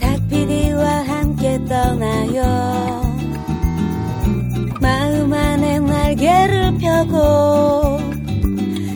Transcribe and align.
닭피디와 0.00 0.84
함께 1.04 1.58
떠나요. 1.64 2.42
마음 4.80 5.32
안에 5.32 5.78
날개를 5.80 6.78
펴고 6.78 7.98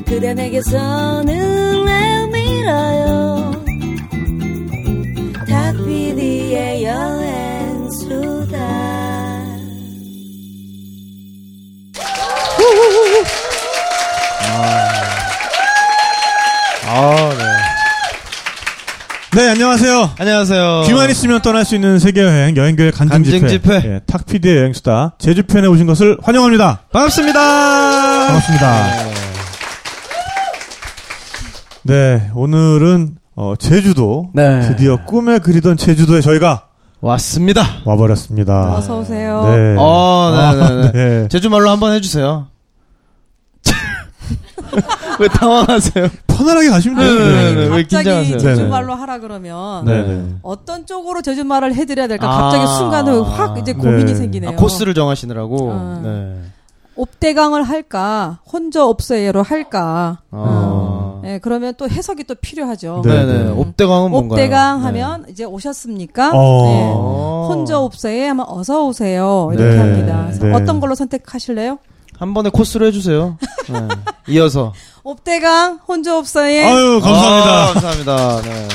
그대 0.07 0.35
내게서 0.35 1.23
눈을 1.23 2.29
밀어요. 2.29 3.53
닭피디의 5.49 6.85
여행수다. 6.85 8.59
아, 16.93 17.15
네. 17.17 17.30
네, 19.37 19.49
안녕하세요. 19.49 20.11
안녕하세요. 20.19 20.83
귀만 20.87 21.09
있으면 21.11 21.41
떠날 21.41 21.65
수 21.65 21.77
있는 21.77 22.01
세계여행 22.01 22.57
여행교회 22.57 22.91
간증 22.91 23.23
집회, 23.23 23.39
간증 23.41 23.49
집회. 23.49 23.75
예, 23.85 24.01
탁피디의 24.07 24.57
여행수다 24.57 25.15
제주편에 25.19 25.69
오신 25.69 25.87
것을 25.87 26.19
환영합니다. 26.21 26.81
반갑습니다. 26.93 27.39
반갑습니다. 28.27 28.87
네, 31.85 32.31
오늘은 32.35 33.17
어, 33.37 33.55
제주도 33.57 34.31
네. 34.35 34.63
드디어 34.63 35.05
꿈에 35.05 35.39
그리던 35.39 35.77
제주도에 35.77 36.21
저희가 36.23 36.65
왔습니다. 37.01 37.63
와버렸습니다. 37.85 38.75
어서 38.75 38.99
오세요. 38.99 39.43
네. 39.45 39.77
어, 39.79 40.53
네네네. 40.59 40.89
아, 40.89 40.93
네. 40.93 41.29
제주 41.29 41.49
말로 41.51 41.71
한번 41.71 41.93
해주세요. 41.95 42.49
왜 45.19 45.29
당황하세요? 45.29 46.09
편안하게 46.27 46.71
가시면 46.71 46.99
돼요. 46.99 47.19
네, 47.19 47.29
네, 47.29 47.55
네. 47.55 47.61
왜 47.77 47.83
갑자기 47.83 48.05
긴장하세요? 48.05 48.39
제주말로 48.39 48.95
하라 48.95 49.19
그러면 49.19 49.85
네, 49.85 50.03
네. 50.03 50.35
어떤 50.43 50.87
쪽으로 50.87 51.23
제주말을 51.23 51.75
해드려야 51.75 52.07
될까? 52.07 52.29
아. 52.29 52.43
갑자기 52.43 52.67
순간에 52.67 53.11
확 53.19 53.59
이제 53.59 53.73
고민이 53.73 54.07
네. 54.07 54.15
생기네요. 54.15 54.51
아, 54.51 54.57
코스를 54.57 54.95
정하시느라고. 54.95 55.71
어. 55.71 56.01
네. 56.03 56.37
옵대강을 56.97 57.63
할까? 57.63 58.41
혼저 58.53 58.87
옵세예로 58.87 59.43
할까? 59.43 60.19
어. 60.31 61.21
네, 61.23 61.39
그러면 61.39 61.75
또 61.77 61.89
해석이 61.89 62.25
또 62.25 62.35
필요하죠. 62.35 63.03
네. 63.05 63.25
네네. 63.25 63.51
옵대강은 63.51 64.11
뭔가요? 64.11 64.39
옵대강 64.39 64.79
네. 64.79 64.85
하면 64.85 65.25
이제 65.29 65.45
오셨습니까? 65.45 66.31
어. 66.31 66.63
네. 66.65 66.93
어. 66.95 67.47
혼저 67.51 67.81
옵세에 67.81 68.29
하면 68.29 68.47
어서 68.49 68.85
오세요. 68.87 69.51
이렇게 69.53 69.71
네. 69.71 69.79
합니다. 69.79 70.25
그래서 70.27 70.47
네. 70.47 70.53
어떤 70.55 70.81
걸로 70.81 70.95
선택하실래요? 70.95 71.79
한 72.21 72.35
번에 72.35 72.51
코스로 72.51 72.85
해주세요. 72.87 73.39
네. 73.71 73.89
이어서. 74.29 74.75
옵대강 75.03 75.81
옵세에 75.89 76.65
아유, 76.67 77.01
감사합니다. 77.03 77.51
아, 77.51 77.73
감사합니다. 77.73 78.43
네. 78.43 78.69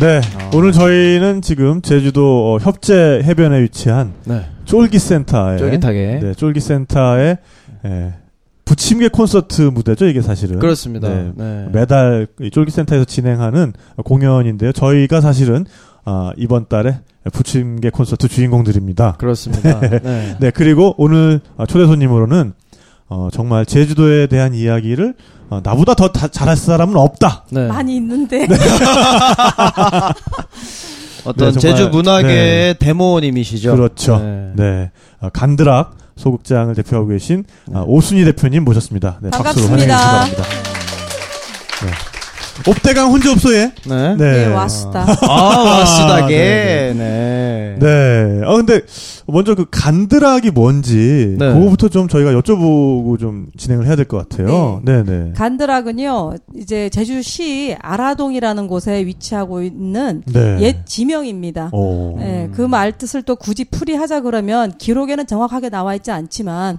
네, 0.00 0.20
아. 0.38 0.50
오늘 0.54 0.70
저희는 0.70 1.42
지금 1.42 1.82
제주도 1.82 2.54
어, 2.54 2.58
협재 2.58 3.22
해변에 3.24 3.60
위치한 3.62 4.14
네. 4.24 4.46
쫄깃센터에 4.66 5.56
쫄깃하게. 5.58 6.20
네, 6.22 6.34
쫄깃센터에 6.34 7.38
예, 7.86 8.14
부침개 8.64 9.08
콘서트 9.08 9.62
무대죠, 9.62 10.06
이게 10.06 10.22
사실은. 10.22 10.60
그렇습니다. 10.60 11.08
네. 11.08 11.32
네. 11.34 11.68
매달 11.72 12.28
이 12.40 12.50
쫄깃센터에서 12.50 13.04
진행하는 13.04 13.72
공연인데요. 14.04 14.70
저희가 14.70 15.20
사실은 15.20 15.66
아, 16.04 16.32
이번 16.36 16.68
달에 16.68 17.00
부침개 17.32 17.90
콘서트 17.90 18.28
주인공들입니다. 18.28 19.14
그렇습니다. 19.18 19.80
네. 19.80 20.36
네, 20.38 20.50
그리고 20.50 20.94
오늘 20.98 21.40
아, 21.56 21.64
초대 21.66 21.86
손님으로는 21.86 22.52
어, 23.08 23.28
정말 23.32 23.64
제주도에 23.66 24.26
대한 24.26 24.54
이야기를 24.54 25.14
어, 25.50 25.60
나보다 25.62 25.94
더 25.94 26.08
다- 26.08 26.28
잘할 26.28 26.56
사람은 26.56 26.96
없다. 26.96 27.44
네. 27.50 27.66
많이 27.68 27.96
있는데 27.96 28.46
어떤 31.24 31.52
네, 31.52 31.58
정말, 31.58 31.60
제주 31.60 31.88
문화계의 31.90 32.78
데모님이시죠. 32.78 33.74
그렇죠. 33.76 34.18
네. 34.18 34.52
네, 34.56 34.90
아, 35.20 35.30
간드락 35.30 35.96
소극장을 36.16 36.74
대표하고 36.74 37.08
계신 37.08 37.44
아, 37.72 37.82
오순희 37.86 38.24
대표님 38.24 38.64
모셨습니다. 38.64 39.18
네, 39.22 39.30
박수로. 39.30 39.64
환영해 39.68 39.86
주시기 39.86 39.92
바랍니다. 39.92 40.42
네. 41.84 42.13
옵대강 42.68 43.10
혼자 43.10 43.32
없어에 43.32 43.72
네. 43.86 44.16
네. 44.16 44.16
네, 44.16 44.46
왔다. 44.46 45.04
아, 45.28 45.32
와시다게. 45.62 46.36
네, 46.36 46.94
네. 46.96 47.76
네. 47.80 48.40
아 48.46 48.54
근데 48.54 48.80
먼저 49.26 49.54
그 49.54 49.66
간드락이 49.70 50.50
뭔지 50.52 51.36
네. 51.38 51.52
그거부터 51.52 51.88
좀 51.88 52.08
저희가 52.08 52.30
여쭤보고 52.32 53.18
좀 53.18 53.46
진행을 53.56 53.86
해야 53.86 53.96
될 53.96 54.04
것 54.04 54.28
같아요. 54.28 54.80
네, 54.84 55.02
네. 55.02 55.32
간드락은요, 55.34 56.34
이제 56.56 56.88
제주시 56.90 57.74
아라동이라는 57.80 58.66
곳에 58.68 59.04
위치하고 59.06 59.62
있는 59.62 60.22
네. 60.26 60.58
옛 60.60 60.84
지명입니다. 60.86 61.70
오. 61.72 62.18
예, 62.20 62.50
그말 62.54 62.92
뜻을 62.92 63.22
또 63.22 63.34
굳이 63.36 63.64
풀이하자 63.64 64.20
그러면 64.20 64.72
기록에는 64.78 65.26
정확하게 65.26 65.70
나와 65.70 65.94
있지 65.94 66.10
않지만 66.10 66.78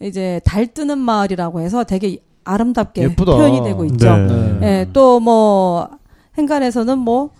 이제 0.00 0.40
달 0.44 0.66
뜨는 0.66 0.98
마을이라고 0.98 1.60
해서 1.60 1.82
되게 1.84 2.18
아름답게 2.46 3.02
예쁘다. 3.02 3.32
표현이 3.32 3.62
되고 3.64 3.84
있죠. 3.84 4.16
네. 4.16 4.58
예, 4.62 4.88
또뭐 4.92 5.88
행간에서는 6.38 6.98
뭐 6.98 7.30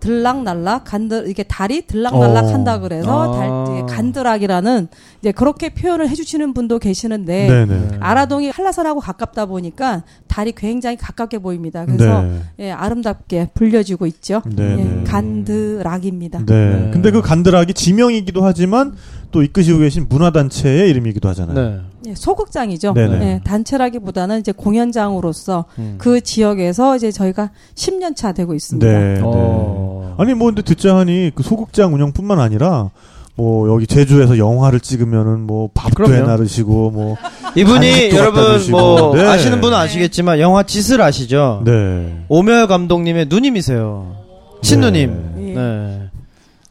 들락날락 0.00 0.84
간드 0.86 1.28
이게 1.28 1.42
달이 1.42 1.86
들락날락 1.86 2.46
어. 2.46 2.48
한다 2.48 2.80
그래서 2.80 3.34
아. 3.34 3.36
달 3.36 3.86
간드락이라는 3.86 4.88
이제 5.20 5.30
그렇게 5.30 5.68
표현을 5.68 6.08
해주시는 6.08 6.54
분도 6.54 6.78
계시는데 6.78 7.48
네, 7.48 7.66
네. 7.66 7.88
아라동이 8.00 8.48
한라산하고 8.48 9.00
가깝다 9.00 9.46
보니까 9.46 10.02
달이 10.30 10.52
굉장히 10.52 10.96
가깝게 10.96 11.38
보입니다. 11.40 11.84
그래서 11.84 12.22
네. 12.22 12.40
예, 12.60 12.70
아름답게 12.70 13.48
불려지고 13.52 14.06
있죠. 14.06 14.42
네, 14.46 14.62
예, 14.62 14.76
네. 14.76 15.04
간드락입니다. 15.04 16.44
네. 16.46 16.70
네. 16.70 16.90
근데 16.92 17.10
그 17.10 17.20
간드락이 17.20 17.74
지명이기도 17.74 18.44
하지만 18.44 18.94
또 19.32 19.42
이끄시고 19.42 19.80
계신 19.80 20.06
문화단체의 20.08 20.88
이름이기도 20.90 21.28
하잖아요. 21.30 21.54
네. 21.56 21.80
예, 22.06 22.14
소극장이죠. 22.14 22.92
네네. 22.94 23.26
예, 23.26 23.40
단체라기보다는 23.42 24.38
이제 24.38 24.52
공연장으로서 24.52 25.64
음. 25.78 25.96
그 25.98 26.20
지역에서 26.20 26.94
이제 26.94 27.10
저희가 27.10 27.50
10년 27.74 28.14
차 28.14 28.32
되고 28.32 28.54
있습니다. 28.54 28.86
네. 28.86 29.14
네. 29.14 29.20
어. 29.24 30.14
아니 30.16 30.34
뭐 30.34 30.46
근데 30.46 30.62
듣자 30.62 30.96
하니 30.96 31.32
그 31.34 31.42
소극장 31.42 31.92
운영뿐만 31.92 32.38
아니라 32.38 32.90
뭐 33.40 33.72
여기 33.72 33.86
제주에서 33.86 34.36
영화를 34.36 34.80
찍으면은 34.80 35.46
뭐 35.46 35.70
밥도 35.72 35.94
그럼요. 35.94 36.14
해 36.14 36.20
나르시고 36.20 36.90
뭐 36.90 37.16
이분이 37.56 38.10
여러분. 38.14 38.70
뭐 38.70 39.16
네. 39.16 39.26
아시는 39.26 39.62
분은 39.62 39.76
아시겠지만 39.78 40.40
영화 40.40 40.62
짓을 40.62 41.00
아시죠? 41.00 41.62
네. 41.64 42.22
오멸 42.28 42.66
감독님의 42.66 43.26
누님이세요. 43.30 44.14
친누님. 44.60 45.32
예. 45.38 45.40
네. 45.54 46.00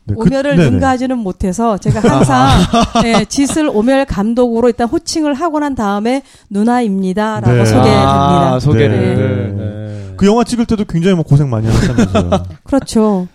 네, 0.03 0.13
그- 0.15 0.21
오멸을 0.21 0.57
네네. 0.57 0.69
능가하지는 0.69 1.17
못해서 1.17 1.79
제가 1.79 2.01
항상 2.07 2.49
예, 3.05 3.25
짓을 3.25 3.67
오멸 3.73 4.05
감독으로 4.05 4.67
일단 4.67 4.87
호칭을 4.87 5.33
하고 5.33 5.59
난 5.59 5.73
다음에 5.73 6.21
누나입니다라고 6.51 7.51
네. 7.51 7.65
소개해드립니다. 7.65 8.53
아, 8.53 8.59
소개를. 8.59 9.15
네. 9.15 9.63
네. 9.63 10.13
그 10.17 10.27
영화 10.27 10.43
찍을 10.43 10.67
때도 10.67 10.85
굉장히 10.85 11.15
뭐 11.15 11.23
고생 11.23 11.49
많이 11.49 11.65
하셨다면서요. 11.67 12.43
그렇죠. 12.63 13.27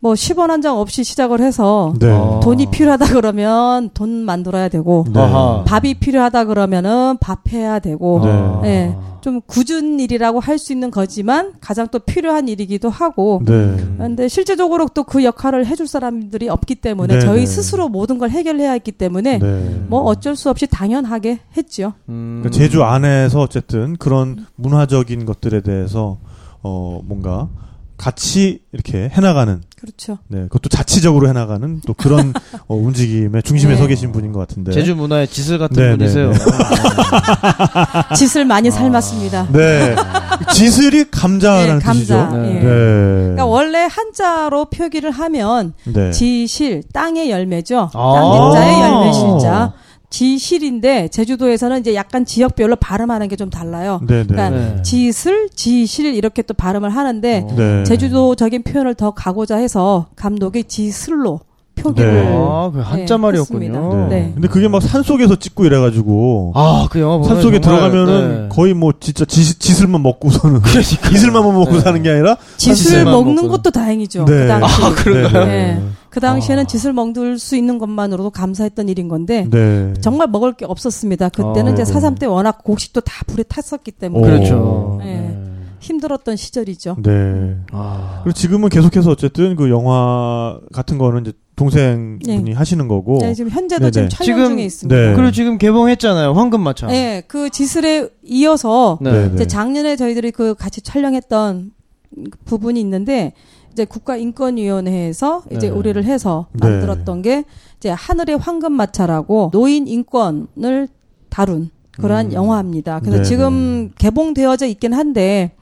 뭐 0.00 0.12
10원 0.14 0.48
한 0.48 0.60
장 0.62 0.78
없이 0.78 1.04
시작을 1.04 1.40
해서 1.40 1.92
네. 1.98 2.10
어. 2.10 2.40
돈이 2.42 2.66
필요하다 2.70 3.06
그러면 3.14 3.90
돈 3.94 4.10
만들어야 4.24 4.68
되고 4.68 5.04
네. 5.12 5.20
밥이 5.66 5.94
필요하다 5.94 6.44
그러면은 6.46 7.16
밥 7.20 7.52
해야 7.52 7.78
되고 7.78 8.20
네. 8.62 8.68
예. 8.68 8.96
좀 9.20 9.40
굳은 9.44 9.98
일이라고 9.98 10.38
할 10.38 10.56
수 10.58 10.72
있는 10.72 10.90
거지만 10.92 11.54
가장 11.60 11.88
또 11.88 11.98
필요한 11.98 12.46
일이기도 12.48 12.88
하고 12.90 13.42
네. 13.44 13.76
근데 13.98 14.28
실제적으로 14.28 14.86
또 14.94 15.02
그 15.02 15.24
역할을 15.24 15.66
해줄 15.66 15.86
사람들이 15.88 16.48
없기 16.48 16.76
때문에 16.76 17.14
네, 17.14 17.20
저희 17.20 17.40
네. 17.40 17.46
스스로 17.46 17.88
모든 17.88 18.18
걸 18.18 18.30
해결해야 18.30 18.72
했기 18.72 18.92
때문에 18.92 19.38
네. 19.38 19.84
뭐 19.88 20.02
어쩔 20.02 20.36
수 20.36 20.48
없이 20.48 20.66
당연하게 20.68 21.40
했죠. 21.56 21.92
음. 22.08 22.40
그러니까 22.42 22.50
제주 22.58 22.82
안에서 22.84 23.40
어쨌든 23.40 23.96
그런 23.96 24.46
문화적인 24.56 25.24
것들에 25.26 25.60
대해서 25.62 26.18
어 26.62 27.00
뭔가 27.04 27.48
같이 27.96 28.60
이렇게 28.72 29.08
해나가는 29.12 29.62
그렇죠. 29.78 30.18
네 30.28 30.42
그것도 30.44 30.68
자치적으로 30.68 31.28
해나가는 31.28 31.80
또 31.86 31.94
그런 31.94 32.32
어, 32.68 32.74
움직임의 32.74 33.42
중심에 33.42 33.74
네. 33.74 33.78
서 33.78 33.86
계신 33.86 34.12
분인 34.12 34.32
것 34.32 34.40
같은데 34.40 34.72
제주 34.72 34.94
문화의 34.94 35.28
지슬 35.28 35.58
같은 35.58 35.76
네, 35.76 35.96
분이세요. 35.96 36.32
네, 36.32 36.38
짓을 38.16 38.44
많이 38.44 38.68
아. 38.68 38.72
삶았습니다. 38.72 39.48
네 39.52 39.96
지슬이 40.52 41.10
감자라는 41.10 41.78
네, 41.78 41.84
감자. 41.84 42.28
뜻이죠. 42.28 42.36
네. 42.36 42.48
예. 42.48 42.54
네. 42.54 42.60
그러니까 42.60 43.46
원래 43.46 43.86
한자로 43.90 44.66
표기를 44.66 45.10
하면 45.10 45.74
네. 45.84 46.10
지실 46.10 46.82
땅의 46.92 47.30
열매죠. 47.30 47.90
아. 47.92 48.12
땅자의 48.14 48.80
열매 48.80 49.12
실자. 49.12 49.72
지실인데 50.10 51.08
제주도에서는 51.08 51.80
이제 51.80 51.94
약간 51.94 52.24
지역별로 52.24 52.76
발음하는 52.76 53.28
게 53.28 53.36
좀 53.36 53.50
달라요. 53.50 54.00
네, 54.06 54.22
네. 54.22 54.26
그러니까 54.26 54.50
네. 54.50 54.82
지슬, 54.82 55.48
지실 55.50 56.14
이렇게 56.14 56.40
또 56.42 56.54
발음을 56.54 56.88
하는데 56.90 57.44
어. 57.44 57.54
네. 57.54 57.84
제주도적인 57.84 58.62
표현을 58.62 58.94
더 58.94 59.10
가고자 59.10 59.56
해서 59.56 60.06
감독이 60.16 60.64
지슬로 60.64 61.40
표기를 61.76 62.12
네. 62.12 62.34
아, 62.36 62.70
그 62.72 62.80
한자 62.80 63.16
네, 63.16 63.20
말이었군요. 63.22 63.64
했습니다. 63.64 64.08
네. 64.08 64.30
근데 64.34 64.48
그게 64.48 64.66
막 64.66 64.82
산속에서 64.82 65.36
찍고 65.36 65.64
이래가지고 65.66 66.52
아, 66.54 66.88
그 66.90 67.00
영화 67.00 67.22
산속에 67.28 67.60
정말, 67.60 67.90
들어가면은 67.90 68.42
네. 68.42 68.48
거의 68.50 68.74
뭐 68.74 68.92
진짜 68.98 69.24
지, 69.24 69.58
짓을만 69.58 70.02
먹고서는 70.02 70.60
그러니까. 70.66 71.10
이슬만 71.10 71.42
먹고 71.44 71.72
네. 71.72 71.80
사는 71.80 72.02
게 72.02 72.10
아니라 72.10 72.36
짓을 72.56 72.76
사실만 72.76 73.12
먹는 73.12 73.34
먹고는. 73.34 73.50
것도 73.50 73.70
다행이죠. 73.70 74.24
네. 74.24 74.32
그 74.32 74.48
당시 74.48 74.82
아, 74.82 74.94
그런가요? 74.94 75.44
네. 75.46 75.82
그 76.10 76.20
당시에는 76.20 76.64
아. 76.64 76.66
짓을 76.66 76.92
먹을 76.94 77.38
수 77.38 77.56
있는 77.56 77.78
것만으로도 77.78 78.30
감사했던 78.30 78.88
일인 78.88 79.08
건데 79.08 79.46
네. 79.50 79.92
정말 80.00 80.28
먹을 80.28 80.54
게 80.54 80.64
없었습니다. 80.64 81.28
그때는 81.28 81.68
아. 81.68 81.74
이제 81.74 81.84
사삼 81.84 82.14
때 82.14 82.26
워낙 82.26 82.64
곡식도 82.64 83.02
다 83.02 83.12
불에 83.26 83.42
탔었기 83.42 83.92
때문에 83.92 84.22
오. 84.22 84.26
그렇죠. 84.26 85.00
네. 85.04 85.36
힘들었던 85.86 86.36
시절이죠. 86.36 86.96
네. 87.02 87.56
아. 87.72 88.20
그리고 88.24 88.34
지금은 88.34 88.68
계속해서 88.68 89.10
어쨌든 89.10 89.56
그 89.56 89.70
영화 89.70 90.58
같은 90.72 90.98
거는 90.98 91.22
이제 91.22 91.32
동생분이 91.56 92.42
네. 92.42 92.52
하시는 92.52 92.86
거고. 92.88 93.18
네, 93.20 93.32
지금 93.32 93.50
현재도 93.50 93.90
네네. 93.90 93.90
지금 93.90 94.08
촬영 94.10 94.36
지금- 94.36 94.56
중에 94.56 94.64
있습니다. 94.66 94.94
네. 95.00 95.14
그리고 95.14 95.30
지금 95.30 95.56
개봉했잖아요. 95.58 96.32
황금마차. 96.32 96.88
네, 96.88 97.22
그 97.26 97.48
지슬에 97.50 98.08
이어서 98.24 98.98
네. 99.00 99.12
네, 99.12 99.28
네. 99.28 99.34
이제 99.34 99.46
작년에 99.46 99.96
저희들이 99.96 100.32
그 100.32 100.54
같이 100.54 100.82
촬영했던 100.82 101.70
부분이 102.44 102.78
있는데 102.80 103.32
이제 103.72 103.84
국가인권위원회에서 103.84 105.42
이제 105.50 105.68
네. 105.68 105.74
의뢰를 105.74 106.04
해서 106.04 106.46
네. 106.52 106.68
만들었던 106.68 107.22
게 107.22 107.44
이제 107.78 107.90
하늘의 107.90 108.38
황금마차라고 108.38 109.50
노인 109.52 109.86
인권을 109.86 110.88
다룬 111.28 111.70
그러한 111.92 112.26
음. 112.26 112.32
영화입니다. 112.32 113.00
그래서 113.00 113.18
네, 113.18 113.22
지금 113.24 113.90
개봉되어져 113.98 114.66
있긴 114.66 114.92
한데 114.94 115.52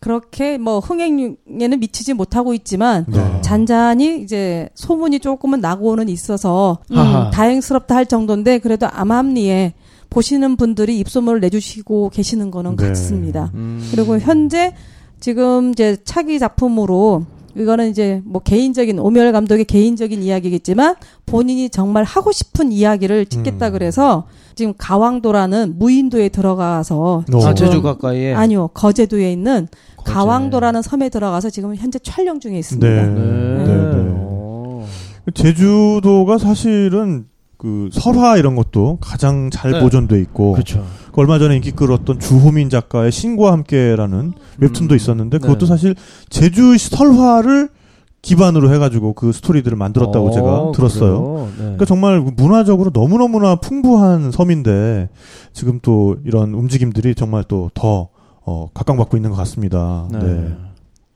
그렇게 0.00 0.56
뭐 0.56 0.78
흥행에는 0.78 1.78
미치지 1.78 2.14
못하고 2.14 2.54
있지만 2.54 3.04
네. 3.06 3.40
잔잔히 3.42 4.22
이제 4.22 4.70
소문이 4.74 5.20
조금은 5.20 5.60
나고는 5.60 6.08
있어서 6.08 6.78
음. 6.90 7.30
다행스럽다 7.32 7.94
할 7.94 8.06
정도인데 8.06 8.58
그래도 8.58 8.88
암암리에 8.90 9.74
보시는 10.08 10.56
분들이 10.56 10.98
입소문을 10.98 11.40
내주시고 11.40 12.10
계시는 12.10 12.50
거는 12.50 12.76
네. 12.76 12.88
같습니다. 12.88 13.50
음. 13.54 13.86
그리고 13.90 14.18
현재 14.18 14.74
지금 15.20 15.70
이제 15.70 15.98
차기 16.02 16.38
작품으로 16.38 17.26
이거는 17.56 17.90
이제 17.90 18.22
뭐 18.24 18.40
개인적인 18.42 18.98
오멸 18.98 19.32
감독의 19.32 19.64
개인적인 19.64 20.22
이야기겠지만 20.22 20.94
본인이 21.26 21.68
정말 21.70 22.04
하고 22.04 22.32
싶은 22.32 22.72
이야기를 22.72 23.26
찍겠다 23.26 23.68
음. 23.68 23.72
그래서 23.72 24.26
지금 24.54 24.74
가왕도라는 24.76 25.78
무인도에 25.78 26.28
들어가서 26.28 27.24
오. 27.32 27.36
아, 27.44 27.54
지금- 27.54 27.54
제주 27.54 27.82
가까이에. 27.82 28.34
아니요 28.34 28.68
거제도에 28.68 29.32
있는 29.32 29.68
거제. 29.96 30.12
가왕도라는 30.12 30.82
섬에 30.82 31.08
들어가서 31.08 31.50
지금 31.50 31.74
현재 31.76 31.98
촬영 31.98 32.40
중에 32.40 32.58
있습니다. 32.58 32.86
네. 32.88 33.06
네. 33.06 33.64
네, 33.64 33.66
네. 33.66 34.10
오. 34.10 34.84
제주도가 35.34 36.38
사실은 36.38 37.26
그 37.56 37.88
설화 37.92 38.36
이런 38.38 38.56
것도 38.56 38.98
가장 39.00 39.50
잘 39.50 39.72
네. 39.72 39.80
보존돼 39.80 40.18
있고 40.20 40.52
그렇죠. 40.52 40.84
그 41.12 41.20
얼마 41.20 41.38
전에 41.38 41.56
인기 41.56 41.72
끌었던 41.72 42.20
주호민 42.20 42.70
작가의 42.70 43.12
신과 43.12 43.52
함께라는 43.52 44.32
웹툰도 44.58 44.94
음. 44.94 44.96
있었는데 44.96 45.38
그것도 45.38 45.60
네. 45.60 45.66
사실 45.66 45.94
제주 46.28 46.76
설화를 46.78 47.68
기반으로 48.22 48.72
해가지고 48.74 49.14
그 49.14 49.32
스토리들을 49.32 49.76
만들었다고 49.78 50.28
어, 50.28 50.30
제가 50.30 50.72
들었어요. 50.74 51.48
네. 51.56 51.62
그러니까 51.62 51.84
정말 51.86 52.20
문화적으로 52.20 52.90
너무너무나 52.92 53.56
풍부한 53.56 54.30
섬인데 54.30 55.08
지금 55.54 55.80
또 55.82 56.16
이런 56.24 56.52
움직임들이 56.54 57.14
정말 57.14 57.44
또 57.44 57.70
더 57.72 58.10
어, 58.50 58.68
각광받고 58.74 59.16
있는 59.16 59.30
것 59.30 59.36
같습니다. 59.36 60.08
네. 60.10 60.18
네. 60.18 60.56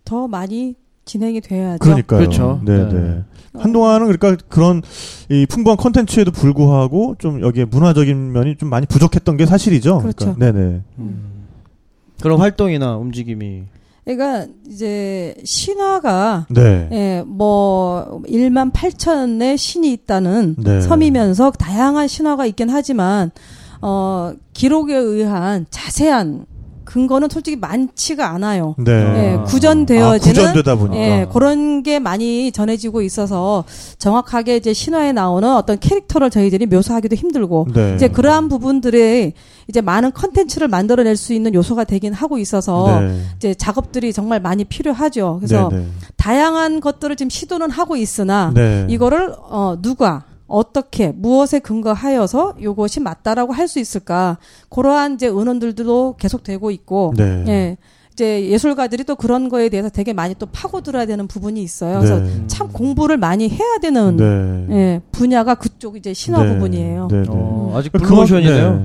더 0.05 0.29
많이 0.29 0.77
진행이 1.05 1.41
돼야죠. 1.41 1.79
그러니까요. 1.79 2.19
그렇죠. 2.19 2.61
네, 2.65 2.77
네. 2.77 2.93
네. 2.93 3.25
한동안은 3.57 4.11
그러니까 4.11 4.45
그런 4.49 4.83
이 5.29 5.47
풍부한 5.47 5.77
컨텐츠에도 5.77 6.33
불구하고 6.33 7.15
좀 7.19 7.41
여기에 7.41 7.67
문화적인 7.67 8.33
면이 8.33 8.57
좀 8.57 8.69
많이 8.69 8.87
부족했던 8.87 9.37
게 9.37 9.47
사실이죠. 9.47 9.99
그렇죠. 9.99 10.35
그러니까, 10.35 10.59
네네. 10.59 10.81
음. 10.99 11.47
그런 12.21 12.41
활동이나 12.41 12.97
움직임이 12.97 13.65
그러니까 14.05 14.47
이제 14.67 15.35
신화가 15.45 16.47
네. 16.51 16.89
예, 16.93 17.23
뭐 17.27 18.23
1만 18.27 18.73
8천의 18.73 19.57
신이 19.57 19.93
있다는 19.93 20.57
네. 20.59 20.81
섬이면서 20.83 21.53
다양한 21.53 22.07
신화가 22.09 22.45
있긴 22.47 22.71
하지만 22.71 23.31
어 23.81 24.33
기록에 24.53 24.95
의한 24.95 25.67
자세한 25.71 26.47
근거는 26.95 27.29
솔직히 27.29 27.57
많지가 27.57 28.31
않아요. 28.31 28.77
네. 28.79 28.93
예, 28.93 29.37
아. 29.37 29.43
구전되어지는 29.43 30.45
아, 30.45 30.47
구전되다 30.47 30.77
보니까. 30.77 30.97
예, 30.97 31.27
그런 31.33 31.83
게 31.83 31.99
많이 31.99 32.53
전해지고 32.53 33.03
있어서 33.03 33.65
정확하게 33.99 34.59
이제 34.59 34.73
신화에 34.73 35.11
나오는 35.11 35.57
어떤 35.57 35.81
캐릭터를 35.81 36.31
저희들이 36.31 36.67
묘사하기도 36.67 37.17
힘들고 37.17 37.67
네. 37.75 37.97
이제 37.97 38.07
그러한 38.07 38.49
부분들에 38.49 39.33
이제 39.67 39.81
많은 39.81 40.13
컨텐츠를 40.13 40.69
만들어낼 40.69 41.17
수 41.17 41.35
있는 41.35 41.53
요소가 41.53 41.83
되긴 41.83 42.13
하고 42.13 42.39
있어서 42.39 43.01
네. 43.01 43.21
이제 43.39 43.55
작업들이 43.55 44.13
정말 44.13 44.39
많이 44.39 44.63
필요하죠. 44.63 45.39
그래서 45.41 45.71
네, 45.73 45.79
네. 45.79 45.87
다양한 46.17 46.79
것들을 46.79 47.17
지금 47.17 47.29
시도는 47.29 47.71
하고 47.71 47.97
있으나 47.97 48.53
네. 48.55 48.87
이거를 48.89 49.35
어 49.41 49.79
누가 49.83 50.27
어떻게 50.47 51.11
무엇에 51.13 51.59
근거하여서 51.59 52.57
이것이 52.59 53.01
맞다라고 53.01 53.53
할 53.53 53.65
수 53.69 53.79
있을까 53.79 54.39
그러한 54.69 55.15
이제 55.15 55.27
의논들도 55.27 56.17
계속되고 56.19 56.71
있고 56.71 57.15
네. 57.17 57.45
예 57.49 57.77
이제 58.15 58.49
예술가들이 58.49 59.03
또 59.03 59.17
그런 59.17 59.49
거에 59.49 59.69
대해서 59.69 59.89
되게 59.89 60.13
많이 60.13 60.37
또 60.39 60.47
파고들어야 60.47 61.05
되는 61.05 61.27
부분이 61.27 61.61
있어요. 61.61 61.99
그래서 61.99 62.21
네. 62.21 62.45
참 62.47 62.69
공부를 62.69 63.17
많이 63.17 63.49
해야 63.49 63.79
되는 63.83 64.17
네. 64.17 64.77
예 64.77 65.01
분야가 65.11 65.57
그쪽 65.57 65.97
이제 65.97 66.15
신화 66.15 66.45
네. 66.45 66.55
부분이에요. 66.55 67.09
네, 67.11 67.23
네. 67.23 67.29
어, 67.29 67.73
아직. 67.75 67.91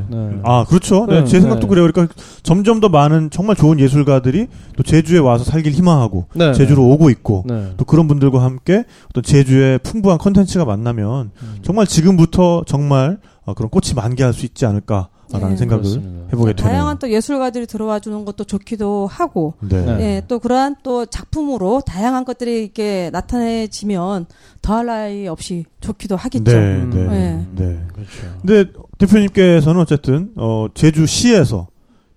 네. 0.10 0.40
아, 0.44 0.66
그렇죠. 0.68 1.06
제 1.26 1.40
생각도 1.42 1.68
네. 1.68 1.70
그래요. 1.70 1.88
그러니까 1.92 2.16
점점 2.42 2.80
더 2.80 2.90
많은 2.90 3.30
정말 3.30 3.56
좋은 3.56 3.80
예술가들이 3.80 4.48
또 4.76 4.82
제주에 4.82 5.20
와서 5.20 5.44
살길 5.44 5.74
희망하고 5.74 6.26
네. 6.34 6.52
제주로 6.54 6.86
오고 6.88 7.12
있고 7.12 7.44
네. 7.46 7.74
또 7.78 7.86
그런 7.86 8.08
분들과 8.08 8.42
함께 8.42 8.84
어떤 9.12 9.22
제주의 9.22 9.78
풍부한 9.78 10.18
컨텐츠가 10.18 10.66
만나면 10.66 11.32
음. 11.40 11.56
정말 11.62 11.86
지금부터 11.86 12.64
정말 12.66 13.20
어, 13.46 13.54
그런 13.54 13.70
꽃이 13.70 13.94
만개할 13.96 14.34
수 14.34 14.48
있지 14.48 14.66
않을까 14.66 15.10
라는 15.32 15.50
네. 15.50 15.58
생각을 15.58 15.84
그렇습니다. 15.84 16.26
해보게 16.34 16.54
되네요. 16.54 16.72
다양한 16.72 17.00
또 17.00 17.10
예술가들이 17.12 17.68
들어와 17.68 18.00
주는 18.00 18.26
것도 18.26 18.46
좋기도 18.46 19.08
하고 19.08 19.54
네. 19.62 19.82
네. 19.86 20.02
예, 20.02 20.22
또 20.28 20.40
그러한 20.40 20.78
또 20.82 21.06
작품으로 21.06 21.82
다양한 21.82 22.26
것들이 22.26 22.64
이렇게 22.64 23.10
나타내지면 23.14 24.26
더할 24.62 24.86
나위 24.88 25.28
없이 25.28 25.66
좋기도 25.82 26.16
하겠죠. 26.16 26.52
네, 26.52 26.58
음. 26.58 26.90
네, 26.90 27.06
네. 27.08 27.46
네. 27.56 27.80
그렇죠. 27.94 28.12
근데 28.42 28.72
대표님께서는 28.98 29.82
어쨌든 29.82 30.32
어, 30.36 30.68
제주시에서 30.74 31.68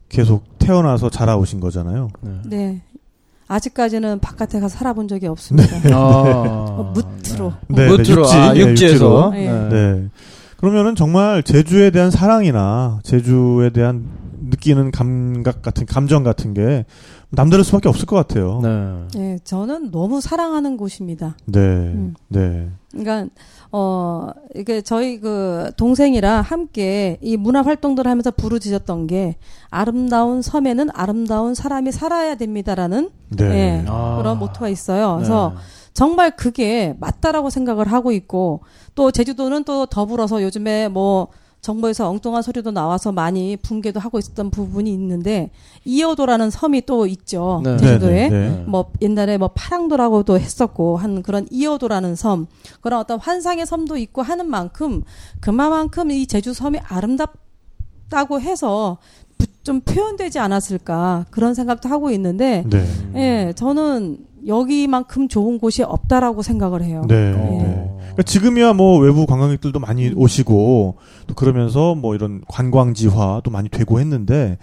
계속 0.08 0.58
태어나서 0.58 1.10
자라오신 1.10 1.60
거잖아요. 1.60 2.08
네. 2.20 2.30
네. 2.46 2.82
아직까지는 3.48 4.20
바깥에 4.20 4.60
가서 4.60 4.78
살아본 4.78 5.08
적이 5.08 5.26
없습니다. 5.26 5.76
아. 5.94 5.98
어, 5.98 6.92
무트로. 6.94 7.52
네, 7.68 7.88
무트로 7.88 8.22
육지, 8.22 8.34
아, 8.34 8.52
네, 8.54 8.60
육지에서. 8.60 8.94
육지로. 8.94 9.30
네. 9.30 9.68
네. 9.68 10.08
그러면은 10.62 10.94
정말 10.94 11.42
제주에 11.42 11.90
대한 11.90 12.12
사랑이나 12.12 13.00
제주에 13.02 13.70
대한 13.70 14.08
느끼는 14.48 14.92
감각 14.92 15.60
같은 15.60 15.86
감정 15.86 16.22
같은 16.22 16.54
게 16.54 16.84
남다를 17.30 17.64
수밖에 17.64 17.88
없을 17.88 18.06
것 18.06 18.14
같아요. 18.14 18.60
네. 18.62 19.08
예, 19.16 19.38
저는 19.42 19.90
너무 19.90 20.20
사랑하는 20.20 20.76
곳입니다. 20.76 21.36
네. 21.46 21.58
음. 21.58 22.14
네. 22.28 22.68
그러니까 22.92 23.26
어 23.72 24.30
이게 24.54 24.82
저희 24.82 25.18
그 25.18 25.72
동생이랑 25.76 26.42
함께 26.42 27.18
이 27.22 27.36
문화 27.36 27.62
활동들을 27.62 28.08
하면서 28.08 28.30
부르짖었던 28.30 29.08
게 29.08 29.38
아름다운 29.68 30.42
섬에는 30.42 30.90
아름다운 30.94 31.56
사람이 31.56 31.90
살아야 31.90 32.36
됩니다라는 32.36 33.10
네. 33.30 33.44
예, 33.46 33.84
아. 33.88 34.18
그런 34.18 34.38
모토가 34.38 34.68
있어요. 34.68 35.12
네. 35.12 35.16
그래서 35.16 35.54
정말 35.94 36.34
그게 36.36 36.94
맞다라고 37.00 37.50
생각을 37.50 37.90
하고 37.92 38.12
있고 38.12 38.60
또 38.94 39.10
제주도는 39.10 39.64
또 39.64 39.86
더불어서 39.86 40.42
요즘에 40.42 40.88
뭐 40.88 41.28
정부에서 41.60 42.08
엉뚱한 42.10 42.42
소리도 42.42 42.72
나와서 42.72 43.12
많이 43.12 43.56
붕괴도 43.56 44.00
하고 44.00 44.18
있었던 44.18 44.50
부분이 44.50 44.92
있는데 44.94 45.50
이어도라는 45.84 46.50
섬이 46.50 46.86
또 46.86 47.06
있죠 47.06 47.60
네. 47.62 47.76
제주도에 47.76 48.28
네, 48.28 48.28
네, 48.30 48.48
네. 48.50 48.64
뭐 48.66 48.90
옛날에 49.00 49.38
뭐 49.38 49.48
파랑도라고도 49.54 50.40
했었고 50.40 50.96
한 50.96 51.22
그런 51.22 51.46
이어도라는 51.52 52.16
섬 52.16 52.46
그런 52.80 52.98
어떤 52.98 53.20
환상의 53.20 53.64
섬도 53.66 53.96
있고 53.98 54.22
하는 54.22 54.48
만큼 54.50 55.02
그만큼 55.40 56.10
이 56.10 56.26
제주 56.26 56.52
섬이 56.52 56.80
아름답다고 56.82 58.40
해서 58.40 58.98
부- 59.38 59.46
좀 59.62 59.80
표현되지 59.82 60.40
않았을까 60.40 61.26
그런 61.30 61.54
생각도 61.54 61.88
하고 61.88 62.10
있는데 62.10 62.64
네. 62.68 62.84
예 63.14 63.52
저는 63.54 64.18
여기만큼 64.46 65.28
좋은 65.28 65.58
곳이 65.58 65.82
없다라고 65.82 66.42
생각을 66.42 66.82
해요. 66.82 67.04
네. 67.08 67.14
예. 67.14 67.32
네. 67.32 67.88
그러니까 67.98 68.22
지금이야 68.24 68.72
뭐 68.74 68.98
외부 68.98 69.26
관광객들도 69.26 69.78
많이 69.78 70.12
오시고 70.14 70.96
또 71.26 71.34
그러면서 71.34 71.94
뭐 71.94 72.14
이런 72.14 72.42
관광지화도 72.48 73.50
많이 73.50 73.68
되고 73.68 74.00
했는데 74.00 74.58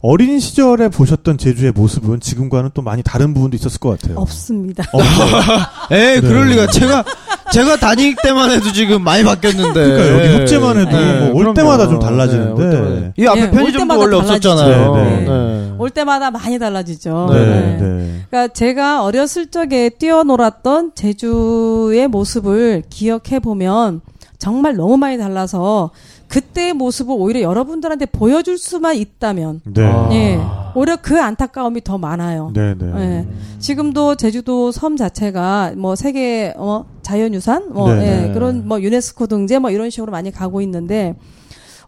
어린 0.00 0.38
시절에 0.38 0.88
보셨던 0.88 1.38
제주의 1.38 1.72
모습은 1.72 2.20
지금과는 2.20 2.70
또 2.74 2.82
많이 2.82 3.02
다른 3.02 3.32
부분도 3.32 3.56
있었을 3.56 3.80
것 3.80 3.98
같아요. 3.98 4.18
없습니다. 4.18 4.84
없어요. 4.92 5.36
에이, 5.90 6.14
네. 6.16 6.20
그럴 6.20 6.48
리가. 6.48 6.66
제가, 6.68 7.04
제가 7.54 7.76
다닐 7.76 8.16
때만 8.20 8.50
해도 8.50 8.72
지금 8.72 9.02
많이 9.02 9.22
바뀌었는데. 9.22 9.72
그러니까 9.72 10.24
여기 10.24 10.34
협재만 10.40 10.76
해도 10.78 10.90
뭐올 10.90 11.34
그럼요. 11.34 11.54
때마다 11.54 11.86
좀 11.86 11.98
네, 12.00 12.06
달라지는데. 12.06 12.62
올 12.62 12.70
때마다. 12.70 13.12
이 13.16 13.26
앞에 13.26 13.40
예, 13.40 13.44
올 13.44 13.50
편의점도 13.52 13.98
원래 13.98 14.16
달라지죠. 14.16 14.50
없었잖아요. 14.50 14.94
네, 14.94 15.02
네. 15.02 15.24
네. 15.28 15.72
올 15.78 15.90
때마다 15.90 16.30
많이 16.32 16.58
달라지죠. 16.58 17.28
네, 17.32 17.38
네. 17.38 17.76
네. 17.80 18.20
그러니까 18.28 18.52
제가 18.52 19.04
어렸을 19.04 19.46
적에 19.46 19.88
뛰어놀았던 19.88 20.92
제주의 20.96 22.08
모습을 22.08 22.82
기억해 22.90 23.38
보면 23.40 24.00
정말 24.44 24.76
너무 24.76 24.98
많이 24.98 25.16
달라서 25.16 25.90
그때의 26.28 26.74
모습을 26.74 27.14
오히려 27.16 27.40
여러분들한테 27.40 28.04
보여줄 28.04 28.58
수만 28.58 28.94
있다면 28.94 29.62
네. 29.64 29.82
아. 29.82 30.10
예 30.12 30.38
오히려 30.74 30.96
그 31.00 31.18
안타까움이 31.18 31.82
더 31.82 31.96
많아요. 31.96 32.50
네, 32.52 32.74
네. 32.74 32.92
예. 32.94 33.26
지금도 33.58 34.16
제주도 34.16 34.70
섬 34.70 34.98
자체가 34.98 35.72
뭐 35.78 35.96
세계 35.96 36.52
어, 36.58 36.84
자연유산 37.00 37.72
뭐 37.72 37.94
네. 37.94 38.28
예, 38.28 38.32
그런 38.34 38.68
뭐 38.68 38.82
유네스코 38.82 39.28
등재 39.28 39.58
뭐 39.58 39.70
이런 39.70 39.88
식으로 39.88 40.12
많이 40.12 40.30
가고 40.30 40.60
있는데 40.60 41.16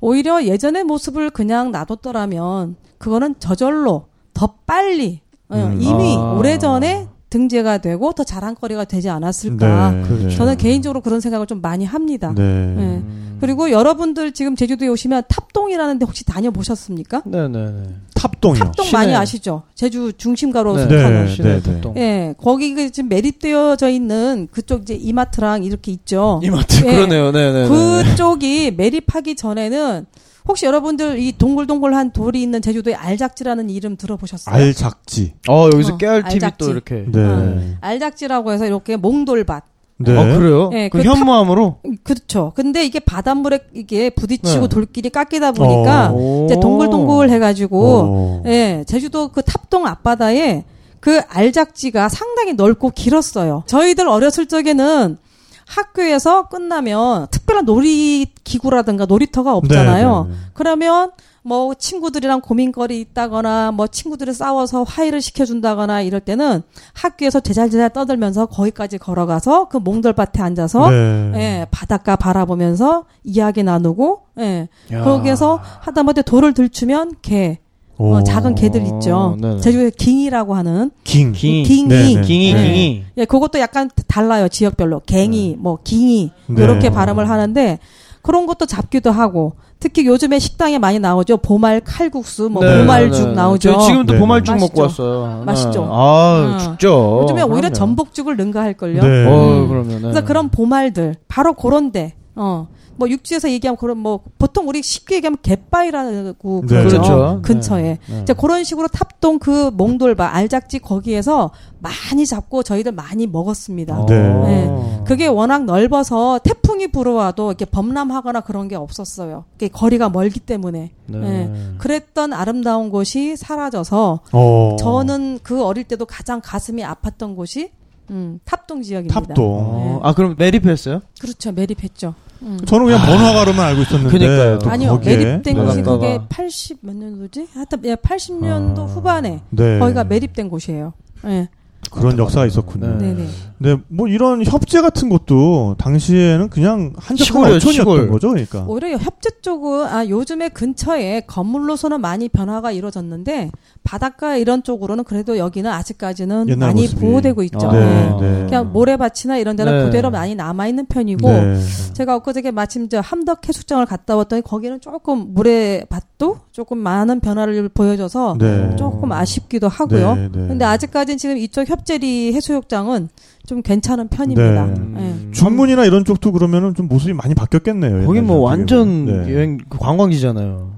오히려 0.00 0.42
예전의 0.42 0.84
모습을 0.84 1.28
그냥 1.28 1.72
놔뒀더라면 1.72 2.76
그거는 2.96 3.34
저절로 3.38 4.06
더 4.32 4.54
빨리 4.64 5.20
어, 5.50 5.56
음. 5.56 5.78
이미 5.82 6.16
아. 6.16 6.32
오래전에 6.38 7.06
등재가 7.36 7.78
되고 7.78 8.12
더 8.12 8.24
자랑거리가 8.24 8.84
되지 8.84 9.10
않았을까. 9.10 9.90
네, 9.90 10.24
네. 10.24 10.36
저는 10.36 10.56
개인적으로 10.56 11.02
그런 11.02 11.20
생각을 11.20 11.46
좀 11.46 11.60
많이 11.60 11.84
합니다. 11.84 12.32
네. 12.34 12.42
예. 12.42 13.02
그리고 13.40 13.70
여러분들 13.70 14.32
지금 14.32 14.56
제주도에 14.56 14.88
오시면 14.88 15.24
탑동이라는 15.28 15.98
데 15.98 16.06
혹시 16.06 16.24
다녀보셨습니까? 16.24 17.22
네 17.26 17.48
네 17.48 17.66
네. 17.70 17.82
탑동이요. 18.14 18.64
탑동 18.64 18.86
시내. 18.86 18.98
많이 18.98 19.14
아시죠? 19.14 19.64
제주 19.74 20.12
중심가로 20.16 20.76
네. 20.76 20.82
속하는. 20.84 21.26
네. 21.26 21.34
시내 21.34 21.60
네. 21.60 21.62
탑동. 21.62 21.96
예, 21.98 22.34
거기 22.38 22.72
그 22.74 22.90
지금 22.90 23.10
매립되어져 23.10 23.90
있는 23.90 24.48
그쪽 24.50 24.82
이제 24.82 24.94
이마트랑 24.94 25.64
이렇게 25.64 25.92
있죠. 25.92 26.40
이마트 26.42 26.76
예. 26.86 26.92
그러네요. 26.94 27.30
네 27.32 27.52
네. 27.52 27.68
그쪽이 27.68 28.70
매립하기 28.70 29.36
전에는 29.36 30.06
혹시 30.48 30.66
여러분들 30.66 31.18
이 31.18 31.32
동글동글한 31.36 32.12
돌이 32.12 32.40
있는 32.42 32.62
제주도의 32.62 32.94
알작지라는 32.96 33.68
이름 33.70 33.96
들어보셨어요? 33.96 34.54
알작지. 34.54 35.34
어 35.48 35.68
여기서 35.72 35.94
어, 35.94 35.96
깨알 35.96 36.22
TV 36.24 36.34
알작지. 36.34 36.58
또 36.58 36.70
이렇게. 36.70 37.04
네. 37.08 37.20
어. 37.24 37.60
알작지라고 37.80 38.52
해서 38.52 38.66
이렇게 38.66 38.96
몽돌밭. 38.96 39.64
네. 39.98 40.16
어 40.16 40.38
그래요? 40.38 40.70
예, 40.74 40.88
그그 40.90 41.04
현무암으로. 41.04 41.80
그렇죠. 42.04 42.52
근데 42.54 42.84
이게 42.84 43.00
바닷물에 43.00 43.60
이게 43.74 44.10
부딪히고 44.10 44.60
네. 44.62 44.68
돌끼리 44.68 45.10
깎이다 45.10 45.52
보니까 45.52 46.10
오. 46.12 46.44
이제 46.44 46.60
동글동글 46.60 47.30
해가지고 47.30 47.80
어. 47.82 48.42
예, 48.46 48.84
제주도 48.86 49.28
그 49.28 49.42
탑동 49.42 49.86
앞바다에 49.86 50.64
그 51.00 51.20
알작지가 51.28 52.08
상당히 52.08 52.52
넓고 52.54 52.90
길었어요. 52.90 53.62
저희들 53.66 54.06
어렸을 54.08 54.46
적에는 54.46 55.16
학교에서 55.66 56.48
끝나면 56.48 57.26
특별한 57.30 57.64
놀이 57.64 58.26
기구라든가 58.44 59.04
놀이터가 59.04 59.54
없잖아요. 59.56 60.24
네, 60.28 60.30
네, 60.30 60.36
네. 60.36 60.50
그러면 60.54 61.10
뭐 61.42 61.74
친구들이랑 61.74 62.40
고민거리 62.40 63.00
있다거나 63.00 63.70
뭐 63.70 63.86
친구들이 63.86 64.32
싸워서 64.32 64.82
화해를 64.82 65.20
시켜준다거나 65.20 66.00
이럴 66.02 66.20
때는 66.20 66.62
학교에서 66.92 67.38
제잘제잘 67.38 67.90
떠들면서 67.90 68.46
거기까지 68.46 68.98
걸어가서 68.98 69.68
그 69.68 69.76
몽돌밭에 69.76 70.42
앉아서 70.42 70.90
네. 70.90 71.32
예, 71.36 71.66
바닷가 71.70 72.16
바라보면서 72.16 73.04
이야기 73.22 73.62
나누고 73.62 74.22
예, 74.40 74.68
야. 74.92 75.04
거기에서 75.04 75.60
하다못해 75.82 76.22
돌을 76.22 76.52
들추면 76.52 77.12
개 77.22 77.60
어, 77.98 78.18
오. 78.18 78.22
작은 78.24 78.54
개들 78.54 78.82
있죠. 78.82 79.36
네네. 79.40 79.60
제주에 79.60 79.90
깅이라고 79.90 80.54
하는 80.54 80.90
ging. 81.04 81.32
깅. 81.38 81.64
깅이 81.64 81.88
네, 81.88 82.14
네. 82.14 82.20
깅이 82.20 82.54
네. 82.54 82.62
깅이. 82.62 83.04
예, 83.18 83.24
그것도 83.24 83.58
약간 83.58 83.90
달라요 84.06 84.48
지역별로 84.48 85.00
갱이 85.06 85.56
뭐 85.58 85.78
깅이 85.82 86.30
네. 86.48 86.62
이렇게 86.62 86.90
발음을 86.90 87.28
하는데 87.30 87.78
그런 88.22 88.46
것도 88.46 88.66
잡기도 88.66 89.10
하고 89.10 89.54
특히 89.78 90.06
요즘에 90.06 90.38
식당에 90.38 90.78
많이 90.78 90.98
나오죠 90.98 91.36
보말 91.36 91.80
칼국수 91.80 92.48
뭐 92.50 92.64
네, 92.64 92.78
보말죽 92.80 93.20
네, 93.20 93.26
네. 93.28 93.34
나오죠. 93.34 93.78
지금도 93.78 94.12
네. 94.14 94.18
보말죽 94.18 94.54
맛있죠. 94.54 94.66
먹고 94.66 94.82
왔어요. 94.82 95.42
맛있죠. 95.44 95.80
네. 95.82 95.88
아 95.90 96.52
음. 96.54 96.58
죽죠. 96.58 97.20
요즘에 97.22 97.42
오히려. 97.42 97.70
전복죽을 97.70 98.36
능가할 98.36 98.74
걸요. 98.74 99.02
네. 99.02 99.26
어 99.26 99.66
그러면. 99.68 99.88
네. 99.96 100.00
그래서 100.00 100.24
그런 100.24 100.48
보말들 100.50 101.14
바로 101.28 101.52
그런데 101.54 102.14
어. 102.34 102.68
뭐 102.96 103.08
육지에서 103.08 103.50
얘기하면 103.50 103.76
그런 103.76 103.98
뭐 103.98 104.20
보통 104.38 104.68
우리 104.68 104.82
쉽게 104.82 105.16
얘기하면 105.16 105.38
갯바위라고 105.42 106.62
네. 106.66 106.84
그렇죠. 106.84 107.40
근처에. 107.42 107.98
네. 108.08 108.22
이제 108.22 108.32
그런 108.32 108.64
식으로 108.64 108.88
탑동 108.88 109.38
그 109.38 109.70
몽돌바 109.72 110.34
알작지 110.34 110.78
거기에서 110.80 111.50
많이 111.78 112.26
잡고 112.26 112.62
저희들 112.62 112.92
많이 112.92 113.26
먹었습니다. 113.26 114.00
어. 114.00 114.06
네. 114.06 114.22
네. 114.28 115.02
그게 115.06 115.26
워낙 115.26 115.64
넓어서 115.64 116.40
태풍이 116.42 116.88
불어와도 116.88 117.50
이렇게 117.50 117.64
범람하거나 117.64 118.40
그런 118.40 118.68
게 118.68 118.76
없었어요. 118.76 119.44
그게 119.52 119.68
거리가 119.68 120.08
멀기 120.08 120.40
때문에. 120.40 120.92
네. 121.06 121.18
네. 121.18 121.72
그랬던 121.78 122.32
아름다운 122.32 122.90
곳이 122.90 123.36
사라져서 123.36 124.20
어. 124.32 124.76
저는 124.78 125.40
그 125.42 125.62
어릴 125.64 125.84
때도 125.84 126.06
가장 126.06 126.40
가슴이 126.42 126.82
아팠던 126.82 127.36
곳이 127.36 127.70
음, 128.10 128.38
탑동 128.44 128.82
지역입니다. 128.82 129.20
탑동. 129.20 129.44
어, 129.44 130.00
아 130.02 130.14
그럼 130.14 130.34
매립했어요? 130.38 131.00
그렇죠. 131.20 131.52
매립했죠. 131.52 132.14
음. 132.42 132.58
저는 132.66 132.86
그냥 132.86 133.06
번화가로만 133.06 133.66
알고 133.68 133.82
있었는데. 133.82 134.18
그러니까요. 134.18 134.58
또 134.58 134.70
아니요. 134.70 134.96
매립된 135.04 135.42
네. 135.42 135.54
곳이 135.54 135.66
바닷가가. 135.82 135.98
그게 135.98 136.20
80 136.28 136.78
몇 136.82 136.96
년도지? 136.96 137.48
하여튼 137.54 137.78
예, 137.84 137.94
80년도 137.94 138.78
아. 138.80 138.84
후반에 138.84 139.40
네. 139.50 139.78
거기가 139.78 140.04
매립된 140.04 140.48
곳이에요. 140.48 140.92
예. 141.26 141.48
그런 141.96 142.18
역사가 142.18 142.46
있었군요. 142.46 142.98
네. 142.98 143.14
네네. 143.14 143.26
네, 143.58 143.76
뭐 143.88 144.06
이런 144.06 144.44
협재 144.44 144.82
같은 144.82 145.08
것도 145.08 145.76
당시에는 145.78 146.50
그냥 146.50 146.92
한적한 146.98 147.44
어촌이었던 147.54 147.72
시골. 147.72 148.10
거죠, 148.10 148.28
그러니까. 148.28 148.64
오히려 148.68 148.98
협재 148.98 149.30
쪽은 149.40 149.86
아 149.86 150.06
요즘에 150.06 150.50
근처에 150.50 151.22
건물로서는 151.26 152.02
많이 152.02 152.28
변화가 152.28 152.72
이루어졌는데 152.72 153.50
바닷가 153.82 154.36
이런 154.36 154.62
쪽으로는 154.62 155.04
그래도 155.04 155.38
여기는 155.38 155.70
아직까지는 155.70 156.58
많이 156.58 156.82
모습이. 156.82 157.00
보호되고 157.00 157.42
있죠. 157.44 157.68
아. 157.68 157.72
네, 157.72 158.10
예. 158.20 158.20
네. 158.20 158.44
그냥 158.44 158.72
모래밭이나 158.74 159.38
이런 159.38 159.56
데는 159.56 159.78
네. 159.78 159.84
그대로 159.84 160.10
많이 160.10 160.34
남아 160.34 160.66
있는 160.68 160.84
편이고 160.84 161.26
네. 161.26 161.58
제가 161.94 162.16
엊그저께 162.16 162.50
마침 162.50 162.90
저 162.90 163.00
함덕 163.00 163.48
해수장을 163.48 163.86
갔다 163.86 164.16
왔더니 164.16 164.42
거기는 164.42 164.82
조금 164.82 165.32
모래밭도 165.32 166.40
조금 166.52 166.76
많은 166.78 167.20
변화를 167.20 167.70
보여줘서 167.70 168.36
네. 168.38 168.76
조금 168.76 169.12
아쉽기도 169.12 169.68
하고요. 169.68 170.14
네, 170.14 170.22
네. 170.30 170.48
근데 170.48 170.64
아직까지는 170.66 171.16
지금 171.16 171.38
이쪽 171.38 171.66
협 171.70 171.85
재리 171.86 172.34
해수욕장은 172.34 173.08
좀 173.46 173.62
괜찮은 173.62 174.08
편입니다. 174.08 174.66
네. 174.66 174.74
예. 174.98 175.30
중문이나 175.32 175.84
이런 175.86 176.04
쪽도 176.04 176.32
그러면은 176.32 176.74
좀 176.74 176.88
모습이 176.88 177.14
많이 177.14 177.34
바뀌었겠네요. 177.34 178.06
거기 178.06 178.20
뭐 178.20 178.40
완전. 178.40 179.06
네. 179.06 179.34
여행 179.34 179.58
그 179.68 179.78
관광지잖아요. 179.78 180.72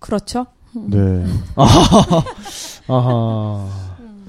그렇죠. 0.00 0.46
네. 0.74 1.24
아하. 2.88 3.68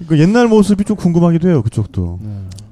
그 0.08 0.20
옛날 0.20 0.48
모습이 0.48 0.84
좀 0.84 0.98
궁금하기도 0.98 1.48
해요, 1.50 1.64
그쪽도. 1.64 2.20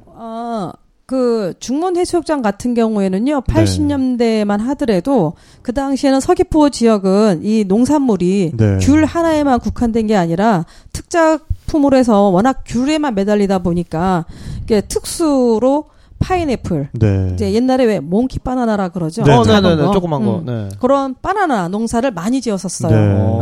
어, 0.07 0.71
그 1.05 1.53
중문 1.59 1.97
해수욕장 1.97 2.41
같은 2.41 2.73
경우에는요, 2.73 3.41
네. 3.47 3.53
80년대만 3.53 4.59
하더라도 4.59 5.33
그 5.61 5.73
당시에는 5.73 6.19
서귀포 6.19 6.69
지역은 6.69 7.41
이 7.43 7.63
농산물이 7.65 8.51
네. 8.55 8.77
귤 8.81 9.05
하나에만 9.05 9.59
국한된 9.59 10.07
게 10.07 10.15
아니라 10.15 10.65
특작 10.91 11.47
품으로 11.73 11.97
해서 11.97 12.29
워낙 12.29 12.63
귤에만 12.67 13.15
매달리다 13.15 13.59
보니까 13.59 14.25
이게 14.61 14.81
특수로 14.81 15.85
파인애플 16.19 16.89
네. 16.93 17.31
이제 17.33 17.51
옛날에 17.51 17.83
왜 17.85 17.99
몽키 17.99 18.39
바나나라 18.39 18.89
그러죠. 18.89 19.23
네, 19.23 19.33
어, 19.33 19.43
네. 19.43 19.59
네네네. 19.59 19.83
거. 19.83 19.91
조그만 19.91 20.23
거. 20.23 20.37
음. 20.37 20.45
네. 20.45 20.69
그런 20.79 21.15
바나나 21.19 21.67
농사를 21.67 22.09
많이 22.11 22.39
지었었어요. 22.41 22.91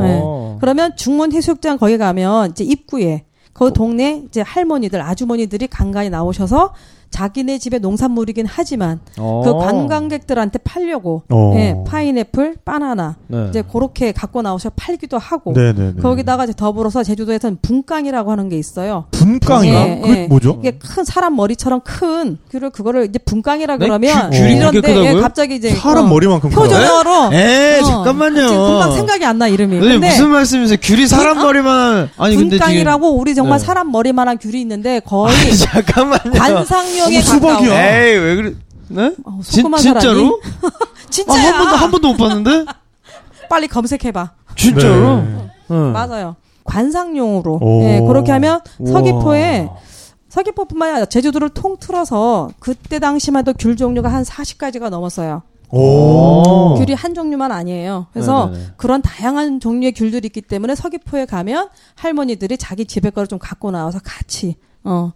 네. 0.01 0.19
어. 0.23 0.57
그러면 0.61 0.95
중문 0.95 1.33
해수욕장 1.33 1.77
거기 1.77 1.97
가면 1.97 2.51
이제 2.51 2.63
입구에 2.63 3.25
그 3.53 3.73
동네 3.73 4.23
이제 4.25 4.41
할머니들 4.41 5.01
아주머니들이 5.01 5.67
간간히 5.67 6.09
나오셔서 6.09 6.73
자기네 7.11 7.57
집의 7.59 7.79
농산물이긴 7.81 8.45
하지만 8.49 8.99
어. 9.19 9.41
그 9.43 9.53
관광객들한테 9.57 10.59
팔려고 10.63 11.23
어. 11.29 11.53
예, 11.57 11.75
파인애플, 11.85 12.55
바나나 12.65 13.17
네. 13.27 13.47
이제 13.49 13.61
그렇게 13.69 14.11
갖고 14.11 14.41
나오셔 14.41 14.71
팔기도 14.75 15.17
하고 15.17 15.51
네네네. 15.53 16.01
거기다가 16.01 16.45
이제 16.45 16.53
더불어서 16.55 17.03
제주도에서는 17.03 17.57
분깡이라고 17.61 18.31
하는 18.31 18.49
게 18.49 18.57
있어요. 18.57 19.05
분깡이요? 19.11 19.73
예, 19.73 19.99
그게 20.01 20.21
예. 20.23 20.27
뭐죠? 20.27 20.57
이게 20.61 20.71
큰 20.79 21.03
사람 21.03 21.35
머리처럼 21.35 21.81
큰 21.83 22.37
귤을 22.51 22.69
그거를 22.71 23.05
이제 23.09 23.19
분깡이라 23.19 23.77
네? 23.77 23.85
그러면 23.85 24.29
귤- 24.31 24.39
귤이 24.39 24.55
이런데 24.57 24.77
예, 24.77 24.81
크다고요? 24.81 25.21
갑자기 25.21 25.55
이제 25.55 25.69
사람 25.75 26.05
어, 26.05 26.07
머리만큼. 26.07 26.49
표준어로 26.49 27.33
에 27.33 27.79
어, 27.79 27.83
잠깐만요. 27.83 28.47
금방 28.47 28.91
생각이 28.93 29.25
안 29.25 29.41
나 29.41 29.47
이름이. 29.47 29.75
선생님, 29.77 30.01
근데 30.01 30.07
무슨 30.13 30.29
말씀이세요? 30.29 30.77
귤이 30.81 31.07
사람 31.07 31.37
머리만 31.39 32.09
아니 32.17 32.35
근데 32.35 32.57
지금 32.57 32.59
분깡이라고 32.67 33.09
우리 33.17 33.33
정말 33.33 33.57
네. 33.59 33.65
사람 33.65 33.91
머리만한 33.91 34.37
귤이 34.37 34.61
있는데 34.61 34.99
거의 34.99 35.33
잠깐만요. 35.57 36.31
관상용 36.33 37.00
에 37.09 37.15
어머, 37.15 37.21
수박이야. 37.21 37.69
가까워. 37.69 37.81
에이 37.81 38.17
왜 38.17 38.35
그래? 38.35 38.53
네? 38.89 39.15
어, 39.23 39.39
진, 39.43 39.71
진짜로? 39.77 40.41
사람이 40.61 40.63
아, 40.63 41.09
진짜야. 41.09 41.43
한 41.51 41.57
번도 41.57 41.75
한 41.75 41.91
번도 41.91 42.07
못 42.09 42.17
봤는데? 42.17 42.65
빨리 43.49 43.67
검색해봐. 43.67 44.31
진짜로? 44.55 45.17
네. 45.21 45.49
응. 45.71 45.91
맞아요. 45.93 46.35
관상용으로. 46.63 47.59
오. 47.61 47.83
예, 47.83 47.99
그렇게 48.05 48.31
하면. 48.31 48.61
서귀포에 48.85 49.69
서귀포뿐만 50.29 50.89
아니라 50.91 51.05
제주도를 51.05 51.49
통틀어서 51.49 52.51
그때 52.59 52.99
당시만 52.99 53.41
해도 53.41 53.53
귤 53.57 53.75
종류가 53.75 54.09
한 54.11 54.23
40가지가 54.23 54.89
넘었어요. 54.89 55.41
오. 55.69 56.75
귤이 56.77 56.93
한 56.93 57.13
종류만 57.13 57.51
아니에요. 57.51 58.07
그래서 58.13 58.47
네네네. 58.47 58.65
그런 58.77 59.01
다양한 59.01 59.59
종류의 59.59 59.93
귤들이 59.93 60.25
있기 60.27 60.41
때문에 60.41 60.75
서귀포에 60.75 61.25
가면 61.25 61.69
할머니들이 61.95 62.57
자기 62.57 62.85
집에 62.85 63.09
거를 63.09 63.27
좀 63.27 63.39
갖고 63.39 63.71
나와서 63.71 63.99
같이 64.03 64.55
어 64.83 65.11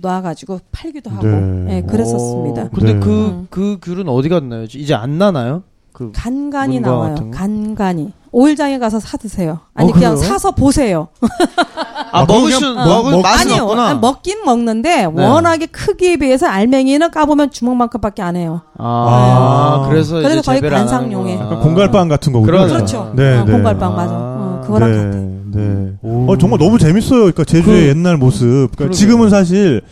놔가지고 0.00 0.60
팔기도 0.72 1.10
하고 1.10 1.26
네. 1.26 1.76
예, 1.76 1.82
그랬었습니다. 1.82 2.64
오, 2.64 2.68
근데 2.70 2.94
네. 2.94 3.00
그, 3.00 3.10
음. 3.10 3.46
그 3.50 3.78
귤은 3.82 4.08
어디 4.08 4.28
갔나요? 4.28 4.64
이제 4.64 4.94
안 4.94 5.18
나나요? 5.18 5.62
그, 5.92 6.12
간간이 6.14 6.80
나와요. 6.80 7.30
간간이 7.34 8.12
오일장에 8.30 8.78
가서 8.78 9.00
사 9.00 9.16
드세요. 9.16 9.60
아니 9.74 9.90
어, 9.90 9.92
그냥 9.94 10.14
그래요? 10.14 10.28
사서 10.28 10.50
보세요. 10.52 11.08
아, 12.12 12.20
아, 12.20 12.24
먹으신, 12.26 12.60
그냥 12.60 12.74
먹은 12.88 13.10
먹- 13.12 13.22
맛은 13.22 13.50
아니요, 13.50 13.62
없구나. 13.64 13.94
먹긴 13.94 14.44
먹는데 14.44 14.96
네. 14.96 15.04
워낙에 15.06 15.66
크기에 15.66 16.16
비해서 16.18 16.46
알맹이는 16.46 17.10
까보면 17.10 17.50
주먹만큼밖에 17.50 18.22
안 18.22 18.36
해요. 18.36 18.62
아, 18.78 19.82
아. 19.84 19.88
그래서 19.88 20.16
그래서 20.16 20.54
이제 20.56 20.68
거의. 20.68 20.72
약간 20.72 21.60
공갈빵 21.60 22.08
같은 22.08 22.32
거군요. 22.32 22.46
그러네요. 22.52 22.74
그렇죠. 22.76 23.12
네, 23.16 23.38
어, 23.38 23.44
네. 23.44 23.52
공갈빵 23.52 23.96
맞아. 23.96 24.12
아. 24.14 24.18
어, 24.18 24.60
그거랑 24.64 24.90
네, 24.92 24.96
같아. 25.04 25.27
네. 25.54 25.92
오. 26.02 26.30
어, 26.32 26.38
정말 26.38 26.58
너무 26.58 26.78
재밌어요. 26.78 27.20
그러니까 27.20 27.44
제주의 27.44 27.82
그- 27.82 27.88
옛날 27.88 28.16
모습. 28.16 28.46
그러니까 28.46 28.76
그러게요. 28.76 28.94
지금은 28.94 29.30
사실 29.30 29.82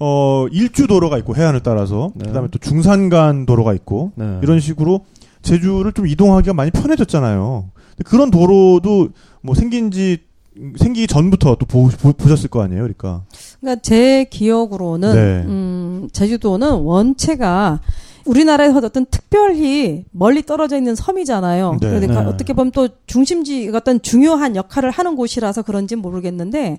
어 0.00 0.46
일주 0.50 0.86
도로가 0.86 1.18
있고 1.18 1.36
해안을 1.36 1.60
따라서 1.62 2.10
네. 2.14 2.26
그다음에 2.26 2.48
또 2.50 2.58
중산간 2.58 3.46
도로가 3.46 3.74
있고 3.74 4.12
네. 4.16 4.40
이런 4.42 4.58
식으로 4.60 5.04
제주를 5.42 5.92
좀 5.92 6.06
이동하기가 6.06 6.52
많이 6.54 6.70
편해졌잖아요. 6.70 7.66
그런 8.04 8.30
도로도 8.30 9.08
뭐 9.42 9.54
생긴지 9.54 10.18
생기기 10.76 11.06
전부터 11.08 11.56
또 11.56 11.66
보, 11.66 11.90
셨을거 11.90 12.62
아니에요, 12.62 12.82
그러니까. 12.82 13.22
그러니까 13.60 13.82
제 13.82 14.24
기억으로는 14.30 15.12
네. 15.14 15.44
음, 15.48 16.08
제주도는 16.12 16.70
원체가 16.74 17.80
우리나라에서 18.24 18.78
어떤 18.78 19.06
특별히 19.06 20.04
멀리 20.10 20.42
떨어져 20.42 20.76
있는 20.76 20.94
섬이잖아요. 20.94 21.78
네. 21.80 21.88
그러니까 21.88 22.22
네. 22.22 22.28
어떻게 22.28 22.52
보면 22.52 22.72
또 22.72 22.88
중심지 23.06 23.70
어떤 23.74 24.00
중요한 24.00 24.56
역할을 24.56 24.90
하는 24.90 25.16
곳이라서 25.16 25.62
그런지 25.62 25.96
모르겠는데 25.96 26.78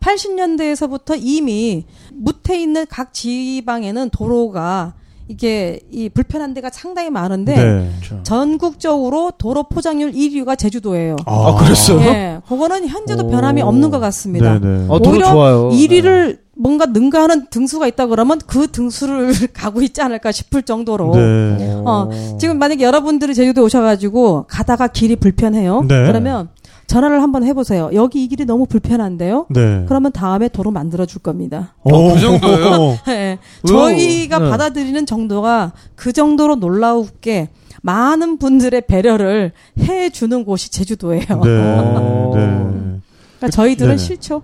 80년대에서부터 0.00 1.18
이미 1.20 1.84
무태 2.12 2.60
있는 2.60 2.86
각 2.88 3.12
지방에는 3.12 4.10
도로가 4.10 4.94
이게 5.28 5.80
이 5.90 6.08
불편한 6.08 6.54
데가 6.54 6.70
상당히 6.72 7.10
많은데 7.10 7.56
네. 7.56 7.90
그렇죠. 7.96 8.22
전국적으로 8.22 9.32
도로 9.36 9.64
포장률 9.64 10.12
1위가 10.12 10.56
제주도예요. 10.56 11.16
아, 11.26 11.56
그랬어요? 11.56 12.00
예, 12.02 12.40
그거는 12.46 12.86
현재도 12.86 13.26
오. 13.26 13.30
변함이 13.30 13.60
없는 13.60 13.90
것 13.90 13.98
같습니다. 13.98 14.58
네, 14.58 14.60
네. 14.60 14.86
어, 14.88 15.00
도로 15.00 15.10
오히려 15.16 15.30
좋아요. 15.30 15.70
1위를 15.70 16.45
뭔가 16.56 16.86
능가하는 16.86 17.46
등수가 17.50 17.86
있다 17.86 18.06
그러면 18.06 18.40
그 18.46 18.68
등수를 18.68 19.32
가고 19.52 19.82
있지 19.82 20.00
않을까 20.02 20.32
싶을 20.32 20.62
정도로 20.62 21.14
네. 21.14 21.56
네. 21.58 21.72
어, 21.84 22.08
지금 22.40 22.58
만약에 22.58 22.82
여러분들이 22.82 23.34
제주도에 23.34 23.62
오셔가지고 23.64 24.46
가다가 24.48 24.88
길이 24.88 25.16
불편해요. 25.16 25.82
네. 25.82 26.06
그러면 26.06 26.48
전화를 26.86 27.22
한번 27.22 27.44
해보세요. 27.44 27.90
여기 27.94 28.24
이 28.24 28.28
길이 28.28 28.44
너무 28.44 28.64
불편한데요. 28.66 29.46
네. 29.50 29.84
그러면 29.86 30.12
다음에 30.12 30.48
도로 30.48 30.70
만들어 30.70 31.04
줄 31.04 31.20
겁니다. 31.20 31.74
오, 31.82 32.14
그 32.14 32.20
정도예요? 32.20 32.98
예. 33.08 33.38
왜요? 33.68 33.78
저희가 33.78 34.38
네. 34.38 34.50
받아들이는 34.50 35.04
정도가 35.04 35.72
그 35.94 36.12
정도로 36.12 36.56
놀라우게 36.56 37.50
많은 37.82 38.38
분들의 38.38 38.82
배려를 38.82 39.52
해주는 39.80 40.44
곳이 40.44 40.70
제주도예요. 40.70 41.26
네. 41.28 41.80
어. 41.84 42.32
네. 42.34 43.00
그러니까 43.46 43.56
저희들은 43.56 43.88
네네. 43.88 43.98
싫죠. 43.98 44.42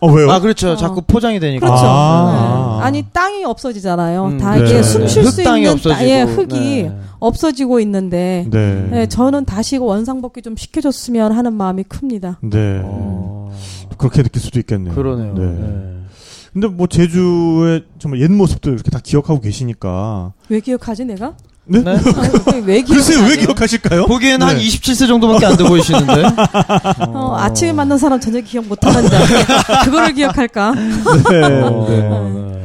어, 0.00 0.12
왜요? 0.12 0.30
아, 0.30 0.40
그렇죠. 0.40 0.72
어. 0.72 0.76
자꾸 0.76 1.02
포장이 1.02 1.40
되니까. 1.40 1.66
그렇죠. 1.66 1.84
아. 1.86 2.78
네. 2.80 2.84
아니 2.86 3.04
땅이 3.12 3.44
없어지잖아요. 3.44 4.24
음, 4.26 4.38
다 4.38 4.56
네. 4.56 4.64
이게 4.64 4.82
숨쉴수 4.82 5.40
흙땅이 5.40 5.60
있는 5.60 5.72
없어지고. 5.72 5.94
땅의 5.94 6.26
흙이 6.26 6.82
네. 6.84 6.98
없어지고 7.18 7.80
있는데 7.80 8.46
네. 8.50 8.88
네, 8.90 9.06
저는 9.08 9.44
다시 9.44 9.76
이거 9.76 9.84
원상복귀 9.86 10.42
좀 10.42 10.56
시켜줬으면 10.56 11.32
하는 11.32 11.52
마음이 11.54 11.84
큽니다. 11.84 12.38
네. 12.42 12.80
어, 12.84 13.52
그렇게 13.96 14.22
느낄 14.22 14.40
수도 14.40 14.58
있겠네요. 14.60 14.94
그러네요. 14.94 15.34
네. 15.34 15.44
네. 15.44 15.94
근데 16.52 16.66
뭐 16.68 16.86
제주의 16.86 17.84
정말 17.98 18.20
옛 18.20 18.30
모습들 18.30 18.72
이렇게 18.72 18.90
다 18.90 19.00
기억하고 19.02 19.40
계시니까. 19.40 20.32
왜 20.48 20.60
기억하지 20.60 21.04
내가? 21.04 21.34
네? 21.68 21.80
네? 21.82 21.90
아니, 22.46 22.60
왜? 22.66 22.82
글쎄요, 22.82 23.20
왜 23.28 23.36
기억하실까요? 23.36 24.06
보기에는 24.06 24.46
한 24.46 24.56
네. 24.56 24.62
27세 24.62 25.06
정도밖에 25.06 25.46
안 25.46 25.56
돼 25.56 25.64
보이시는데. 25.64 26.22
어, 27.12 27.34
아침에 27.36 27.72
만난 27.72 27.98
사람 27.98 28.18
저녁 28.20 28.44
기억 28.44 28.66
못 28.66 28.82
하는데 28.84 29.16
그거를 29.84 30.14
기억할까? 30.14 30.72
네. 31.30 31.44
어, 31.62 31.86
네. 31.88 32.00
네. 32.00 32.58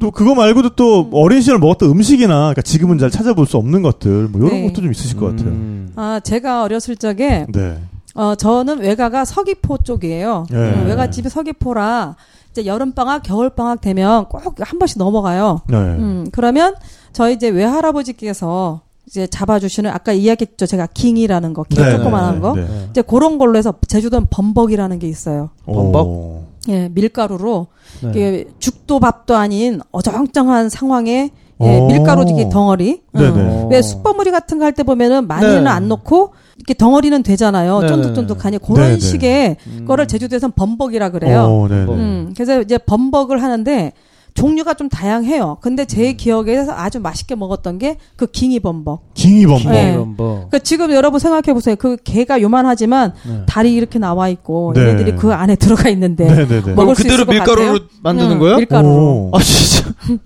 또 0.00 0.10
그거 0.10 0.34
말고도 0.34 0.70
또 0.70 1.08
어린 1.12 1.40
시절 1.40 1.58
먹었던 1.58 1.88
음식이나 1.88 2.34
그러니까 2.36 2.62
지금은 2.62 2.98
잘 2.98 3.10
찾아볼 3.10 3.46
수 3.46 3.56
없는 3.56 3.80
것들 3.82 4.28
뭐 4.28 4.40
이런 4.46 4.50
네. 4.60 4.62
것도 4.68 4.82
좀 4.82 4.90
있으실 4.90 5.16
것 5.16 5.30
같아요. 5.30 5.48
음. 5.50 5.92
아 5.96 6.20
제가 6.22 6.62
어렸을 6.64 6.96
적에 6.96 7.46
네. 7.48 7.78
어 8.14 8.34
저는 8.34 8.80
외가가 8.80 9.24
서귀포 9.24 9.78
쪽이에요. 9.84 10.46
네. 10.50 10.56
음, 10.56 10.86
외갓집이 10.88 11.28
서귀포라 11.30 12.16
이제 12.50 12.66
여름 12.66 12.92
방학, 12.92 13.22
겨울 13.22 13.50
방학 13.50 13.80
되면 13.80 14.26
꼭 14.28 14.42
한 14.60 14.78
번씩 14.78 14.98
넘어가요. 14.98 15.62
네. 15.68 15.76
음, 15.76 16.26
그러면 16.32 16.74
저희 17.14 17.34
이제 17.34 17.48
외할아버지께서 17.48 18.82
이제 19.06 19.26
잡아주시는 19.26 19.90
아까 19.90 20.12
이야기했죠. 20.12 20.66
제가 20.66 20.86
킹이라는 20.92 21.52
거, 21.54 21.62
킹 21.64 21.82
네, 21.82 21.90
조그만한 21.96 22.34
네, 22.36 22.40
거. 22.40 22.54
네. 22.54 22.62
네. 22.62 22.86
이제 22.90 23.02
그런 23.02 23.38
걸로 23.38 23.56
해서 23.56 23.72
제주도는 23.86 24.26
범벅이라는 24.30 24.98
게 24.98 25.08
있어요. 25.08 25.50
범벅? 25.66 26.06
오. 26.06 26.42
예, 26.70 26.88
밀가루로 26.88 27.66
네. 28.02 28.10
이게 28.10 28.44
죽도 28.58 28.98
밥도 29.00 29.36
아닌 29.36 29.80
어정쩡한 29.92 30.68
상황에 30.70 31.30
예, 31.60 31.78
오. 31.78 31.86
밀가루 31.86 32.24
이게 32.28 32.48
덩어리. 32.48 33.02
네네. 33.12 33.28
응. 33.28 33.68
왜 33.70 33.80
숯버무리 33.82 34.30
같은 34.30 34.58
거 34.58 34.64
할 34.64 34.72
때 34.72 34.82
보면은 34.82 35.28
많이는 35.28 35.64
네. 35.64 35.70
안 35.70 35.86
넣고 35.88 36.32
이렇게 36.56 36.72
덩어리는 36.74 37.22
되잖아요. 37.22 37.80
네네네. 37.80 38.02
쫀득쫀득하니 38.02 38.58
그런 38.58 38.76
네네. 38.88 38.98
식의 38.98 39.56
음. 39.66 39.84
거를 39.86 40.08
제주도에서는 40.08 40.52
범벅이라 40.56 41.10
그래요. 41.10 41.42
어, 41.44 41.68
네, 41.68 41.84
네. 41.84 41.92
음, 41.92 42.32
그래서 42.34 42.60
이제 42.62 42.78
범벅을 42.78 43.42
하는데 43.42 43.92
종류가 44.34 44.74
좀 44.74 44.88
다양해요. 44.88 45.58
근데 45.60 45.84
제 45.84 46.10
음. 46.10 46.16
기억에서 46.16 46.72
아주 46.72 47.00
맛있게 47.00 47.34
먹었던 47.34 47.78
게 47.78 47.98
그 48.16 48.26
깅이 48.26 48.60
범벅. 48.60 49.14
킹이 49.14 49.46
범벅. 49.46 49.72
네. 49.72 49.96
뭐. 49.96 50.48
그 50.50 50.60
지금 50.62 50.92
여러분 50.92 51.18
생각해 51.20 51.52
보세요. 51.54 51.76
그 51.76 51.96
개가 52.02 52.40
요만하지만 52.42 53.12
네. 53.26 53.42
다리 53.46 53.74
이렇게 53.74 53.98
나와 53.98 54.28
있고 54.28 54.72
네. 54.74 54.82
얘네들이 54.82 55.16
그 55.16 55.32
안에 55.32 55.56
들어가 55.56 55.88
있는데 55.88 56.26
네, 56.26 56.46
네, 56.46 56.62
네. 56.62 56.72
먹을 56.74 56.94
수 56.94 57.02
그대로 57.02 57.22
있을 57.22 57.26
것 57.26 57.32
밀가루로 57.32 57.72
같아요? 57.72 57.88
만드는 58.02 58.30
응, 58.32 58.38
거예요? 58.38 58.56
밀가루로. 58.58 58.94
오. 58.94 59.30
아, 59.34 59.40
진짜. 59.42 59.90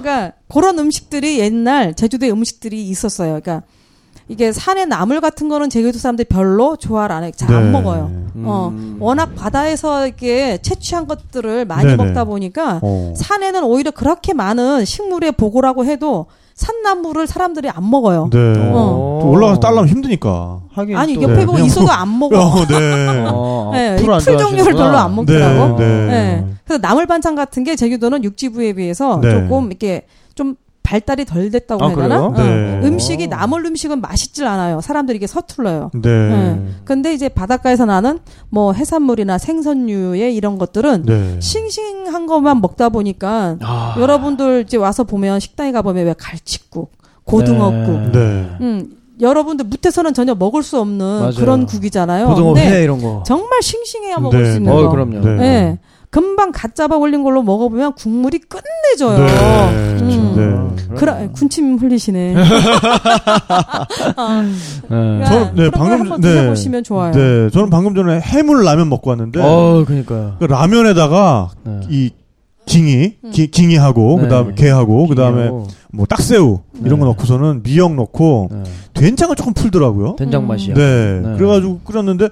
그러니까 0.00 0.32
그런 0.48 0.78
음식들이 0.78 1.38
옛날 1.40 1.94
제주도의 1.94 2.32
음식들이 2.32 2.88
있었어요. 2.88 3.40
그러니까 3.40 3.62
이게 4.28 4.52
산의 4.52 4.86
나물 4.86 5.20
같은 5.22 5.48
거는 5.48 5.70
제주도 5.70 5.98
사람들이 5.98 6.26
별로 6.28 6.76
좋아를 6.76 7.16
안 7.16 7.24
해. 7.24 7.30
잘안 7.30 7.64
네. 7.64 7.70
먹어요. 7.70 8.10
어, 8.44 8.68
음. 8.72 8.96
워낙 9.00 9.34
바다에서 9.34 10.06
이렇게 10.06 10.58
채취한 10.60 11.06
것들을 11.06 11.64
많이 11.64 11.86
네네. 11.86 11.96
먹다 11.96 12.24
보니까 12.24 12.80
어. 12.82 13.14
산에는 13.16 13.64
오히려 13.64 13.90
그렇게 13.90 14.34
많은 14.34 14.84
식물의 14.84 15.32
보고라고 15.32 15.86
해도 15.86 16.26
산나물을 16.54 17.26
사람들이 17.26 17.70
안 17.70 17.88
먹어요. 17.88 18.28
네. 18.30 18.38
어. 18.72 19.20
또 19.22 19.30
올라가서 19.30 19.60
딸라면 19.60 19.88
힘드니까. 19.88 20.60
하긴 20.72 20.96
아니 20.96 21.14
또- 21.14 21.22
옆에 21.22 21.32
네, 21.34 21.40
보고 21.46 21.52
그냥 21.52 21.66
있어도 21.66 21.90
안 21.90 22.18
먹어. 22.18 22.38
어, 22.38 22.66
네. 22.66 23.24
어, 23.32 23.70
네, 23.74 23.96
풀 23.96 24.12
안 24.12 24.20
풀 24.20 24.36
종류를. 24.36 24.72
별로 24.74 24.96
안 24.98 25.14
먹더라고. 25.14 25.78
네, 25.78 25.86
네. 25.86 26.06
네. 26.06 26.44
그래서 26.64 26.80
나물 26.82 27.06
반찬 27.06 27.34
같은 27.34 27.64
게 27.64 27.76
제주도는 27.76 28.24
육지부에 28.24 28.74
비해서 28.74 29.20
네. 29.22 29.30
조금 29.30 29.68
이렇게 29.68 30.06
좀 30.34 30.56
발달이 30.88 31.26
덜 31.26 31.50
됐다고 31.50 31.84
아, 31.84 31.88
해야 31.88 31.96
되나? 31.96 32.30
그래요? 32.30 32.34
네. 32.34 32.78
어. 32.78 32.88
음식이 32.88 33.26
나물 33.26 33.66
음식은 33.66 34.00
맛있질 34.00 34.46
않아요. 34.46 34.80
사람들이 34.80 35.16
이게 35.16 35.26
서툴러요. 35.26 35.90
네. 35.92 36.08
네. 36.08 36.66
근데 36.84 37.12
이제 37.12 37.28
바닷가에서 37.28 37.84
나는 37.84 38.20
뭐 38.48 38.72
해산물이나 38.72 39.36
생선류의 39.36 40.34
이런 40.34 40.56
것들은 40.56 41.02
네. 41.04 41.36
싱싱한 41.40 42.24
것만 42.24 42.62
먹다 42.62 42.88
보니까 42.88 43.56
아. 43.60 43.96
여러분들 43.98 44.64
이제 44.66 44.78
와서 44.78 45.04
보면 45.04 45.40
식당에 45.40 45.72
가 45.72 45.82
보면 45.82 46.06
왜 46.06 46.14
갈치국, 46.16 46.90
고등어국, 47.24 48.12
네. 48.12 48.48
음 48.62 48.90
여러분들 49.20 49.66
무태서는 49.66 50.14
전혀 50.14 50.34
먹을 50.34 50.62
수 50.62 50.80
없는 50.80 51.04
맞아요. 51.06 51.32
그런 51.36 51.66
국이잖아요. 51.66 52.28
고등어 52.28 52.56
회 52.56 52.82
이런 52.82 53.02
거. 53.02 53.22
정말 53.26 53.60
싱싱해야 53.60 54.20
먹을 54.20 54.42
네, 54.42 54.50
수 54.52 54.56
있는 54.56 54.72
어, 54.72 54.82
거. 54.84 54.88
그럼요. 54.88 55.20
네. 55.20 55.36
네. 55.36 55.78
금방 56.10 56.52
갓 56.52 56.74
잡아 56.74 56.96
올린 56.96 57.22
걸로 57.22 57.42
먹어보면 57.42 57.92
국물이 57.94 58.38
끝내줘요. 58.38 59.18
네. 59.26 60.00
음. 60.02 60.74
네. 60.88 60.94
그라, 60.96 61.28
군침 61.32 61.76
흘리시네. 61.78 62.34
어, 64.16 64.42
네. 64.90 65.24
저는, 65.24 65.54
네, 65.54 65.70
그런 65.70 65.70
걸 65.70 65.70
방금 65.70 66.00
한번 66.00 66.08
전- 66.08 66.20
네. 66.20 66.32
드셔보시면 66.40 66.84
좋아요. 66.84 67.12
네. 67.12 67.50
저는 67.50 67.70
방금 67.70 67.94
전에 67.94 68.20
해물 68.20 68.64
라면 68.64 68.88
먹고 68.88 69.10
왔는데 69.10 69.40
어, 69.42 69.84
그니까요. 69.86 70.36
그 70.38 70.44
라면에다가 70.44 71.50
네. 71.64 71.80
이 71.90 72.10
깅이 72.66 73.16
음. 73.24 73.30
기, 73.30 73.50
깅이하고 73.50 74.16
네. 74.16 74.22
그 74.24 74.28
다음에 74.28 74.54
게하고 74.54 75.06
그 75.08 75.14
다음에 75.14 75.44
기요. 75.44 75.66
뭐 75.90 76.04
딱새우 76.06 76.60
이런 76.84 76.98
거 77.00 77.06
네. 77.06 77.10
넣고서는 77.12 77.62
미역 77.62 77.94
넣고 77.94 78.48
네. 78.52 78.62
된장을 78.94 79.34
조금 79.36 79.54
풀더라고요. 79.54 80.16
된장 80.16 80.42
음. 80.42 80.48
맛이야. 80.48 80.74
네. 80.74 81.20
네. 81.22 81.36
그래가지고 81.36 81.80
끓였는데 81.84 82.28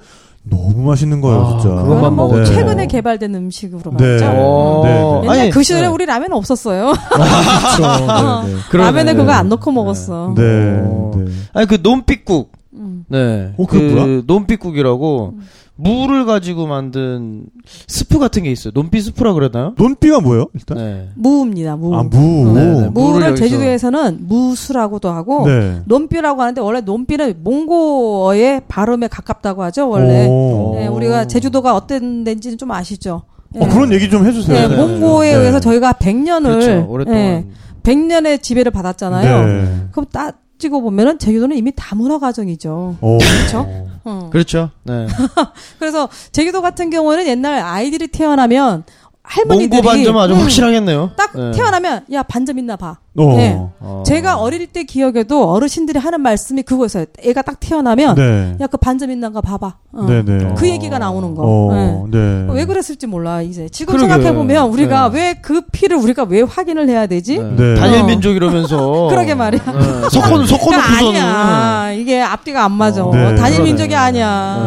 너무 0.49 0.83
맛있는 0.89 1.21
거예요, 1.21 1.41
아, 1.41 1.59
진짜. 1.59 1.75
그것만 1.75 1.89
그거는 1.97 2.17
뭐 2.17 2.39
네. 2.39 2.45
최근에 2.45 2.87
개발된 2.87 3.35
음식으로 3.35 3.93
네. 3.97 4.13
맞죠? 4.13 4.27
어. 4.29 4.81
네, 4.85 4.93
네. 4.95 5.27
근데 5.27 5.51
그 5.51 5.63
시절에 5.63 5.83
네. 5.83 5.87
우리 5.89 6.07
라면 6.07 6.33
없었어요. 6.33 6.93
그렇죠. 6.93 8.47
네, 8.47 8.53
네. 8.55 8.61
그러네. 8.71 8.87
라면에 8.87 9.15
그거 9.15 9.33
네. 9.33 9.33
안 9.33 9.49
넣고 9.49 9.73
먹었어. 9.73 10.35
네. 10.37 10.43
어. 10.85 11.11
네. 11.17 11.25
아니 11.53 11.67
그 11.67 11.79
논빛국. 11.83 12.53
음. 12.75 13.05
네. 13.09 13.55
어, 13.57 13.67
뭐야? 13.73 14.23
논빛국이라고 14.27 15.35
무를 15.77 16.25
가지고 16.25 16.67
만든 16.67 17.45
스프 17.87 18.19
같은 18.19 18.43
게 18.43 18.51
있어요. 18.51 18.73
논빛 18.75 19.05
스프라 19.05 19.35
그러나요? 19.35 19.75
논비가 19.77 20.21
뭐예요? 20.21 20.47
일단. 20.55 20.79
네. 20.79 21.09
무입니다. 21.15 21.77
무. 21.77 21.95
아, 21.95 22.03
무. 22.03 22.53
네, 22.55 22.81
네. 22.81 22.89
무를 22.89 23.37
제주도에서는 23.37 24.21
무수라고도 24.27 25.11
하고 25.11 25.47
네. 25.47 25.83
논비라고 25.85 26.41
하는데 26.41 26.61
원래 26.63 26.81
논비는 26.81 27.35
몽고어의 27.43 28.63
발음에 28.69 29.09
가깝다고 29.09 29.63
하죠. 29.65 29.89
원래 29.89 30.27
오. 30.27 30.75
네, 30.77 30.87
우리가 30.87 31.27
제주도가 31.27 31.75
어떤 31.75 32.25
데인지는 32.25 32.57
좀 32.57 32.71
아시죠? 32.71 33.23
어, 33.55 33.69
그런 33.69 33.93
얘기 33.93 34.09
좀 34.09 34.27
해주세요. 34.27 34.69
네, 34.69 34.69
네, 34.69 34.77
몽고에 34.77 35.33
네. 35.33 35.39
의해서 35.39 35.61
저희가 35.61 35.93
100년을 35.93 36.43
그렇죠. 36.43 36.87
오랫동안 36.89 37.51
100년의 37.83 38.43
지배를 38.43 38.73
받았잖아요. 38.73 39.47
네. 39.47 39.89
그럼 39.93 40.07
따 40.11 40.33
지고 40.59 40.81
보면은 40.81 41.19
제주도는 41.19 41.57
이미 41.57 41.73
다문화 41.75 42.19
가정이죠. 42.19 42.97
오. 43.01 43.19
그렇죠? 43.19 43.89
어. 44.05 44.31
그렇죠. 44.33 44.71
네. 44.85 45.07
그래서 45.79 46.09
제주도 46.33 46.63
같은 46.63 46.91
경우는 46.91 47.27
옛날 47.27 47.59
아이들이 47.61 48.09
태어나면 48.09 48.85
할머니들이 49.29 49.83
몽고 49.83 49.89
반점 49.89 50.17
아주 50.19 50.35
음, 50.35 50.39
확실하겠네요. 50.41 51.11
딱 51.17 51.33
네. 51.35 51.51
태어나면 51.51 52.03
야 52.13 52.23
반점 52.23 52.59
있나 52.59 52.77
봐. 52.77 52.99
어. 53.19 53.37
네. 53.37 53.59
어. 53.81 54.03
제가 54.07 54.37
어릴 54.39 54.67
때 54.69 54.85
기억에도 54.85 55.51
어르신들이 55.51 55.99
하는 55.99 56.21
말씀이 56.21 56.63
그거였어요. 56.63 57.07
애가 57.25 57.43
딱 57.43 57.59
태어나면 57.59 58.15
네. 58.15 58.57
야그 58.61 58.77
반점 58.77 59.11
있나가 59.11 59.41
봐봐. 59.41 59.75
어. 59.93 60.03
네네. 60.07 60.55
그 60.57 60.69
얘기가 60.69 60.99
나오는 60.99 61.35
거. 61.35 61.43
어, 61.45 62.07
네. 62.11 62.19
네. 62.19 62.47
왜 62.53 62.65
그랬을지 62.67 63.07
몰라 63.07 63.43
이제 63.43 63.69
지금 63.71 63.97
그러게. 63.97 64.13
생각해 64.13 64.35
보면 64.35 64.69
우리가 64.71 65.11
네. 65.11 65.19
왜그 65.35 65.63
피를 65.73 65.97
우리가 65.97 66.25
왜 66.25 66.43
확인을 66.43 66.89
해야 66.89 67.07
되지? 67.07 67.39
네. 67.39 67.57
네. 67.57 67.75
단일 67.75 68.01
어. 68.03 68.05
민족 68.07 68.33
이러면서 68.37 69.09
그러게 69.11 69.35
말이야. 69.35 69.61
네. 69.65 70.09
석혼 70.13 70.47
석혼 70.47 70.73
그러니까 70.79 70.99
아니야. 70.99 71.93
이게 71.93 72.21
앞뒤가 72.21 72.65
안 72.65 72.73
맞아. 72.73 73.05
어, 73.05 73.13
네. 73.15 73.35
단일. 73.35 73.63
민족이 73.63 73.95
아니야. 73.95 74.67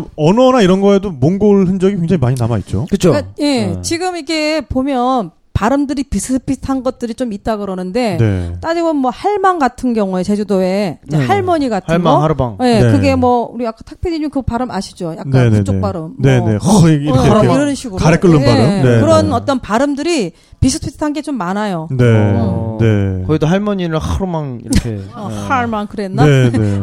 네. 0.00 0.04
언어나 0.16 0.62
이런 0.62 0.80
거에도 0.80 1.10
몽골 1.10 1.66
흔적이 1.66 1.96
굉장히 1.96 2.20
많이 2.20 2.36
남아 2.38 2.58
있죠. 2.58 2.86
그렇죠. 2.86 3.10
그러니까, 3.10 3.32
예, 3.38 3.66
네. 3.66 3.82
지금 3.82 4.16
이게 4.16 4.60
보면 4.60 5.30
발음들이 5.54 6.02
비슷비슷한 6.02 6.82
것들이 6.82 7.14
좀 7.14 7.32
있다 7.32 7.58
그러는데 7.58 8.16
네. 8.18 8.54
따지면 8.60 8.96
뭐 8.96 9.12
할망 9.12 9.60
같은 9.60 9.94
경우에 9.94 10.24
제주도에 10.24 10.98
네. 11.06 11.26
할머니 11.26 11.68
같은 11.68 11.94
할망 11.94 12.14
거, 12.16 12.22
하르방. 12.24 12.58
예, 12.62 12.80
네. 12.80 12.90
그게 12.90 13.14
뭐 13.14 13.48
우리 13.54 13.64
아까 13.64 13.78
탁피디님 13.84 14.30
그 14.30 14.42
발음 14.42 14.72
아시죠? 14.72 15.12
약간 15.12 15.30
네네네. 15.30 15.58
그쪽 15.58 15.80
발음. 15.80 16.14
네네. 16.18 16.40
뭐. 16.40 16.56
허, 16.56 16.88
이렇게, 16.88 17.18
어, 17.20 17.24
이렇게, 17.24 17.52
이런 17.52 17.74
식으로 17.76 17.98
가래 17.98 18.16
끓는 18.16 18.40
예, 18.42 18.44
발음. 18.44 18.82
네, 18.82 19.00
그런 19.00 19.28
네. 19.28 19.32
어떤 19.32 19.60
발음들이 19.60 20.32
비슷비슷한 20.64 21.12
게 21.12 21.20
좀 21.22 21.36
많아요. 21.36 21.88
네. 21.90 22.04
어. 22.36 22.78
네. 22.80 23.24
거기도 23.26 23.46
할머니를 23.46 23.98
하루망 23.98 24.60
이렇게. 24.62 25.00
어, 25.14 25.28
네. 25.28 25.36
할망 25.46 25.86
그랬나? 25.86 26.24
네, 26.24 26.50
네. 26.50 26.58
네. 26.58 26.80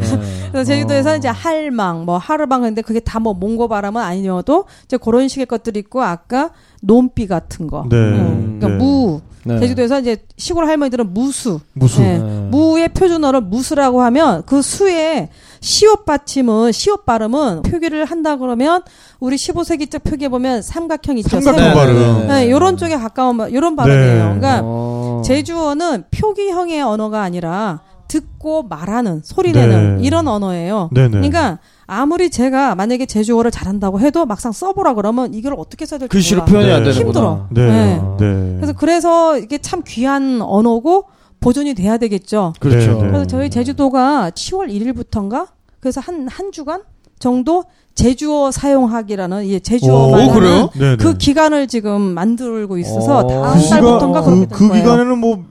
그래서 0.52 0.64
제주도에서는 0.66 1.18
이제 1.20 1.28
할망, 1.28 2.06
뭐 2.06 2.18
하르방 2.18 2.62
근데 2.62 2.82
그게 2.82 3.00
다 3.00 3.20
뭐 3.20 3.34
몽고 3.34 3.68
발음은 3.68 4.02
아니어도 4.02 4.66
이제 4.86 4.98
그런 4.98 5.28
식의 5.28 5.46
것들이 5.46 5.80
있고 5.82 6.02
아까 6.02 6.50
논비 6.82 7.28
같은 7.28 7.68
거. 7.68 7.86
네. 7.90 7.96
음, 7.98 8.58
그러니까 8.60 8.68
네. 8.70 8.76
무. 8.76 9.22
네. 9.44 9.60
제주도에서 9.60 10.00
이제 10.00 10.18
시골 10.38 10.66
할머니들은 10.68 11.14
무수. 11.14 11.60
무수. 11.74 12.02
네. 12.02 12.18
네. 12.20 12.48
무의 12.52 12.90
표준어를 12.90 13.42
무수라고 13.42 14.02
하면 14.04 14.44
그 14.46 14.62
수의 14.62 15.30
시옷 15.62 16.06
받침은 16.06 16.72
시옷 16.72 17.06
발음은 17.06 17.62
표기를 17.62 18.06
한다 18.06 18.36
그러면 18.36 18.82
우리 19.20 19.36
15세기적 19.36 20.04
표기에 20.04 20.28
보면 20.30 20.62
삼각형 20.64 21.20
있죠. 21.20 21.40
삼각형. 21.40 21.74
발음. 21.76 22.28
네, 22.28 22.50
요런 22.50 22.78
쪽에 22.78 22.98
가까운 22.98 23.38
말- 23.38 23.54
요런 23.54 23.76
발음이에요. 23.76 24.14
네. 24.34 24.40
그러니까 24.40 24.62
어. 24.64 25.22
제주어는 25.24 26.06
표기형의 26.12 26.82
언어가 26.82 27.22
아니라 27.22 27.82
듣고 28.08 28.64
말하는 28.64 29.22
소리 29.24 29.52
내는 29.54 29.98
네. 29.98 30.04
이런 30.04 30.28
언어예요. 30.28 30.90
네네. 30.94 31.10
그러니까 31.12 31.60
아무리 31.86 32.30
제가 32.32 32.74
만약에 32.76 33.06
제주어를 33.06 33.52
잘한다고 33.52 34.00
해도 34.00 34.26
막상 34.26 34.52
써보라 34.52 34.96
그러면 34.96 35.34
이걸 35.34 35.54
어떻게 35.58 35.86
써야 35.86 36.00
될지 36.00 36.12
글씨로. 36.12 36.46
표현이 36.46 36.72
안 36.72 36.84
네. 36.84 36.92
되는구나. 36.92 37.00
힘들어. 37.06 37.48
네. 37.52 37.68
네. 37.68 38.02
네. 38.20 38.56
그래서 38.60 38.74
그래서 38.74 39.38
이게 39.38 39.60
참 39.60 39.84
귀한 39.88 40.42
언어고 40.42 41.06
보존이 41.42 41.74
돼야 41.74 41.98
되겠죠. 41.98 42.54
그렇죠. 42.60 42.94
네, 42.94 43.02
네. 43.02 43.08
그래서 43.08 43.26
저희 43.26 43.50
제주도가 43.50 44.30
10월 44.34 44.70
1일부터인가 44.70 45.48
그래서 45.82 46.00
한 46.00 46.28
한 46.30 46.52
주간 46.52 46.82
정도 47.20 47.64
제주어 47.96 48.52
사용하기라는 48.52 49.46
이 49.46 49.60
제주어만 49.60 50.30
오, 50.30 50.34
그래요? 50.34 50.70
네, 50.76 50.92
네. 50.92 50.96
그 50.98 51.18
기간을 51.18 51.68
지금 51.68 52.00
만들고 52.02 52.78
있어서 52.78 53.18
어. 53.20 53.28
다음 53.28 53.60
그 53.60 53.70
달부터인가 53.70 54.22
그, 54.22 54.26
그렇게 54.30 54.48
될그 54.48 54.68
거예요. 54.70 54.84
기간에는 54.84 55.18
뭐, 55.18 55.44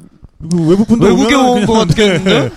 그 0.50 0.68
외국 0.70 0.87
분들 0.88 1.09
외국에 1.11 1.35
오면은 1.35 1.50
온것 1.62 1.66
그냥- 1.66 1.88
같겠는데? 1.88 2.50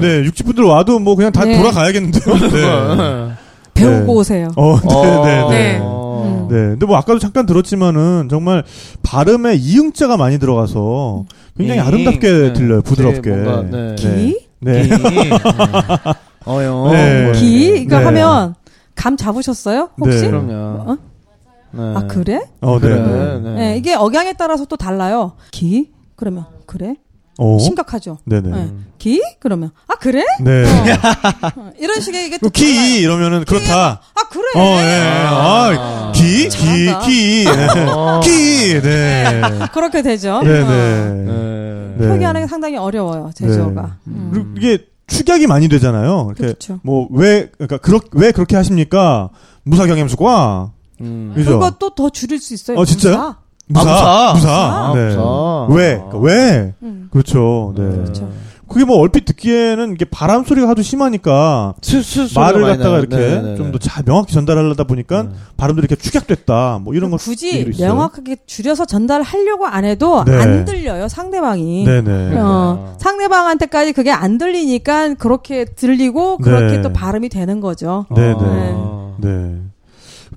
네, 0.00 0.24
육지 0.24 0.42
분들 0.44 0.64
와도 0.64 0.98
뭐 1.00 1.16
그냥 1.16 1.32
다 1.32 1.44
네. 1.44 1.56
돌아가야겠는데요. 1.58 2.34
네. 2.38 2.96
네. 2.96 3.32
배우고 3.74 4.06
네. 4.06 4.18
오세요. 4.18 4.48
어, 4.56 4.80
네, 4.80 4.88
어. 4.94 5.24
네, 5.24 5.30
네. 5.30 5.48
네. 5.50 5.78
어. 5.82 6.48
네. 6.50 6.56
근데 6.56 6.86
뭐 6.86 6.96
아까도 6.96 7.18
잠깐 7.18 7.44
들었지만은 7.46 8.28
정말 8.30 8.64
발음에 9.02 9.54
이응자가 9.56 10.16
많이 10.16 10.38
들어가서 10.38 11.24
굉장히 11.56 11.80
잉. 11.80 11.86
아름답게 11.86 12.32
네. 12.32 12.52
들려요. 12.52 12.82
부드럽게. 12.82 13.30
뭔가, 13.30 13.62
네. 13.62 13.94
기? 13.96 14.48
네. 14.60 14.82
기. 14.82 14.90
어요. 16.46 16.90
네. 16.92 17.24
뭐. 17.24 17.32
기? 17.32 17.80
이거 17.82 17.98
네. 17.98 18.04
하면 18.04 18.54
감 18.94 19.16
잡으셨어요? 19.16 19.90
혹시? 19.98 20.22
네. 20.22 20.28
그럼요. 20.28 20.52
어? 20.92 20.96
네. 21.72 21.82
아 21.94 22.06
그래? 22.06 22.40
어, 22.60 22.78
네. 22.78 22.88
그래. 22.88 23.00
네. 23.00 23.38
네. 23.38 23.54
네. 23.54 23.76
이게 23.76 23.94
억양에 23.94 24.34
따라서 24.34 24.64
또 24.64 24.76
달라요. 24.76 25.32
기? 25.50 25.92
그러면 26.14 26.46
그래? 26.66 26.96
어? 27.38 27.58
심각하죠. 27.58 28.18
네네. 28.24 28.48
네. 28.50 28.72
기? 28.98 29.22
그러면 29.40 29.70
아 29.88 29.94
그래? 29.96 30.24
네. 30.40 30.64
어, 30.64 31.72
이런 31.78 32.00
식의 32.00 32.26
이게 32.26 32.38
또그 32.38 32.52
기. 32.52 33.00
이러면은 33.00 33.44
그렇다. 33.44 34.00
아 34.14 34.28
그래? 34.30 34.44
어, 34.54 34.78
예. 34.80 35.02
아, 35.28 36.12
기, 36.14 36.48
기. 36.48 36.86
기. 37.04 37.44
네. 37.44 37.86
어. 37.88 38.20
기. 38.22 38.80
네. 38.80 39.42
그렇게 39.72 40.02
되죠. 40.02 40.40
네, 40.42 40.62
어. 40.62 40.68
네. 40.68 41.24
네. 41.24 41.94
네. 41.98 42.08
표기하는 42.08 42.42
게 42.42 42.46
상당히 42.46 42.76
어려워요. 42.76 43.30
제주어가. 43.34 43.82
네. 44.04 44.12
음. 44.14 44.30
그리고 44.32 44.48
이게 44.56 44.84
축약이 45.06 45.46
많이 45.46 45.68
되잖아요. 45.68 46.26
이렇게 46.28 46.42
그렇죠. 46.42 46.80
뭐왜 46.82 47.50
그러니까 47.52 47.78
그렇 47.78 48.00
왜 48.12 48.32
그렇게 48.32 48.56
하십니까? 48.56 49.30
무사경엠수과 49.64 50.72
음. 51.02 51.32
그죠? 51.34 51.58
그것도 51.58 51.94
더 51.94 52.10
줄일 52.10 52.38
수 52.38 52.54
있어요. 52.54 52.78
어, 52.78 52.84
진짜요? 52.84 53.36
무사. 53.68 53.84
무사, 53.84 54.06
아, 54.06 54.32
무사. 54.32 54.32
무사. 54.34 54.50
아, 54.52 54.92
네. 54.94 55.06
무사. 55.08 55.66
왜? 55.70 55.94
그러니까 55.96 56.18
왜? 56.18 56.74
음. 56.82 57.08
그렇죠. 57.10 57.74
네. 57.76 57.82
그렇죠. 57.82 58.30
그게 58.68 58.84
뭐 58.84 58.98
얼핏 58.98 59.24
듣기에는 59.26 59.92
이게 59.92 60.04
바람 60.04 60.42
소리가 60.44 60.68
하도 60.68 60.82
심하니까 60.82 61.74
수, 61.82 62.02
수, 62.02 62.26
소리가 62.26 62.40
말을 62.40 62.62
갖다가. 62.66 62.98
이렇게 62.98 63.16
네, 63.16 63.34
네, 63.36 63.42
네. 63.42 63.56
좀더 63.56 63.78
잘 63.78 64.02
명확히 64.04 64.34
전달하려다 64.34 64.84
보니까 64.84 65.22
네. 65.22 65.28
발음들이 65.56 65.86
이렇게 65.88 65.94
축약됐다. 66.02 66.80
뭐 66.82 66.92
이런 66.94 67.10
거 67.12 67.16
굳이 67.16 67.48
얘기도 67.54 67.70
있어요. 67.70 67.94
명확하게 67.94 68.38
줄여서 68.46 68.86
전달하려고 68.86 69.66
안 69.66 69.84
해도 69.84 70.24
네. 70.24 70.36
안 70.36 70.64
들려요 70.64 71.06
상대방이. 71.06 71.84
네네. 71.84 72.38
어, 72.40 72.96
상대방한테까지 72.98 73.92
그게 73.92 74.10
안 74.10 74.36
들리니까 74.36 75.14
그렇게 75.14 75.64
들리고 75.64 76.38
그렇게 76.38 76.78
네. 76.78 76.82
또 76.82 76.92
발음이 76.92 77.28
되는 77.28 77.60
거죠. 77.60 78.06
네네. 78.14 78.36
아. 78.40 79.12
네. 79.18 79.60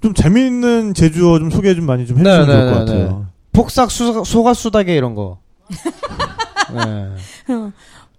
좀 0.02 0.14
재미있는 0.14 0.94
제주어 0.94 1.40
좀 1.40 1.50
소개 1.50 1.76
좀 1.76 1.86
많이 1.86 2.06
좀 2.08 2.18
해주시면 2.20 2.48
네, 2.48 2.54
좋을 2.54 2.66
네, 2.66 2.72
것 2.72 2.80
네, 2.80 2.86
같아요. 2.86 3.26
폭삭 3.52 3.92
수, 3.92 4.24
소가 4.26 4.54
수다게 4.54 4.96
이런 4.96 5.16
거. 5.16 5.40
네. 6.74 7.10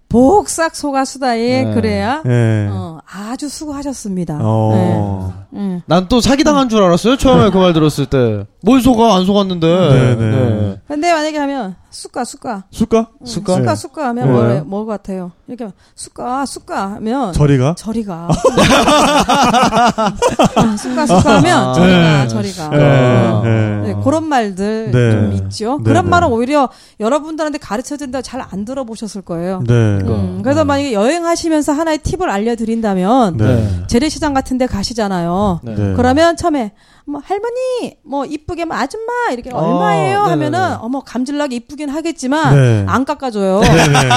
복삭 0.09 0.75
소가 0.75 1.05
수다에 1.05 1.63
네. 1.63 1.73
그래야 1.73 2.21
네. 2.23 2.67
어, 2.69 2.99
아주 3.09 3.47
수고하셨습니다. 3.49 4.39
어. 4.41 5.40
네. 5.53 5.59
음. 5.59 5.81
난또 5.85 6.21
사기당한 6.21 6.69
줄 6.69 6.81
알았어요. 6.83 7.17
처음에 7.17 7.49
그 7.51 7.59
말 7.61 7.73
들었을 7.73 8.05
때. 8.07 8.45
뭘 8.63 8.81
속아? 8.81 9.15
안 9.15 9.25
속았는데. 9.25 9.67
네, 9.67 10.15
네. 10.15 10.77
근데 10.87 11.13
만약에 11.13 11.37
하면 11.37 11.75
쑥가 11.89 12.23
쑥가 12.23 12.63
술까? 12.71 13.09
음, 13.21 13.25
쑥가? 13.25 13.53
쑥가 13.55 13.69
네. 13.71 13.75
쑥가 13.75 14.07
하면 14.09 14.27
네. 14.27 14.31
뭐, 14.61 14.63
뭐 14.65 14.85
같아요? 14.85 15.31
이렇게 15.47 15.63
하면 15.65 15.73
쑥가 15.95 16.45
쑥가 16.45 16.91
하면 16.93 17.33
저리가? 17.33 17.75
저리가 17.77 18.27
어, 18.29 18.33
쑥가 20.77 21.05
쑥가 21.05 21.37
하면 21.37 21.73
저리가 21.73 22.23
네. 22.23 22.27
저리가 22.27 22.69
네. 22.69 23.27
어. 23.27 23.41
네. 23.43 23.81
네, 23.81 23.95
그런 24.03 24.27
말들 24.27 24.91
네. 24.91 25.11
좀 25.11 25.33
있죠. 25.33 25.77
네, 25.79 25.83
그런 25.83 26.05
네. 26.05 26.09
말은 26.11 26.27
오히려 26.29 26.69
여러분들한테 26.99 27.57
가르쳐 27.57 27.97
드린다 27.97 28.21
잘안 28.21 28.63
들어보셨을 28.65 29.21
거예요. 29.23 29.63
네. 29.67 29.73
음, 29.73 30.41
그래서 30.43 30.63
만약에 30.65 30.93
여행하시면서 30.93 31.73
하나의 31.73 31.97
팁을 31.99 32.29
알려드린다면 32.29 33.37
네. 33.37 33.45
네. 33.45 33.83
재래시장 33.87 34.33
같은 34.33 34.57
데 34.57 34.65
가시잖아요. 34.65 35.40
네. 35.63 35.75
네. 35.75 35.93
그러면 35.95 36.35
처음에 36.35 36.73
뭐 37.05 37.21
할머니 37.23 37.97
뭐 38.03 38.25
이쁘게 38.25 38.65
뭐 38.65 38.77
아줌마 38.77 39.11
이렇게 39.31 39.51
어, 39.51 39.57
얼마예요 39.57 40.25
네네네. 40.27 40.29
하면은 40.29 40.77
어머 40.81 41.01
감질나게 41.01 41.55
이쁘긴 41.57 41.89
하겠지만 41.89 42.55
네. 42.55 42.85
안 42.87 43.05
깎아줘요. 43.05 43.61
네네. 43.61 44.09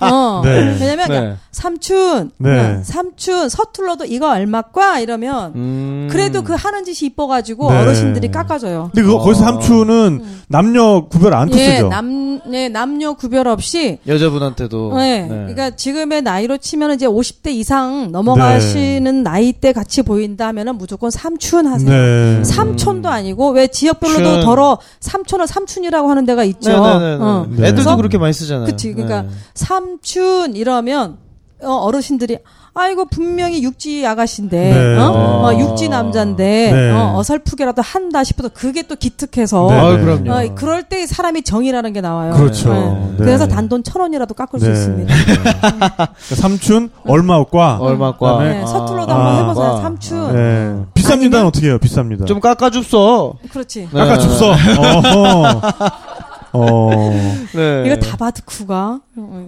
어, 0.00 0.06
어. 0.06 0.42
네. 0.44 0.76
왜냐면 0.80 1.08
네. 1.08 1.36
삼촌, 1.52 2.30
네. 2.38 2.50
그냥 2.50 2.82
삼촌 2.84 3.48
서툴러도 3.48 4.06
이거 4.06 4.30
얼마과 4.30 5.00
이러면 5.00 5.52
음. 5.54 6.08
그래도 6.10 6.42
그 6.42 6.54
하는 6.54 6.84
짓이 6.84 7.10
이뻐가지고 7.10 7.70
네. 7.70 7.78
어르신들이 7.78 8.30
깎아줘요. 8.30 8.90
근데 8.94 9.06
그 9.06 9.14
어. 9.14 9.18
거기서 9.18 9.42
삼촌은 9.42 10.24
남녀 10.48 11.06
구별 11.08 11.34
안 11.34 11.52
예, 11.54 11.76
쓰죠. 11.76 11.88
남, 11.88 12.40
예, 12.52 12.68
남녀 12.68 13.12
구별 13.12 13.46
없이 13.48 13.98
여자분한테도. 14.06 14.96
네. 14.96 15.26
그러니까 15.28 15.70
지금의 15.70 16.22
나이로 16.22 16.58
치면 16.58 16.92
이제 16.94 17.06
50대 17.06 17.50
이상 17.50 18.10
넘어가시는 18.10 19.22
나이대 19.22 19.72
같이 19.72 20.02
보인다 20.02 20.46
하면은 20.48 20.76
무조건 20.76 21.10
삼촌 21.10 21.66
하세요. 21.66 21.90
네. 22.10 22.44
삼촌도 22.44 23.08
아니고 23.08 23.50
왜 23.50 23.66
지역별로도 23.66 24.24
춘. 24.24 24.40
덜어 24.42 24.78
삼촌을 25.00 25.46
삼촌이라고 25.46 26.08
하는 26.08 26.24
데가 26.26 26.44
있죠. 26.44 26.72
어. 26.72 27.46
네. 27.50 27.68
애들도 27.68 27.74
그래서 27.74 27.96
그렇게 27.96 28.18
많이 28.18 28.32
쓰잖아요. 28.32 28.66
그치. 28.66 28.92
그러니까 28.92 29.22
네. 29.22 29.28
삼촌 29.54 30.56
이러면 30.56 31.18
어, 31.62 31.72
어르신들이 31.72 32.38
아이고 32.72 33.06
분명히 33.06 33.62
육지 33.62 34.06
아가씨인데 34.06 34.72
네. 34.72 34.96
어? 34.98 35.02
아. 35.02 35.48
어, 35.48 35.58
육지 35.58 35.88
남자인데 35.88 36.72
네. 36.72 36.90
어, 36.92 37.18
어설프게라도 37.18 37.82
한다 37.82 38.22
싶어서 38.22 38.48
그게 38.48 38.82
또 38.82 38.94
기특해서 38.94 39.66
네. 39.68 39.76
아, 39.76 39.90
그럼요. 39.98 40.32
어, 40.32 40.54
그럴 40.54 40.84
때 40.84 41.06
사람이 41.06 41.42
정이라는 41.42 41.92
게 41.92 42.00
나와요. 42.00 42.32
그렇죠. 42.34 42.72
네. 42.72 43.10
네. 43.10 43.16
그래서 43.18 43.48
단돈 43.48 43.82
천 43.82 44.02
원이라도 44.02 44.34
깎을 44.34 44.60
수 44.60 44.66
네. 44.66 44.72
있습니다. 44.72 45.14
그러니까 45.24 46.14
삼촌 46.18 46.90
얼마과 47.06 47.78
얼마과. 47.80 48.44
네, 48.44 48.66
서툴러도 48.66 49.12
아. 49.12 49.16
한번 49.16 49.44
해보세요. 49.44 49.66
아. 49.72 49.80
삼촌. 49.82 50.36
네. 50.36 50.84
비쌉니다는 50.94 51.46
어떻게 51.46 51.66
해요? 51.66 51.78
비쌉니다. 51.78 52.26
좀 52.26 52.40
깎아줍소. 52.40 53.34
그렇지. 53.50 53.88
네. 53.92 54.18
줍서. 54.18 54.54
어. 56.52 56.90
네. 57.54 57.84
이거 57.86 57.96
다 57.96 58.16
아, 58.20 58.30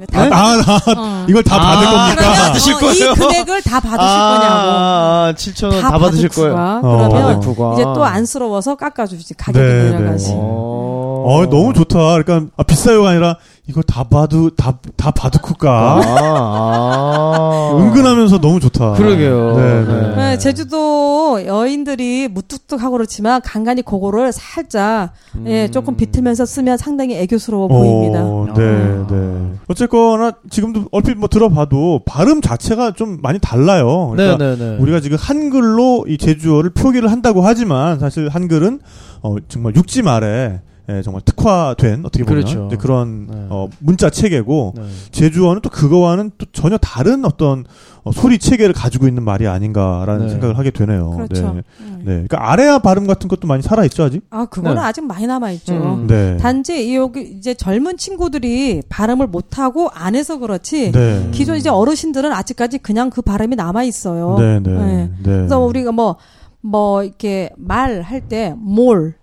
다 0.07 0.29
나, 0.29 0.57
나, 0.63 1.01
어. 1.01 1.27
이걸 1.29 1.43
다 1.43 1.59
받을 1.59 1.87
아, 1.87 1.91
겁니까? 1.91 2.33
받으실 2.33 2.75
어, 2.75 2.79
거예요? 2.79 3.13
이 3.13 3.15
금액을 3.15 3.63
다 3.63 3.81
받으실 3.81 4.01
아, 4.01 4.39
거냐고. 4.39 4.71
아, 4.71 5.35
7천 5.37 5.65
원다다 5.73 5.99
받으실 5.99 6.29
거예요. 6.29 6.55
어. 6.55 6.81
그러면 6.83 7.41
받구가. 7.41 7.75
이제 7.75 7.83
또 7.83 8.05
안쓰러워서 8.05 8.77
깎아주지. 8.77 9.35
가격이 9.35 9.65
네, 9.67 9.91
내려가지. 9.91 10.29
네. 10.29 10.37
어. 10.39 11.25
어, 11.25 11.47
너무 11.47 11.73
좋다. 11.73 11.99
그러니까, 12.23 12.51
아, 12.57 12.63
비싸요가 12.65 13.11
아니라, 13.11 13.37
이걸 13.69 13.85
다 13.85 14.03
봐도, 14.03 14.51
다, 14.51 14.81
다 14.97 15.13
봐도쿠까. 15.13 15.71
아, 15.71 16.03
아. 16.05 17.71
은근하면서 17.79 18.41
너무 18.41 18.59
좋다. 18.59 18.95
그러게요. 18.95 19.57
네, 19.57 19.85
네. 19.85 20.01
네. 20.09 20.17
네, 20.17 20.39
제주도 20.39 21.41
여인들이 21.47 22.27
무뚝뚝하고 22.27 22.97
그렇지만 22.97 23.41
간간히 23.41 23.83
그거를 23.83 24.33
살짝 24.33 25.13
예, 25.47 25.71
조금 25.71 25.97
비틀면서 25.97 26.45
쓰면 26.45 26.77
상당히 26.77 27.17
애교스러워 27.19 27.69
보입니다. 27.69 28.25
어, 28.25 28.49
네, 28.57 29.05
네. 29.09 29.53
어쨌거나, 29.69 30.33
지금도 30.51 30.87
얼핏 30.91 31.17
뭐 31.17 31.29
들어봐도, 31.29 32.01
발음 32.05 32.41
자체가 32.41 32.95
좀 32.95 33.21
많이 33.23 33.39
달라요. 33.39 34.09
그러니까 34.09 34.45
네, 34.45 34.57
네, 34.57 34.71
네. 34.71 34.77
우리가 34.79 34.99
지금 34.99 35.17
한글로 35.21 36.07
이 36.09 36.19
제주어를 36.19 36.71
표기를 36.71 37.13
한다고 37.13 37.43
하지만, 37.43 38.01
사실 38.01 38.29
한글은, 38.29 38.81
어, 39.23 39.37
정말 39.47 39.77
육지 39.77 40.03
말에, 40.03 40.61
예, 40.89 41.03
정말 41.03 41.23
특화된, 41.25 42.05
어떻게 42.05 42.25
보면, 42.25 42.43
그렇죠. 42.43 42.67
이제 42.67 42.77
그런, 42.77 43.27
네. 43.27 43.47
어, 43.51 43.69
문자 43.79 44.11
체계고, 44.11 44.75
네. 44.77 44.83
제주어는 45.13 45.63
또 45.63 45.71
그거와는 45.71 46.33
또 46.39 46.47
전혀 46.53 46.77
다른 46.77 47.25
어떤 47.25 47.65
어, 48.05 48.11
소리 48.11 48.39
체계를 48.39 48.75
가지고 48.75 49.07
있는 49.07 49.23
말이 49.23 49.47
아닌가라는 49.47 50.27
네. 50.27 50.33
생각을 50.33 50.59
하게 50.59 50.73
되네요. 50.73 51.11
그렇죠. 51.11 51.53
네. 51.55 51.63
음. 51.81 51.99
네. 51.99 52.05
그러니까 52.05 52.51
아래아 52.51 52.81
발음 52.81 53.07
같은 53.07 53.29
것도 53.29 53.47
많이 53.47 53.63
살아 53.63 53.85
있죠 53.85 54.03
아직. 54.03 54.23
아, 54.31 54.45
그거는 54.47 54.77
네. 54.77 54.83
아직 54.83 55.05
많이 55.05 55.25
남아 55.27 55.53
있죠. 55.53 55.75
음. 55.75 56.07
네. 56.09 56.37
단지 56.39 56.89
이 56.89 56.97
여기 56.97 57.23
이제 57.23 57.55
젊은 57.55 57.97
친구들이 57.97 58.83
발음을 58.89 59.29
못 59.29 59.59
하고 59.59 59.89
안 59.95 60.17
해서 60.17 60.39
그렇지. 60.39 60.91
네. 60.91 61.29
기존 61.31 61.57
이제 61.57 61.69
어르신들은 61.69 62.33
아직까지 62.33 62.79
그냥 62.79 63.09
그 63.09 63.23
발음이 63.23 63.55
남아 63.55 63.85
있어요. 63.85 64.37
네, 64.37 64.59
네. 64.59 64.71
네. 64.71 64.97
네. 65.07 65.11
그래서 65.23 65.61
우리가 65.61 65.93
뭐, 65.93 66.17
뭐, 66.61 67.05
이렇게 67.05 67.51
말할 67.57 68.23
때, 68.29 68.55
몰. 68.57 69.15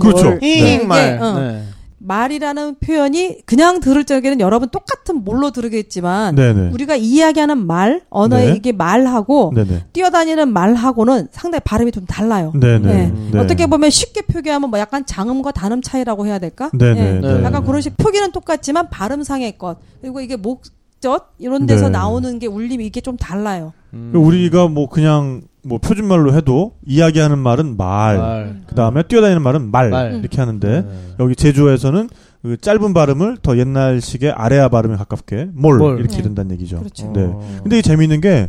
그렇죠. 0.00 0.24
몰. 0.24 0.38
네. 0.40 0.74
이게, 0.74 0.84
말. 0.84 1.22
어, 1.22 1.38
네. 1.38 1.62
말이라는 1.98 2.76
표현이 2.78 3.38
그냥 3.46 3.80
들을 3.80 4.04
적에는 4.04 4.38
여러분 4.40 4.68
똑같은 4.68 5.24
몰로 5.24 5.50
들으겠지만, 5.50 6.34
네, 6.34 6.52
네. 6.52 6.70
우리가 6.72 6.94
이야기하는 6.94 7.66
말, 7.66 8.02
언어의 8.10 8.50
네. 8.50 8.56
이게 8.56 8.72
말하고, 8.72 9.52
네, 9.54 9.64
네. 9.64 9.84
뛰어다니는 9.92 10.52
말하고는 10.52 11.28
상당히 11.32 11.60
발음이 11.64 11.92
좀 11.92 12.04
달라요. 12.06 12.52
네, 12.54 12.78
네. 12.78 13.08
네. 13.08 13.12
네. 13.32 13.38
어떻게 13.38 13.66
보면 13.66 13.90
쉽게 13.90 14.22
표기하면 14.22 14.70
뭐 14.70 14.78
약간 14.78 15.04
장음과 15.06 15.52
단음 15.52 15.82
차이라고 15.82 16.26
해야 16.26 16.38
될까? 16.38 16.70
네, 16.74 16.94
네. 16.94 17.20
예. 17.22 17.26
네. 17.28 17.42
약간 17.42 17.64
그런 17.64 17.80
식 17.80 17.96
표기는 17.96 18.30
똑같지만 18.30 18.88
발음상의 18.90 19.58
것 19.58 19.78
그리고 20.00 20.20
이게 20.20 20.36
목젖 20.36 21.32
이런 21.38 21.66
데서 21.66 21.86
네. 21.86 21.90
나오는 21.92 22.38
게 22.38 22.46
울림이 22.46 22.84
이게 22.86 23.00
좀 23.00 23.16
달라요. 23.16 23.72
음. 23.94 24.12
우리가 24.14 24.68
뭐 24.68 24.88
그냥 24.88 25.42
뭐 25.66 25.78
표준말로 25.78 26.34
해도 26.34 26.74
이야기하는 26.86 27.38
말은 27.38 27.76
말, 27.76 28.18
말. 28.18 28.60
그다음에 28.68 29.02
뛰어다니는 29.02 29.42
말은 29.42 29.70
말, 29.70 29.90
말. 29.90 30.14
이렇게 30.14 30.38
하는데 30.40 30.82
네. 30.82 30.88
여기 31.18 31.34
제주어에서는 31.34 32.08
그 32.42 32.56
짧은 32.60 32.94
발음을 32.94 33.38
더 33.42 33.58
옛날식의 33.58 34.30
아래아 34.30 34.68
발음에 34.68 34.96
가깝게 34.96 35.48
몰, 35.54 35.78
몰. 35.78 35.98
이렇게 35.98 36.18
네. 36.18 36.22
된다는 36.22 36.52
얘기죠. 36.52 36.78
그렇죠. 36.78 37.10
네. 37.12 37.24
어. 37.24 37.40
근데 37.62 37.78
이 37.80 37.82
재미있는 37.82 38.20
게 38.20 38.48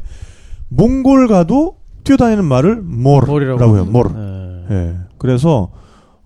몽골 0.70 1.28
가도 1.28 1.78
뛰어다니는 2.04 2.46
말을 2.46 2.82
몰이라고 2.84 3.76
해요. 3.76 3.86
몰. 3.86 4.08
네. 4.14 4.66
예. 4.76 4.96
그래서 5.18 5.72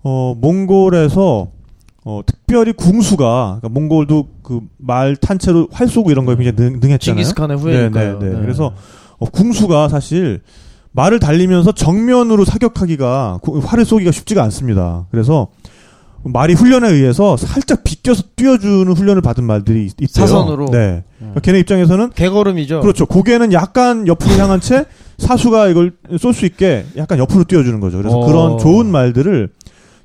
어 0.02 0.34
몽골에서 0.38 1.48
어 2.04 2.20
특별히 2.26 2.72
궁수가 2.72 3.58
그러니까 3.60 3.68
몽골도 3.68 4.28
그 4.42 4.60
말 4.76 5.16
탄채로 5.16 5.68
활 5.72 5.86
쏘고 5.88 6.10
이런 6.10 6.26
거에 6.26 6.34
굉장히 6.36 6.56
능, 6.56 6.80
능했잖아요. 6.80 6.98
징기스칸의 6.98 7.56
후예니까요. 7.56 8.18
네, 8.18 8.26
네, 8.28 8.34
네. 8.34 8.40
그래서 8.40 8.74
어, 9.18 9.26
궁수가 9.30 9.88
사실 9.88 10.42
말을 10.92 11.18
달리면서 11.20 11.72
정면으로 11.72 12.44
사격하기가 12.44 13.38
구- 13.42 13.58
활을 13.64 13.84
쏘기가 13.84 14.10
쉽지가 14.12 14.42
않습니다. 14.44 15.06
그래서 15.10 15.48
말이 16.24 16.54
훈련에 16.54 16.88
의해서 16.88 17.36
살짝 17.36 17.82
비껴서 17.82 18.22
뛰어주는 18.36 18.92
훈련을 18.92 19.22
받은 19.22 19.42
말들이 19.44 19.86
있- 19.86 20.00
있대요. 20.00 20.26
사선으로? 20.26 20.66
네. 20.70 21.02
그러니까 21.18 21.40
걔네 21.40 21.58
입장에서는 21.60 22.10
개걸음이죠. 22.10 22.80
그렇죠. 22.80 23.06
고개는 23.06 23.52
약간 23.52 24.06
옆으로 24.06 24.34
향한 24.36 24.60
채 24.60 24.84
사수가 25.18 25.68
이걸 25.68 25.92
쏠 26.18 26.32
수 26.32 26.46
있게 26.46 26.84
약간 26.96 27.18
옆으로 27.18 27.44
띄워주는 27.44 27.80
거죠. 27.80 27.96
그래서 27.98 28.18
어. 28.18 28.26
그런 28.26 28.58
좋은 28.58 28.86
말들을 28.86 29.48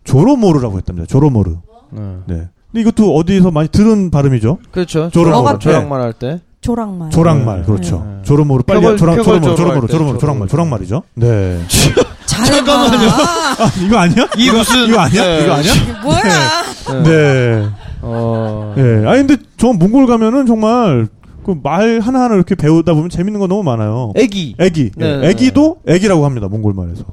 조로모르라고 0.05 0.77
했답니다. 0.77 1.05
조로모르. 1.07 1.55
네. 1.91 2.01
네. 2.27 2.47
근데 2.71 2.81
이것도 2.81 3.15
어디서 3.15 3.51
많이 3.51 3.69
들은 3.69 4.09
발음이죠. 4.09 4.59
그렇죠. 4.71 5.09
조랑 5.09 5.11
조랑, 5.11 5.31
먹었대. 5.43 5.59
조랑말 5.59 6.01
할 6.01 6.13
때. 6.13 6.41
조랑말. 6.67 7.09
조랑말. 7.11 7.57
네. 7.59 7.65
그렇죠. 7.65 8.05
네. 8.05 8.21
조로모르 8.23 8.63
빨리 8.63 8.81
표걸- 8.81 8.97
조랑 8.97 9.23
조로모르 9.23 9.87
때, 9.87 9.91
조로모르 9.93 10.17
조랑말. 10.19 10.47
조랑말이죠. 10.49 11.03
네. 11.15 11.59
잘해봐. 12.25 12.71
아, 12.73 13.71
이거 13.85 13.97
아니야? 13.97 14.27
이 14.37 14.51
무슨 14.51 14.85
이거 14.87 14.99
아니야? 14.99 15.23
네. 15.23 15.43
이거 15.43 15.53
아니야? 15.53 15.73
뭐야? 16.03 17.03
네. 17.03 17.67
어. 18.01 18.73
네. 18.75 19.07
아니 19.07 19.25
근데 19.25 19.37
저 19.57 19.71
몽골 19.73 20.07
가면은 20.07 20.45
정말 20.45 21.07
그 21.45 21.55
말 21.63 22.01
하나하나 22.01 22.35
이렇게 22.35 22.55
배우다 22.55 22.93
보면 22.93 23.09
재밌는 23.09 23.39
거 23.39 23.47
너무 23.47 23.63
많아요. 23.63 24.11
애기. 24.17 24.55
애기. 24.59 24.91
네, 24.97 25.05
예, 25.13 25.17
네. 25.17 25.29
애기도 25.29 25.77
애기라고 25.87 26.25
합니다. 26.25 26.49
몽골 26.49 26.73
말에서. 26.73 27.05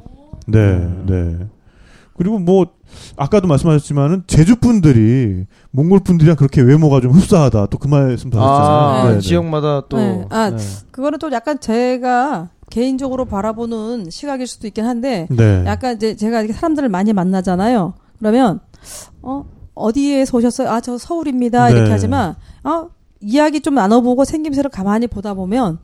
네, 0.49 0.59
음. 0.59 1.05
네. 1.07 1.47
그리고 2.17 2.41
뭐 2.41 2.67
아까도 3.17 3.47
말씀하셨지만은 3.49 4.25
제주 4.27 4.57
분들이 4.57 5.47
몽골 5.71 6.01
분들이랑 6.01 6.37
그렇게 6.37 6.61
외모가 6.61 7.01
좀 7.01 7.13
흡사하다. 7.13 7.67
또 7.67 7.79
그 7.79 7.89
말씀도 7.89 8.41
아, 8.41 8.45
하셨잖아요. 8.45 9.09
네, 9.09 9.15
네. 9.17 9.21
지역마다 9.21 9.83
또. 9.89 9.97
네. 9.99 10.25
아, 10.31 10.51
네. 10.51 10.57
그거는 10.91 11.19
또 11.19 11.31
약간 11.33 11.59
제가 11.61 12.49
개인적으로 12.71 13.25
바라보는 13.27 14.09
시각일 14.11 14.47
수도 14.47 14.67
있긴 14.67 14.85
한데 14.85 15.27
네. 15.31 15.65
약간 15.67 15.97
이제 15.97 16.17
제가 16.17 16.41
이렇게 16.41 16.53
사람들을 16.55 16.89
많이 16.89 17.13
만나잖아요. 17.13 17.95
그러면 18.19 18.61
어 19.23 19.45
어디에서 19.75 20.39
오셨어요? 20.39 20.71
아 20.71 20.81
저 20.81 20.97
서울입니다. 20.99 21.67
네. 21.69 21.73
이렇게 21.73 21.91
하지만 21.91 22.35
어 22.65 22.89
이야기 23.21 23.61
좀 23.61 23.75
나눠보고 23.75 24.25
생김새를 24.25 24.71
가만히 24.71 25.07
보다 25.07 25.35
보면 25.35 25.79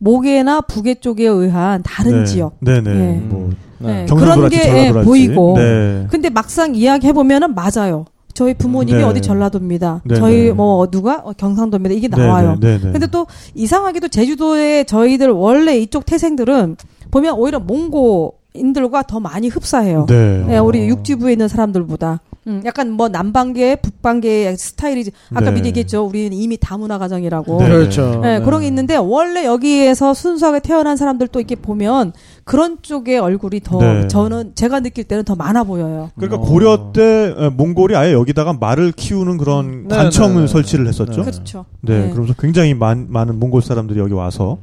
모계나 0.00 0.62
부계 0.62 0.94
쪽에 0.94 1.26
의한 1.26 1.82
다른 1.84 2.20
네. 2.20 2.24
지역. 2.24 2.56
네, 2.60 2.80
네. 2.80 2.92
네. 2.92 3.22
뭐 3.22 3.50
네. 3.78 4.06
경상도 4.06 4.34
그런 4.34 4.50
게 4.50 4.58
전라도 4.62 4.78
예, 4.78 4.88
할지. 4.88 5.06
보이고. 5.06 5.54
네. 5.56 6.06
근데 6.10 6.30
막상 6.30 6.74
이야기 6.74 7.06
해 7.06 7.12
보면은 7.12 7.54
맞아요. 7.54 8.06
저희 8.32 8.54
부모님이 8.54 8.98
네. 8.98 9.04
어디 9.04 9.20
전라도입니다. 9.20 10.02
네, 10.04 10.14
저희 10.14 10.44
네. 10.44 10.52
뭐 10.52 10.86
누가 10.90 11.16
어, 11.16 11.32
경상도입니다. 11.36 11.94
이게 11.94 12.08
네, 12.08 12.16
나와요. 12.16 12.56
네, 12.60 12.78
네, 12.78 12.84
네. 12.84 12.92
근데 12.92 13.06
또 13.06 13.26
이상하게도 13.54 14.08
제주도에 14.08 14.84
저희들 14.84 15.30
원래 15.30 15.78
이쪽 15.78 16.06
태생들은 16.06 16.76
보면 17.10 17.34
오히려 17.34 17.60
몽고 17.60 18.34
인들과 18.54 19.02
더 19.02 19.20
많이 19.20 19.48
흡사해요. 19.48 20.06
네. 20.08 20.46
예, 20.50 20.58
우리 20.58 20.88
육지부에 20.88 21.32
있는 21.32 21.48
사람들보다. 21.48 22.20
음, 22.46 22.62
약간 22.64 22.90
뭐 22.90 23.08
남방계, 23.08 23.76
북방계의 23.76 24.56
스타일이 24.56 25.04
아까 25.34 25.46
네. 25.46 25.52
미리 25.52 25.68
얘기했죠. 25.68 26.06
우리는 26.06 26.32
이미 26.32 26.56
다문화 26.56 26.96
가정이라고. 26.98 27.58
네. 27.58 27.68
그렇죠. 27.68 28.22
예, 28.24 28.38
네. 28.38 28.40
그런 28.40 28.62
게 28.62 28.66
있는데 28.66 28.96
원래 28.96 29.44
여기에서 29.44 30.14
순수하게 30.14 30.60
태어난 30.60 30.96
사람들 30.96 31.28
또 31.28 31.38
이렇게 31.40 31.54
보면 31.54 32.12
그런 32.44 32.78
쪽의 32.80 33.18
얼굴이 33.18 33.60
더 33.60 33.78
네. 33.78 34.08
저는 34.08 34.52
제가 34.54 34.80
느낄 34.80 35.04
때는 35.04 35.24
더 35.24 35.34
많아 35.34 35.64
보여요. 35.64 36.10
그러니까 36.16 36.40
어. 36.40 36.46
고려 36.46 36.92
때 36.94 37.34
에, 37.36 37.48
몽골이 37.50 37.94
아예 37.94 38.12
여기다가 38.12 38.54
말을 38.54 38.92
키우는 38.92 39.36
그런 39.36 39.86
네, 39.88 39.96
관청을 39.96 40.34
네, 40.36 40.40
네. 40.42 40.46
설치를 40.46 40.86
했었죠. 40.88 41.22
네. 41.22 41.30
그렇죠. 41.30 41.64
네, 41.82 42.06
네. 42.06 42.10
그러면서 42.10 42.34
굉장히 42.38 42.72
많, 42.72 43.06
많은 43.10 43.38
몽골 43.38 43.60
사람들이 43.62 44.00
여기 44.00 44.14
와서 44.14 44.58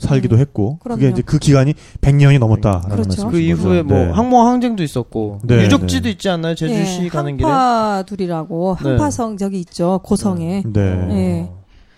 살기도 0.00 0.36
음, 0.36 0.40
했고 0.40 0.78
그게 0.78 0.96
그럼요. 0.96 1.12
이제 1.12 1.22
그 1.22 1.38
기간이 1.38 1.74
100년이 2.00 2.38
넘었다라는 2.38 2.88
그렇죠. 2.88 3.08
말씀이신 3.08 3.30
그 3.30 3.38
이후에 3.38 3.82
거죠. 3.82 3.94
뭐 3.94 3.98
네. 4.06 4.10
항모 4.10 4.40
항쟁도 4.40 4.82
있었고 4.82 5.40
네, 5.44 5.64
유적지도 5.64 6.04
네. 6.04 6.10
있지 6.10 6.28
않나요? 6.28 6.54
제주시 6.54 7.04
예, 7.04 7.08
가는 7.08 7.36
길에. 7.36 7.48
한파둘이라고 7.48 8.76
네. 8.82 8.88
한파성 8.88 9.36
저기 9.36 9.60
있죠 9.60 10.00
고성에 10.02 10.64
네. 10.66 10.80
예. 10.80 11.50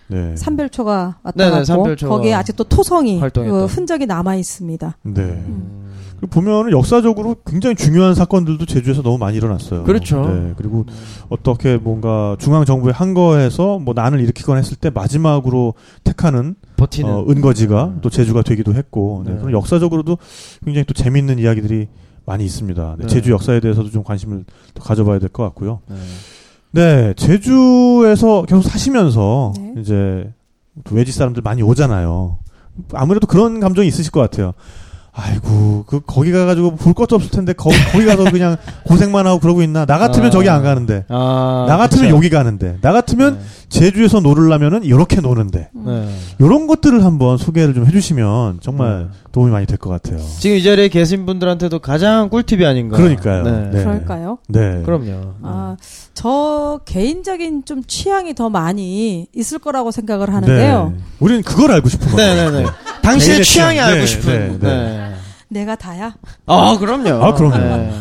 네. 0.08 0.36
산별초가 0.36 1.18
왔다 1.22 1.36
네네, 1.36 1.50
갔고 1.50 1.64
산별초가 1.64 2.14
거기에 2.14 2.34
아직도 2.34 2.64
토성이. 2.64 3.20
그 3.32 3.64
흔적이 3.64 4.06
남아 4.06 4.34
있습니다. 4.36 4.98
네. 5.04 5.22
음. 5.22 5.92
보면은 6.30 6.70
역사적으로 6.72 7.36
굉장히 7.46 7.74
중요한 7.74 8.14
사건들도 8.14 8.64
제주에서 8.66 9.02
너무 9.02 9.18
많이 9.18 9.36
일어났어요. 9.36 9.82
그렇죠. 9.84 10.24
네. 10.26 10.52
그리고 10.56 10.86
어떻게 11.28 11.76
뭔가 11.76 12.36
중앙 12.38 12.64
정부의 12.64 12.92
한거에서 12.92 13.78
뭐 13.78 13.92
난을 13.94 14.20
일으키거나 14.20 14.58
했을 14.58 14.76
때 14.76 14.90
마지막으로 14.90 15.74
택하는 16.04 16.54
버티는. 16.76 17.10
어, 17.10 17.24
은거지가 17.28 17.96
또 18.02 18.10
제주가 18.10 18.42
되기도 18.42 18.74
했고 18.74 19.22
네. 19.26 19.32
네. 19.32 19.38
그런 19.38 19.52
역사적으로도 19.52 20.18
굉장히 20.64 20.84
또 20.84 20.94
재미있는 20.94 21.38
이야기들이 21.38 21.88
많이 22.24 22.44
있습니다. 22.44 22.96
네, 22.98 23.02
네. 23.02 23.08
제주 23.08 23.32
역사에 23.32 23.58
대해서도 23.60 23.90
좀 23.90 24.04
관심을 24.04 24.44
더 24.74 24.82
가져봐야 24.84 25.18
될 25.18 25.28
것 25.28 25.42
같고요. 25.44 25.80
네. 25.88 25.96
네, 26.74 27.14
제주에서 27.16 28.44
계속 28.44 28.62
사시면서 28.62 29.52
네. 29.56 29.74
이제 29.80 30.32
또 30.84 30.94
외지 30.94 31.12
사람들 31.12 31.42
많이 31.42 31.62
오잖아요. 31.62 32.38
아무래도 32.94 33.26
그런 33.26 33.60
감정이 33.60 33.88
있으실 33.88 34.10
것 34.12 34.20
같아요. 34.20 34.52
아이고, 35.14 35.84
그, 35.86 36.00
거기 36.06 36.32
가가지고 36.32 36.76
볼 36.76 36.94
것도 36.94 37.16
없을 37.16 37.30
텐데, 37.30 37.52
거, 37.52 37.68
거기 37.92 38.06
가서 38.06 38.24
그냥 38.30 38.56
고생만 38.86 39.26
하고 39.26 39.40
그러고 39.40 39.62
있나? 39.62 39.84
나 39.84 39.98
같으면 39.98 40.28
아. 40.28 40.30
저기 40.30 40.48
안 40.48 40.62
가는데. 40.62 41.04
아, 41.10 41.66
나 41.68 41.76
같으면 41.76 42.04
그쵸. 42.06 42.16
여기 42.16 42.30
가는데. 42.30 42.78
나 42.80 42.92
같으면 42.92 43.38
제주에서 43.68 44.20
놀으려면은 44.20 44.84
이렇게 44.84 45.20
노는데. 45.20 45.68
네. 45.74 46.08
요런 46.40 46.66
것들을 46.66 47.04
한번 47.04 47.36
소개를 47.36 47.74
좀 47.74 47.84
해주시면 47.86 48.60
정말 48.62 49.10
도움이 49.32 49.50
많이 49.50 49.66
될 49.66 49.76
것 49.76 49.90
같아요. 49.90 50.18
지금 50.38 50.56
이 50.56 50.62
자리에 50.62 50.88
계신 50.88 51.26
분들한테도 51.26 51.80
가장 51.80 52.30
꿀팁이 52.30 52.64
아닌가. 52.64 52.96
그러니까요. 52.96 53.42
네. 53.44 53.70
네. 53.70 53.84
그럴까요? 53.84 54.38
네. 54.48 54.82
그럼요. 54.84 55.34
아, 55.42 55.76
저 56.14 56.80
개인적인 56.86 57.64
좀 57.66 57.82
취향이 57.84 58.34
더 58.34 58.48
많이 58.48 59.26
있을 59.34 59.58
거라고 59.58 59.90
생각을 59.90 60.32
하는데요. 60.32 60.92
네. 60.96 61.02
우리는 61.20 61.42
그걸 61.42 61.70
알고 61.72 61.88
싶은 61.90 62.08
거예요. 62.12 62.50
네네네. 62.50 62.66
당신의 63.02 63.34
개인의 63.36 63.44
취향이 63.44 63.74
취향. 63.76 63.88
알고 63.88 64.00
네, 64.00 64.06
싶은. 64.06 64.58
네, 64.60 64.68
네. 64.68 65.14
내가 65.48 65.76
다야? 65.76 66.14
아, 66.46 66.76
그럼요. 66.78 67.22
아, 67.24 67.34
그럼요. 67.34 67.56
네. 67.58 67.92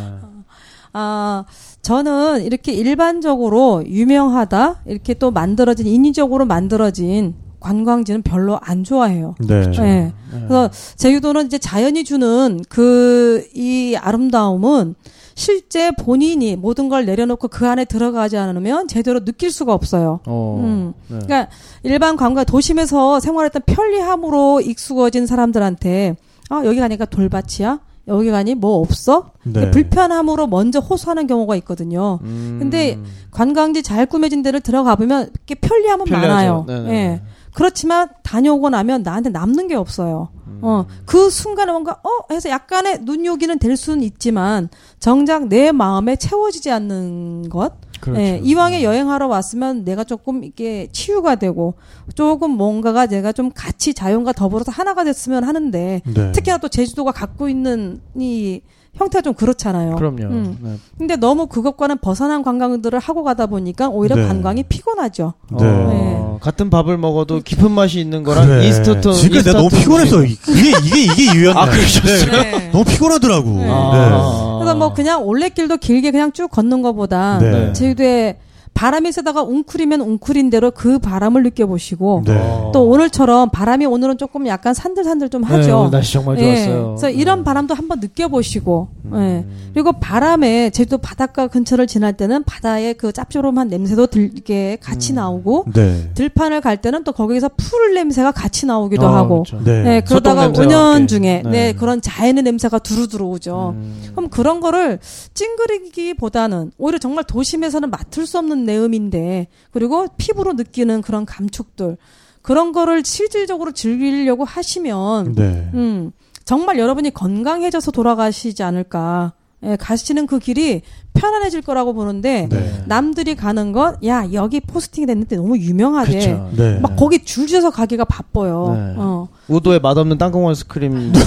아, 0.94 1.44
저는 1.82 2.44
이렇게 2.44 2.72
일반적으로 2.74 3.84
유명하다, 3.86 4.82
이렇게 4.86 5.14
또 5.16 5.32
만들어진, 5.32 5.88
인위적으로 5.88 6.46
만들어진 6.46 7.36
관광지는 7.60 8.22
별로 8.24 8.60
안 8.62 8.84
좋아해요. 8.84 9.36
네. 9.40 9.70
네. 9.72 10.14
그래서 10.32 10.70
제주도는 10.96 11.46
이제 11.48 11.58
자연이 11.58 12.04
주는 12.04 12.62
그 12.70 13.48
이 13.54 13.96
아름다움은 14.00 14.96
실제 15.36 15.91
본인이 15.91 16.56
모든 16.56 16.89
걸 16.89 17.06
내려놓고 17.06 17.48
그 17.48 17.67
안에 17.67 17.86
들어가지 17.86 18.38
않으면 18.38 18.88
제대로 18.88 19.24
느낄 19.24 19.52
수가 19.52 19.74
없어요. 19.74 20.20
어. 20.26 20.62
음. 20.63 20.94
네. 21.08 21.20
그러니까 21.24 21.52
일반 21.84 22.15
관광 22.17 22.46
도심에서 22.46 23.20
생활했던 23.20 23.63
편리함으로 23.65 24.62
익숙어진 24.62 25.26
사람들한테 25.26 26.15
아 26.50 26.62
여기 26.65 26.80
가니까 26.80 27.06
돌밭이야 27.06 27.80
여기 28.08 28.32
가니 28.32 28.56
뭐 28.56 28.80
없어 28.80 29.32
네. 29.44 29.72
불편함으로 29.72 30.48
먼저 30.48 30.80
호소하는 30.80 31.28
경우가 31.28 31.56
있거든요. 31.58 32.20
음. 32.24 32.58
근데 32.60 33.00
관광지 33.30 33.84
잘 33.84 34.06
꾸며진 34.06 34.41
데를 34.41 34.60
들어가 34.60 34.96
보면 34.96 35.30
이렇게 35.34 35.56
편리함은 35.56 36.06
편리하죠. 36.06 36.34
많아요. 36.34 36.65
네네. 36.67 36.94
예. 36.94 37.22
그렇지만 37.54 38.10
다녀오고 38.24 38.70
나면 38.70 39.04
나한테 39.04 39.30
남는 39.30 39.68
게 39.68 39.76
없어요. 39.76 40.30
음. 40.48 40.60
어, 40.62 40.86
그 41.06 41.30
순간에 41.30 41.72
뭔가, 41.72 41.94
어? 42.04 42.34
해서 42.34 42.50
약간의 42.50 43.00
눈요기는 43.02 43.60
될 43.60 43.76
수는 43.78 44.04
있지만, 44.04 44.70
정작 45.00 45.48
내 45.48 45.72
마음에 45.72 46.16
채워지지 46.16 46.72
않는 46.72 47.50
것? 47.50 47.74
그렇죠. 48.00 48.22
예, 48.22 48.40
이왕에 48.44 48.84
여행하러 48.84 49.28
왔으면 49.28 49.84
내가 49.84 50.04
조금 50.04 50.44
이게 50.44 50.88
치유가 50.92 51.36
되고, 51.36 51.76
조금 52.16 52.52
뭔가가 52.52 53.06
내가 53.06 53.32
좀 53.32 53.52
같이 53.54 53.94
자연과 53.94 54.34
더불어서 54.34 54.72
하나가 54.72 55.04
됐으면 55.04 55.44
하는데, 55.44 56.02
네. 56.06 56.32
특히나 56.32 56.58
또 56.58 56.68
제주도가 56.68 57.12
갖고 57.12 57.50
있는 57.50 58.02
이 58.16 58.62
형태가 58.94 59.22
좀 59.22 59.34
그렇잖아요. 59.34 59.96
그럼요. 59.96 60.24
음. 60.24 60.58
네. 60.62 60.78
근데 60.98 61.16
너무 61.16 61.48
그것과는 61.48 62.00
벗어난 62.00 62.44
관광들을 62.44 63.00
하고 63.00 63.24
가다 63.24 63.46
보니까 63.48 63.88
오히려 63.88 64.16
네. 64.16 64.28
관광이 64.28 64.64
피곤하죠. 64.64 65.34
네. 65.60 66.21
어, 66.41 66.43
같은 66.43 66.69
밥을 66.69 66.97
먹어도 66.97 67.41
깊은 67.41 67.71
맛이 67.71 67.99
있는 67.99 68.23
거랑 68.23 68.47
그래. 68.47 68.67
이스터톤 68.67 69.13
지금 69.13 69.43
내가 69.43 69.54
너무. 69.60 69.69
음식. 69.71 70.39
이게 70.49 70.71
이게 70.84 71.04
이게 71.04 71.34
이유였나? 71.34 71.62
아, 71.62 71.65
그러셨어요? 71.69 72.41
네. 72.41 72.69
너무 72.71 72.84
피곤하더라고. 72.84 73.49
네. 73.49 73.65
네. 73.65 73.69
아. 73.71 74.58
그래서 74.60 74.75
뭐 74.75 74.93
그냥 74.93 75.23
올레길도 75.23 75.77
길게 75.77 76.12
그냥 76.12 76.32
쭉 76.32 76.49
걷는 76.49 76.82
것보다 76.82 77.38
네. 77.39 77.73
제주도에 77.73 78.38
바람이 78.74 79.12
세다가 79.12 79.44
웅크리면 79.44 80.02
웅크린 80.02 80.50
대로 80.50 80.72
그 80.72 80.98
바람을 80.98 81.44
느껴보시고 81.44 82.24
네. 82.26 82.34
어. 82.36 82.72
또 82.74 82.88
오늘처럼 82.88 83.50
바람이 83.50 83.86
오늘은 83.86 84.18
조금 84.18 84.48
약간 84.48 84.74
산들산들 84.74 85.30
좀 85.30 85.42
네, 85.42 85.48
하죠. 85.48 85.80
오늘 85.82 85.92
날씨 85.92 86.14
정말 86.14 86.40
예, 86.40 86.56
좋았어요. 86.56 86.96
그래서 86.96 87.10
이런 87.10 87.40
네. 87.40 87.44
바람도 87.44 87.76
한번 87.76 88.00
느껴보시고, 88.00 88.88
음. 89.06 89.16
예. 89.16 89.46
그리고 89.74 89.92
바람에 89.94 90.72
제주도 90.72 90.98
바닷가 90.98 91.48
근처를 91.48 91.86
지날 91.86 92.14
때는 92.14 92.44
바다의 92.44 92.96
그 92.96 93.12
짭조름한 93.12 93.68
냄새도 93.68 94.08
들, 94.08 94.32
이게 94.36 94.78
같이 94.82 95.14
음. 95.14 95.16
나오고, 95.16 95.66
네. 95.74 96.10
들판을 96.16 96.62
갈 96.62 96.78
때는 96.78 97.04
또 97.04 97.12
거기서 97.12 97.50
풀 97.58 97.94
냄새가 97.94 98.32
같이 98.32 98.66
나오기도 98.66 99.08
아, 99.08 99.18
하고, 99.18 99.44
그렇죠. 99.44 99.64
네. 99.64 99.84
네, 99.84 100.02
그러다가 100.02 100.44
함께. 100.44 101.08
중에 101.08 101.42
네. 101.44 101.52
네. 101.52 101.74
그런 101.74 102.02
자연의 102.02 102.44
냄새가 102.44 102.80
두루 102.80 103.08
들어오죠. 103.08 103.76
음. 103.76 104.02
그럼 104.12 104.30
그런 104.30 104.60
거를 104.60 105.00
찡그리기보다는 105.34 106.72
오히려 106.78 106.98
정말 106.98 107.24
도심에서는 107.26 107.90
맡을 107.90 108.26
수 108.26 108.38
없는 108.38 108.61
내음인데 108.65 109.47
그리고 109.71 110.08
피부로 110.17 110.54
느끼는 110.54 111.02
그런 111.02 111.26
감촉들 111.26 111.97
그런 112.41 112.71
거를 112.71 113.04
실질적으로 113.06 113.71
즐기려고 113.71 114.43
하시면 114.45 115.36
네. 115.36 115.69
음 115.74 116.12
정말 116.45 116.80
여러분이 116.80 117.12
건강해져서 117.12 117.91
돌아가시지 117.91 118.63
않을까 118.63 119.34
예, 119.63 119.76
가시는 119.76 120.26
그 120.26 120.39
길이 120.39 120.82
편안해질 121.13 121.62
거라고 121.62 121.93
보는데 121.93 122.47
네. 122.50 122.84
남들이 122.88 123.36
가는 123.36 123.71
것 123.71 123.97
야 124.04 124.26
여기 124.34 124.60
포스팅이 124.60 125.06
됐는데 125.06 125.36
너무 125.36 125.56
유명하대. 125.56 126.39
네. 126.58 126.80
막 126.80 126.95
거기 126.95 127.24
줄 127.24 127.47
서서 127.47 127.69
가기가 127.69 128.06
바빠요. 128.06 128.74
네. 128.76 128.93
어. 128.97 129.28
우도에 129.50 129.78
맛없는 129.78 130.17
땅콩 130.17 130.47
아이스크림 130.50 131.12
네. 131.12 131.19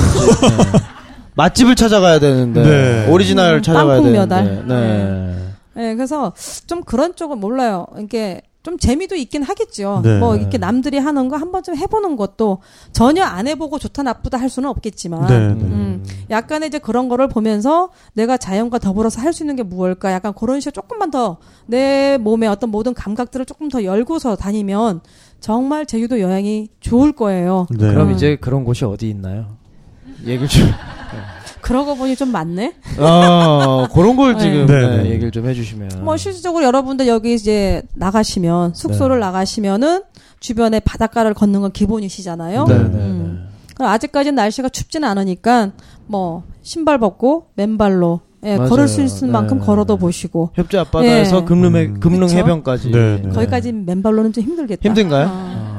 맛집을 1.36 1.74
찾아가야 1.74 2.18
되는데 2.18 2.62
네. 2.62 3.08
오리지널 3.10 3.56
음, 3.56 3.62
찾아가야 3.62 3.96
땅콩 3.96 4.12
되는데 4.12 4.34
멸알. 4.34 4.66
네. 4.66 5.43
네, 5.76 5.94
그래서 5.94 6.32
좀 6.66 6.82
그런 6.82 7.14
쪽은 7.16 7.38
몰라요. 7.38 7.86
이게 7.98 8.40
좀 8.62 8.78
재미도 8.78 9.14
있긴 9.16 9.42
하겠죠. 9.42 10.00
네. 10.02 10.18
뭐 10.18 10.36
이렇게 10.36 10.56
남들이 10.56 10.96
하는 10.96 11.28
거 11.28 11.36
한번 11.36 11.62
좀 11.62 11.76
해보는 11.76 12.16
것도 12.16 12.60
전혀 12.92 13.22
안 13.22 13.46
해보고 13.46 13.78
좋다 13.78 14.02
나쁘다 14.02 14.38
할 14.38 14.48
수는 14.48 14.70
없겠지만, 14.70 15.26
네. 15.26 15.38
네. 15.38 15.44
음, 15.52 16.04
약간의 16.30 16.68
이제 16.68 16.78
그런 16.78 17.10
거를 17.10 17.28
보면서 17.28 17.90
내가 18.14 18.38
자연과 18.38 18.78
더불어서 18.78 19.20
할 19.20 19.34
수 19.34 19.42
있는 19.42 19.56
게 19.56 19.62
무엇일까? 19.62 20.12
약간 20.12 20.32
그런 20.32 20.60
식으로 20.60 20.72
조금만 20.72 21.10
더 21.10 21.36
내 21.66 22.16
몸의 22.18 22.48
어떤 22.48 22.70
모든 22.70 22.94
감각들을 22.94 23.44
조금 23.46 23.68
더 23.68 23.84
열고서 23.84 24.36
다니면 24.36 25.00
정말 25.40 25.84
제주도 25.84 26.20
여행이 26.20 26.68
좋을 26.80 27.12
거예요. 27.12 27.66
네. 27.70 27.88
그럼 27.88 28.08
음. 28.08 28.14
이제 28.14 28.36
그런 28.40 28.64
곳이 28.64 28.84
어디 28.86 29.10
있나요? 29.10 29.56
얘기를 30.24 30.48
좀 30.48 30.62
그러고 31.64 31.94
보니 31.96 32.14
좀 32.14 32.30
많네. 32.30 32.74
아, 32.98 33.88
그런 33.94 34.16
걸 34.16 34.34
네. 34.34 34.40
지금 34.40 34.66
네, 34.66 34.86
네, 34.86 35.02
네. 35.02 35.10
얘기를 35.12 35.30
좀 35.30 35.48
해주시면 35.48 36.04
뭐 36.04 36.18
실질적으로 36.18 36.62
여러분들 36.62 37.06
여기 37.08 37.32
이제 37.32 37.82
나가시면 37.94 38.74
숙소를 38.74 39.18
나가시면은 39.18 40.02
주변에 40.40 40.78
바닷가를 40.80 41.32
걷는 41.32 41.62
건 41.62 41.72
기본이시잖아요. 41.72 42.66
네, 42.66 42.74
네, 42.74 42.80
음. 42.80 43.48
그럼 43.74 43.90
아직까지는 43.90 44.34
날씨가 44.34 44.68
춥지는 44.68 45.08
않으니까 45.08 45.72
뭐 46.06 46.42
신발 46.60 46.98
벗고 46.98 47.46
맨발로 47.54 48.20
예, 48.44 48.56
맞아요. 48.58 48.68
걸을 48.68 48.86
수 48.86 49.00
있을 49.00 49.28
만큼 49.28 49.58
네. 49.58 49.64
걸어도 49.64 49.96
보시고 49.96 50.50
협재 50.52 50.76
앞바다에서 50.76 51.40
예. 51.40 51.44
금릉 51.44 51.76
해, 51.76 51.86
음. 51.86 51.98
금릉? 51.98 52.28
해변까지 52.28 52.90
네, 52.90 53.22
네. 53.22 53.30
거기까지 53.30 53.72
맨발로는 53.72 54.34
좀 54.34 54.44
힘들겠다. 54.44 54.86
힘든가요? 54.86 55.28
아. 55.30 55.73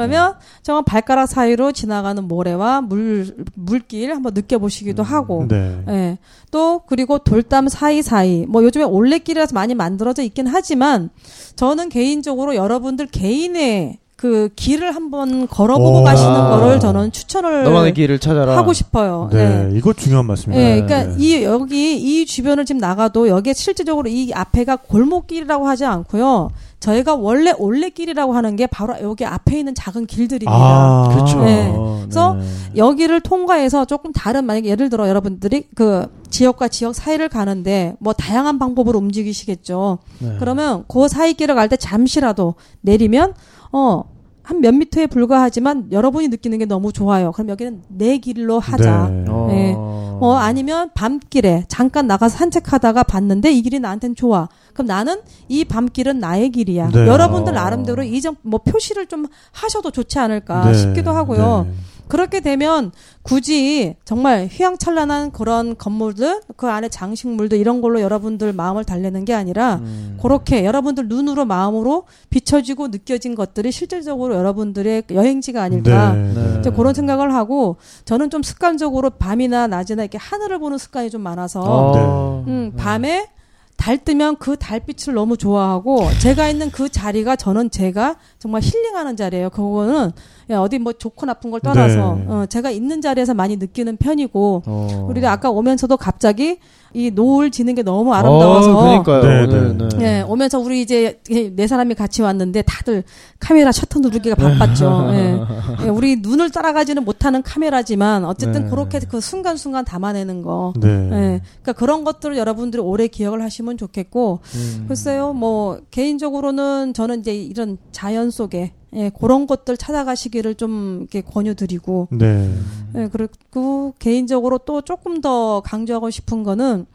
아. 0.00 0.06
그러면 0.06 0.34
정말 0.62 0.84
발가락 0.84 1.28
사이로 1.28 1.72
지나가는 1.72 2.22
모래와 2.22 2.80
물 2.80 3.34
물길 3.54 4.12
한번 4.14 4.34
느껴보시기도 4.34 5.02
하고 5.02 5.46
네. 5.48 5.82
예. 5.88 6.18
또 6.50 6.80
그리고 6.86 7.18
돌담 7.18 7.68
사이 7.68 8.02
사이 8.02 8.46
뭐 8.46 8.62
요즘에 8.62 8.84
올레길이라서 8.84 9.54
많이 9.54 9.74
만들어져 9.74 10.22
있긴 10.22 10.46
하지만 10.46 11.10
저는 11.56 11.88
개인적으로 11.88 12.54
여러분들 12.54 13.06
개인의 13.06 13.98
그 14.16 14.48
길을 14.56 14.94
한번 14.94 15.46
걸어보고 15.46 16.00
오. 16.00 16.02
가시는 16.04 16.32
아. 16.32 16.48
거를 16.58 16.80
저는 16.80 17.12
추천을 17.12 17.64
너만의 17.64 17.92
길을 17.92 18.18
찾아라. 18.18 18.56
하고 18.56 18.72
싶어요. 18.72 19.28
네, 19.30 19.68
이거 19.74 19.92
중요한 19.92 20.24
말씀입니다. 20.26 20.66
예, 20.70 20.74
네, 20.80 20.86
그러니까 20.86 21.14
네. 21.14 21.22
이 21.22 21.42
여기 21.44 21.96
이 22.22 22.24
주변을 22.24 22.64
지금 22.64 22.78
나가도 22.78 23.28
여기에 23.28 23.52
실질적으로 23.52 24.08
이 24.08 24.32
앞에가 24.32 24.76
골목길이라고 24.76 25.68
하지 25.68 25.84
않고요. 25.84 26.48
저희가 26.80 27.14
원래 27.14 27.52
올레길이라고 27.58 28.34
하는 28.34 28.56
게 28.56 28.66
바로 28.66 28.94
여기 29.02 29.24
앞에 29.24 29.58
있는 29.58 29.74
작은 29.74 30.06
길들입니다. 30.06 30.50
아, 30.50 31.08
그렇죠. 31.12 31.40
네. 31.44 31.64
네. 31.70 31.74
그래서 32.02 32.36
여기를 32.76 33.20
통과해서 33.20 33.84
조금 33.84 34.12
다른 34.12 34.44
만약에 34.44 34.68
예를 34.68 34.88
들어 34.88 35.08
여러분들이 35.08 35.68
그 35.74 36.06
지역과 36.30 36.68
지역 36.68 36.94
사이를 36.94 37.28
가는데 37.28 37.96
뭐 37.98 38.12
다양한 38.12 38.58
방법으로 38.58 38.98
움직이시겠죠. 38.98 39.98
네. 40.20 40.36
그러면 40.38 40.84
그 40.88 41.06
사이 41.08 41.34
길을 41.34 41.54
갈 41.54 41.68
때 41.68 41.76
잠시라도 41.76 42.54
내리면 42.82 43.34
어 43.72 44.16
한 44.46 44.60
몇 44.60 44.72
미터에 44.74 45.06
불과하지만 45.08 45.88
여러분이 45.90 46.28
느끼는 46.28 46.58
게 46.58 46.66
너무 46.66 46.92
좋아요. 46.92 47.32
그럼 47.32 47.48
여기는 47.48 47.82
내 47.88 48.18
길로 48.18 48.60
하자. 48.60 49.08
네. 49.10 49.24
어. 49.28 49.46
네. 49.50 49.74
어 49.76 50.34
아니면 50.34 50.90
밤길에 50.94 51.64
잠깐 51.66 52.06
나가서 52.06 52.38
산책하다가 52.38 53.02
봤는데 53.02 53.50
이 53.50 53.60
길이 53.62 53.80
나한텐 53.80 54.14
좋아. 54.14 54.48
그럼 54.72 54.86
나는 54.86 55.16
이 55.48 55.64
밤길은 55.64 56.20
나의 56.20 56.50
길이야. 56.50 56.90
네. 56.90 57.08
여러분들 57.08 57.52
어. 57.54 57.56
나름대로 57.56 58.04
이점 58.04 58.36
뭐 58.42 58.60
표시를 58.60 59.06
좀 59.06 59.26
하셔도 59.50 59.90
좋지 59.90 60.20
않을까 60.20 60.66
네. 60.70 60.74
싶기도 60.74 61.10
하고요. 61.10 61.66
네. 62.06 62.08
그렇게 62.08 62.40
되면 62.40 62.92
굳이 63.22 63.96
정말 64.04 64.48
휘황찬란한 64.50 65.32
그런 65.32 65.76
건물들 65.76 66.40
그 66.56 66.68
안에 66.68 66.88
장식물들 66.88 67.58
이런 67.58 67.80
걸로 67.80 68.00
여러분들 68.00 68.52
마음을 68.52 68.84
달래는 68.84 69.24
게 69.24 69.34
아니라 69.34 69.76
음. 69.76 70.18
그렇게 70.22 70.64
여러분들 70.64 71.08
눈으로 71.08 71.44
마음으로 71.44 72.04
비춰지고 72.30 72.88
느껴진 72.88 73.34
것들이 73.34 73.72
실질적으로 73.72 74.34
여러분들의 74.34 75.04
여행지가 75.10 75.62
아닐까 75.62 76.12
네. 76.12 76.32
네. 76.34 76.56
이제 76.60 76.70
그런 76.70 76.94
생각을 76.94 77.34
하고 77.34 77.76
저는 78.04 78.30
좀 78.30 78.42
습관적으로 78.42 79.10
밤이나 79.10 79.66
낮이나 79.66 80.02
이렇게 80.02 80.18
하늘을 80.18 80.58
보는 80.58 80.78
습관이 80.78 81.10
좀 81.10 81.22
많아서 81.22 81.60
어. 81.62 82.44
음, 82.46 82.72
밤에 82.76 83.28
달 83.76 83.98
뜨면 83.98 84.36
그 84.36 84.56
달빛을 84.56 85.14
너무 85.14 85.36
좋아하고 85.36 86.08
제가 86.20 86.48
있는 86.48 86.70
그 86.70 86.88
자리가 86.88 87.36
저는 87.36 87.70
제가 87.70 88.16
정말 88.38 88.62
힐링하는 88.62 89.16
자리예요. 89.16 89.50
그거는 89.50 90.12
야, 90.50 90.60
어디 90.60 90.78
뭐 90.78 90.92
좋고 90.92 91.26
나쁜 91.26 91.50
걸 91.50 91.60
떠나서 91.60 92.14
네. 92.14 92.26
어, 92.26 92.46
제가 92.46 92.70
있는 92.70 93.00
자리에서 93.00 93.34
많이 93.34 93.56
느끼는 93.56 93.96
편이고 93.98 94.62
어. 94.66 95.06
우리가 95.10 95.30
아까 95.30 95.50
오면서도 95.50 95.96
갑자기 95.96 96.58
이 96.96 97.10
노을 97.10 97.50
지는 97.50 97.74
게 97.74 97.82
너무 97.82 98.14
아름다워서 98.14 98.74
어, 98.74 99.02
그러니까요. 99.02 99.22
네, 99.22 99.44
오늘, 99.44 99.76
네. 99.76 99.88
네. 99.98 100.04
예, 100.18 100.20
오면서 100.22 100.58
우리 100.58 100.80
이제 100.80 101.20
네 101.28 101.66
사람이 101.66 101.94
같이 101.94 102.22
왔는데 102.22 102.62
다들 102.62 103.04
카메라 103.38 103.70
셔터 103.70 104.00
누르기가 104.00 104.34
바빴죠. 104.34 105.08
예. 105.10 105.38
예, 105.84 105.88
우리 105.90 106.16
눈을 106.16 106.50
따라가지는 106.50 107.04
못하는 107.04 107.42
카메라지만 107.42 108.24
어쨌든 108.24 108.64
네. 108.64 108.70
그렇게 108.70 109.00
그 109.00 109.20
순간순간 109.20 109.84
담아내는 109.84 110.40
거. 110.40 110.72
네. 110.80 110.88
예. 110.88 111.40
그러니까 111.60 111.74
그런 111.74 112.02
것들을 112.02 112.38
여러분들이 112.38 112.80
오래 112.82 113.08
기억을 113.08 113.42
하시면 113.42 113.76
좋겠고 113.76 114.40
음. 114.54 114.84
글쎄요, 114.88 115.34
뭐 115.34 115.78
개인적으로는 115.90 116.94
저는 116.94 117.20
이제 117.20 117.34
이런 117.34 117.76
자연 117.92 118.30
속에 118.30 118.72
예, 118.94 119.10
그런 119.10 119.46
것들 119.46 119.76
찾아가시기를 119.76 120.54
좀 120.54 120.98
이렇게 121.00 121.20
권유드리고 121.20 122.08
네. 122.12 122.50
예, 122.96 123.08
그리고 123.12 123.94
개인적으로 123.98 124.58
또 124.58 124.80
조금 124.80 125.20
더 125.20 125.60
강조하고 125.60 126.10
싶은 126.10 126.44
거는 126.44 126.86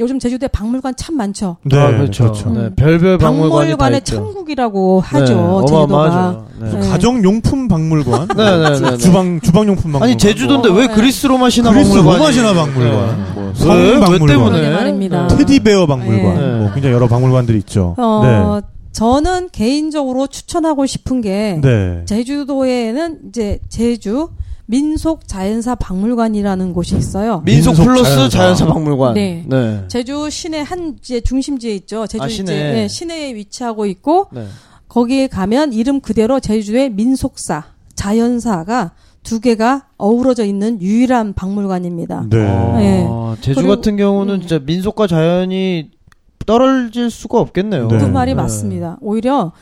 요즘 0.00 0.20
제주도에 0.20 0.46
박물관 0.48 0.94
참 0.96 1.16
많죠. 1.16 1.56
네. 1.64 1.76
아, 1.76 1.90
그렇죠. 1.90 2.24
그렇죠. 2.24 2.50
네, 2.50 2.70
별별 2.76 3.18
박물관이 3.18 3.70
다 3.70 3.76
박물관의 3.76 3.98
있죠. 3.98 4.14
천국이라고 4.16 5.00
하죠. 5.00 5.24
네, 5.24 5.66
제주도가. 5.66 5.84
어마어마하죠. 5.86 6.46
네. 6.60 6.70
네. 6.70 6.88
가정용품 6.88 7.66
박물관. 7.66 8.28
네, 8.28 8.34
네, 8.36 8.70
네, 8.78 8.90
네. 8.90 8.96
주방 8.96 9.40
주방용품 9.40 9.82
박물관. 9.92 10.08
아니 10.08 10.16
제주도인데 10.16 10.68
뭐, 10.68 10.78
왜 10.78 10.86
네. 10.86 10.94
그리스 10.94 11.26
로마 11.26 11.50
신화 11.50 11.72
그리스 11.72 11.94
박물관이 11.94 12.18
로마 12.18 12.32
신화 12.32 12.54
박물관. 12.54 13.24
네. 13.24 13.32
뭐, 13.34 13.54
성 13.54 13.70
왜? 13.76 13.90
왜 13.94 14.00
박물관. 14.00 14.28
때문에? 14.28 14.70
말입니다. 14.70 15.26
네. 15.26 15.36
테디베어 15.36 15.86
박물관. 15.86 16.34
네. 16.36 16.58
뭐 16.58 16.72
굉장히 16.74 16.94
여러 16.94 17.08
박물관들이 17.08 17.58
있죠. 17.58 17.96
어, 17.98 18.60
저는 18.98 19.50
개인적으로 19.52 20.26
추천하고 20.26 20.84
싶은 20.84 21.20
게 21.20 21.60
네. 21.62 21.68
네. 21.98 22.04
제주도에는 22.04 23.20
이제 23.28 23.60
제주 23.68 24.30
민속 24.66 25.28
자연사 25.28 25.76
박물관이라는 25.76 26.72
곳이 26.72 26.96
있어요. 26.96 27.40
민속, 27.44 27.74
민속 27.76 27.84
플러스 27.86 28.10
자연사. 28.10 28.28
자연사, 28.28 28.66
박물관. 28.66 29.14
네. 29.14 29.44
네. 29.46 29.84
제주 29.86 30.28
시내 30.28 30.62
한 30.62 30.96
이제 30.98 31.20
중심지에 31.20 31.76
있죠. 31.76 32.08
제주 32.08 32.24
아, 32.24 32.26
이제 32.26 32.34
시내. 32.38 32.72
네, 32.72 32.88
시내에 32.88 33.36
위치하고 33.36 33.86
있고 33.86 34.26
네. 34.32 34.46
거기에 34.88 35.28
가면 35.28 35.74
이름 35.74 36.00
그대로 36.00 36.40
제주의 36.40 36.90
민속사, 36.90 37.66
자연사가 37.94 38.94
두 39.22 39.38
개가 39.38 39.86
어우러져 39.96 40.44
있는 40.44 40.82
유일한 40.82 41.34
박물관입니다. 41.34 42.26
네. 42.30 42.36
네. 42.38 43.06
아, 43.08 43.36
제주 43.40 43.60
그리고- 43.60 43.76
같은 43.76 43.96
경우는 43.96 44.34
음. 44.34 44.40
진짜 44.40 44.58
민속과 44.58 45.06
자연이 45.06 45.90
떨어질 46.48 47.10
수가 47.10 47.38
없겠네요. 47.40 47.88
네. 47.88 47.98
그 47.98 48.04
말이 48.06 48.30
네. 48.30 48.34
맞습니다. 48.34 48.96
오히려 49.02 49.52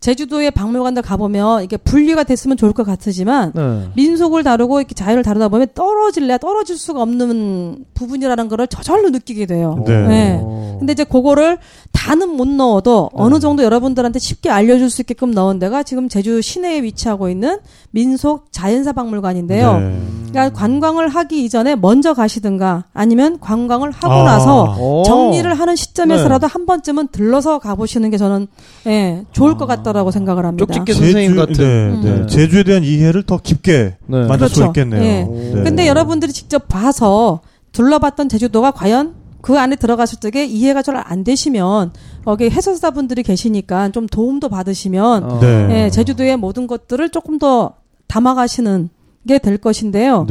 제주도의 0.00 0.50
박물관들 0.50 1.02
가보면 1.02 1.64
이게 1.64 1.76
분리가 1.76 2.24
됐으면 2.24 2.56
좋을 2.56 2.72
것 2.72 2.84
같으지만 2.84 3.52
네. 3.54 3.88
민속을 3.96 4.42
다루고 4.42 4.80
이렇게 4.80 4.94
자연을 4.94 5.22
다루다 5.22 5.48
보면 5.48 5.68
떨어질래 5.74 6.38
떨어질 6.38 6.76
수가 6.76 7.02
없는 7.02 7.86
부분이라는 7.94 8.48
거를 8.48 8.66
저절로 8.66 9.10
느끼게 9.10 9.46
돼요. 9.46 9.82
네. 9.86 10.06
네. 10.06 10.40
어. 10.42 10.76
근데 10.78 10.92
이제 10.92 11.04
그거를 11.04 11.58
다는 11.92 12.36
못 12.36 12.46
넣어도 12.48 13.10
네. 13.14 13.22
어느 13.22 13.40
정도 13.40 13.62
여러분들한테 13.62 14.18
쉽게 14.18 14.50
알려줄 14.50 14.90
수 14.90 15.02
있게끔 15.02 15.30
넣은 15.32 15.58
데가 15.58 15.82
지금 15.82 16.08
제주 16.08 16.42
시내에 16.42 16.82
위치하고 16.82 17.28
있는 17.28 17.58
민속 17.90 18.52
자연사 18.52 18.92
박물관인데요. 18.92 19.78
네. 19.78 20.00
그러니까 20.30 20.58
관광을 20.58 21.08
하기 21.08 21.44
이전에 21.44 21.74
먼저 21.74 22.14
가시든가 22.14 22.84
아니면 22.94 23.40
관광을 23.40 23.90
하고 23.90 24.12
아. 24.12 24.24
나서 24.24 24.76
어. 24.78 25.02
정리를 25.04 25.52
하는 25.52 25.76
시점에서라도 25.76 26.46
한 26.46 26.66
번쯤은 26.66 27.08
들러서 27.08 27.58
가보시는 27.58 28.10
게 28.10 28.16
저는 28.16 28.46
예, 28.86 29.24
좋을 29.32 29.56
것 29.56 29.66
같 29.66 29.69
다라고 29.76 30.10
생각을 30.10 30.44
합니다. 30.44 30.66
쪽집게 30.66 30.92
선생님 30.92 31.36
같은. 31.36 31.54
네, 31.56 32.00
네. 32.10 32.16
음. 32.20 32.26
제주에 32.28 32.62
대한 32.62 32.84
이해를 32.84 33.22
더 33.22 33.38
깊게 33.38 33.96
네. 34.06 34.26
만들 34.26 34.48
수 34.48 34.56
그렇죠. 34.56 34.66
있겠네요. 34.70 35.02
예. 35.02 35.22
네. 35.54 35.62
근데 35.62 35.86
여러분들이 35.86 36.32
직접 36.32 36.68
봐서 36.68 37.40
둘러봤던 37.72 38.28
제주도가 38.28 38.70
과연 38.72 39.14
그 39.40 39.58
안에 39.58 39.76
들어갔을 39.76 40.18
적에 40.20 40.44
이해가 40.44 40.82
잘 40.82 40.96
안 40.96 41.24
되시면 41.24 41.92
거기 42.24 42.50
해설사분들이 42.50 43.22
계시니까 43.22 43.90
좀 43.90 44.06
도움도 44.06 44.48
받으시면 44.50 45.24
어. 45.24 45.40
네. 45.40 45.84
예, 45.86 45.90
제주도의 45.90 46.36
모든 46.36 46.66
것들을 46.66 47.08
조금 47.10 47.38
더 47.38 47.74
담아가시는 48.08 48.90
게 49.28 49.38
될 49.38 49.58
것인데요. 49.58 50.26